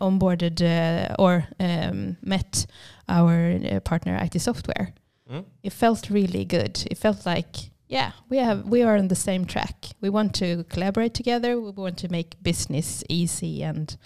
onboarded 0.00 0.60
uh, 0.62 1.14
or 1.18 1.44
um, 1.58 2.16
met 2.22 2.66
our 3.08 3.52
uh, 3.52 3.80
partner 3.80 4.18
IT 4.22 4.40
Software, 4.40 4.92
Mm. 5.30 5.44
it 5.62 5.72
felt 5.72 6.10
really 6.10 6.44
good. 6.44 6.84
It 6.90 6.98
felt 6.98 7.24
like, 7.26 7.70
yeah, 7.88 8.12
we 8.28 8.38
have 8.38 8.64
we 8.68 8.82
are 8.82 8.96
on 8.98 9.08
the 9.08 9.14
same 9.16 9.44
track. 9.44 9.86
We 10.00 10.10
want 10.10 10.34
to 10.34 10.64
collaborate 10.64 11.14
together. 11.14 11.60
We 11.60 11.70
want 11.70 11.98
to 11.98 12.08
make 12.08 12.36
business 12.42 13.04
easy 13.08 13.62
and 13.64 13.96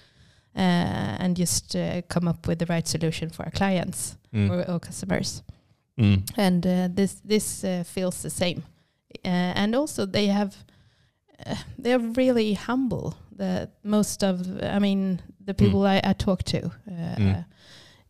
uh, 0.57 1.16
and 1.25 1.37
just 1.37 1.75
uh, 1.77 2.03
come 2.09 2.29
up 2.31 2.47
with 2.47 2.59
the 2.59 2.66
right 2.66 2.89
solution 2.89 3.31
for 3.31 3.45
our 3.45 3.51
clients 3.53 4.16
Mm. 4.35 4.51
or, 4.51 4.70
or 4.72 4.81
customers. 4.81 5.43
mm, 5.99 6.22
and 6.37 6.66
uh, 6.66 6.89
this 6.95 7.20
this 7.29 7.64
uh, 7.64 7.85
feels 7.87 8.20
the 8.22 8.31
same 8.31 8.62
uh, 9.25 9.55
and 9.62 9.75
also 9.77 10.07
they 10.07 10.27
have 10.27 10.57
uh, 11.47 11.55
they're 11.79 12.01
really 12.16 12.55
humble 12.55 13.14
the 13.39 13.68
most 13.83 14.25
of 14.25 14.41
i 14.62 14.79
mean 14.81 15.20
the 15.47 15.55
people 15.55 15.87
I, 15.87 16.01
I 16.11 16.12
talk 16.14 16.43
to 16.43 16.59
uh, 16.66 17.16
Mm. 17.18 17.45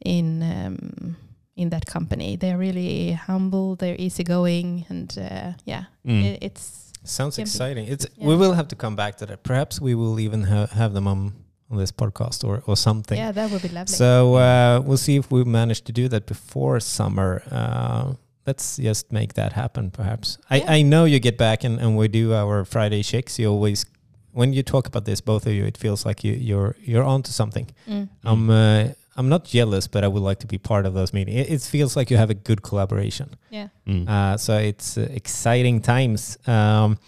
in 0.05 0.43
um, 0.43 1.17
in 1.57 1.71
that 1.71 1.85
company 1.87 2.37
they're 2.37 2.59
really 2.59 3.13
humble 3.13 3.77
they're 3.77 3.97
easygoing 3.99 4.85
and 4.89 5.17
uh, 5.19 5.53
yeah 5.65 5.85
mm. 6.07 6.25
it, 6.25 6.39
it's 6.43 6.81
Sounds 7.07 7.37
Can 7.37 7.45
be. 7.45 7.49
exciting. 7.51 7.87
It's 7.87 8.07
Yeah. 8.17 8.29
we 8.29 8.35
will 8.35 8.55
have 8.55 8.67
to 8.69 8.77
come 8.77 8.97
back 8.97 9.17
to 9.19 9.27
that. 9.27 9.43
Perhaps 9.43 9.79
we 9.79 9.95
will 9.95 10.19
even 10.19 10.43
ha- 10.45 10.69
have 10.73 10.95
them 10.95 11.07
on 11.07 11.33
on 11.71 11.77
this 11.79 11.93
podcast 11.93 12.45
or 12.45 12.63
or 12.67 12.77
something. 12.77 13.19
yeah 13.19 13.33
that 13.33 13.51
would 13.51 13.61
be 13.63 13.69
lovely 13.69 13.95
So 13.97 14.37
uh, 14.37 14.81
we'll 14.87 14.97
see 15.09 15.17
if 15.17 15.31
we 15.31 15.45
manage 15.45 15.83
to 15.83 15.93
do 15.93 16.09
that 16.09 16.25
before 16.27 16.81
summer. 16.81 17.43
Uh, 17.51 18.15
let's 18.47 18.77
just 18.79 19.13
make 19.13 19.35
that 19.35 19.53
happen, 19.53 19.91
perhaps. 19.91 20.39
Yeah. 20.51 20.65
I, 20.71 20.79
I 20.79 20.83
know 20.83 21.05
you 21.05 21.19
get 21.21 21.37
back 21.37 21.65
and, 21.65 21.79
and 21.79 21.95
we 21.97 22.09
do 22.09 22.33
our 22.33 22.65
Friday 22.65 23.03
shakes. 23.03 23.39
You 23.39 23.51
always, 23.51 23.85
when 24.33 24.53
you 24.55 24.63
talk 24.63 24.87
about 24.87 25.05
this, 25.05 25.21
both 25.21 25.47
of 25.47 25.53
you, 25.53 25.65
it 25.67 25.77
feels 25.77 26.07
like 26.07 26.25
you, 26.27 26.33
you're 26.33 26.75
you're 26.81 27.05
onto 27.05 27.31
something. 27.33 27.67
Mm. 27.87 28.09
I'm 28.25 28.49
uh, 28.51 28.85
I'm 29.17 29.29
not 29.29 29.45
jealous, 29.45 29.87
but 29.89 30.03
I 30.05 30.09
would 30.09 30.23
like 30.23 30.41
to 30.41 30.47
be 30.47 30.59
part 30.59 30.87
of 30.87 30.95
those 30.95 31.13
meetings. 31.13 31.37
It, 31.41 31.53
it 31.53 31.63
feels 31.63 31.97
like 31.97 32.11
you 32.11 32.17
have 32.19 32.31
a 32.31 32.35
good 32.35 32.63
collaboration. 32.63 33.37
yeah 33.51 33.69
Mm. 33.87 34.09
Uh, 34.09 34.37
so 34.37 34.57
it's 34.57 34.97
uh, 34.99 35.07
exciting 35.11 35.81
times. 35.83 36.39
Um, 36.47 36.99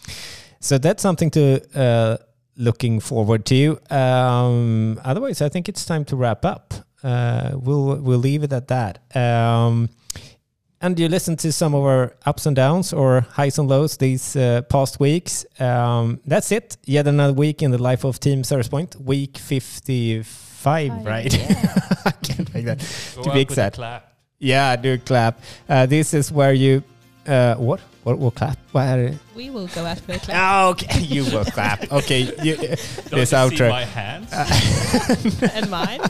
so 0.60 0.78
that's 0.78 1.02
something 1.02 1.30
to 1.30 1.60
uh, 1.74 2.16
looking 2.56 3.00
forward 3.00 3.44
to. 3.46 3.78
Um, 3.90 5.00
otherwise, 5.04 5.40
I 5.40 5.48
think 5.48 5.68
it's 5.68 5.84
time 5.86 6.04
to 6.04 6.16
wrap 6.16 6.44
up. 6.44 6.74
Uh, 7.02 7.50
we'll 7.54 7.96
we'll 8.02 8.18
leave 8.18 8.42
it 8.44 8.52
at 8.52 8.68
that. 8.68 8.98
Um, 9.16 9.88
and 10.80 10.98
you 11.00 11.08
listen 11.08 11.36
to 11.36 11.52
some 11.52 11.74
of 11.74 11.82
our 11.84 12.12
ups 12.26 12.46
and 12.46 12.54
downs 12.56 12.92
or 12.92 13.20
highs 13.20 13.58
and 13.58 13.68
lows 13.68 13.96
these 13.96 14.36
uh, 14.36 14.60
past 14.68 15.00
weeks. 15.00 15.46
Um, 15.58 16.20
that's 16.26 16.52
it. 16.52 16.76
Yet 16.84 17.06
another 17.06 17.32
week 17.32 17.62
in 17.62 17.70
the 17.70 17.78
life 17.78 18.04
of 18.04 18.18
Team 18.20 18.44
Service 18.44 18.68
Point. 18.68 18.96
Week 19.00 19.38
fifty-five, 19.38 20.26
Five, 20.66 21.06
right? 21.06 21.32
yeah. 21.32 21.54
I 22.06 22.10
can't 22.10 22.52
make 22.52 22.64
that. 22.64 22.78
Go 23.14 23.22
to 23.22 23.30
be 23.32 23.40
exact. 23.42 23.76
clap. 23.76 24.12
Yeah, 24.40 24.74
do 24.74 24.94
a 24.94 24.98
clap. 24.98 25.38
Uh, 25.68 25.86
this 25.86 26.12
is 26.12 26.32
where 26.32 26.52
you 26.52 26.82
uh, 27.28 27.54
what 27.54 27.78
what 28.02 28.18
will 28.18 28.32
clap? 28.32 28.58
What? 28.72 29.14
we 29.36 29.48
will 29.50 29.68
go 29.68 29.86
after 29.86 30.12
the 30.14 30.18
class 30.18 30.36
Ah, 30.36 30.68
okay, 30.70 31.00
you 31.02 31.24
will 31.24 31.44
clap. 31.44 31.86
Okay, 32.02 32.22
you, 32.42 32.56
Don't 32.56 33.10
this 33.10 33.30
you 33.30 33.38
outro. 33.38 33.66
see 33.66 33.68
my 33.68 33.84
hands? 33.84 34.32
and 35.54 35.70
mine 35.70 36.00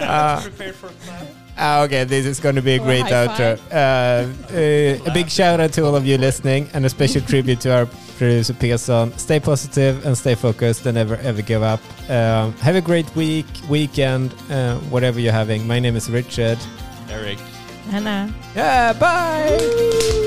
Uh, 0.00 0.40
prepared 0.42 0.74
for 0.74 0.88
a 0.88 0.92
clap. 1.06 1.26
Ah, 1.64 1.82
okay, 1.84 2.02
this 2.02 2.26
is 2.26 2.40
going 2.40 2.56
to 2.56 2.60
be 2.60 2.72
a 2.72 2.78
great 2.80 3.02
high 3.02 3.28
outro. 3.28 3.56
Uh, 3.70 4.26
uh, 4.52 5.10
a 5.10 5.14
big 5.14 5.30
shout 5.30 5.60
out 5.60 5.72
to 5.74 5.84
all 5.84 5.94
of 5.94 6.04
you 6.04 6.18
listening, 6.18 6.68
and 6.74 6.84
a 6.84 6.88
special 6.88 7.20
tribute 7.20 7.60
to 7.60 7.72
our 7.72 7.86
producer 8.18 8.52
Pearson. 8.52 9.16
Stay 9.16 9.38
positive 9.38 10.04
and 10.04 10.18
stay 10.18 10.34
focused, 10.34 10.86
and 10.86 10.96
never 10.96 11.14
ever 11.18 11.40
give 11.40 11.62
up. 11.62 11.80
Um, 12.10 12.52
have 12.54 12.74
a 12.74 12.80
great 12.80 13.14
week, 13.14 13.46
weekend, 13.68 14.34
uh, 14.50 14.76
whatever 14.90 15.20
you're 15.20 15.32
having. 15.32 15.64
My 15.64 15.78
name 15.78 15.94
is 15.94 16.10
Rickard. 16.10 16.58
Erik. 17.08 17.38
Anna 17.92 18.34
Yeah, 18.56 18.92
bye. 18.94 20.18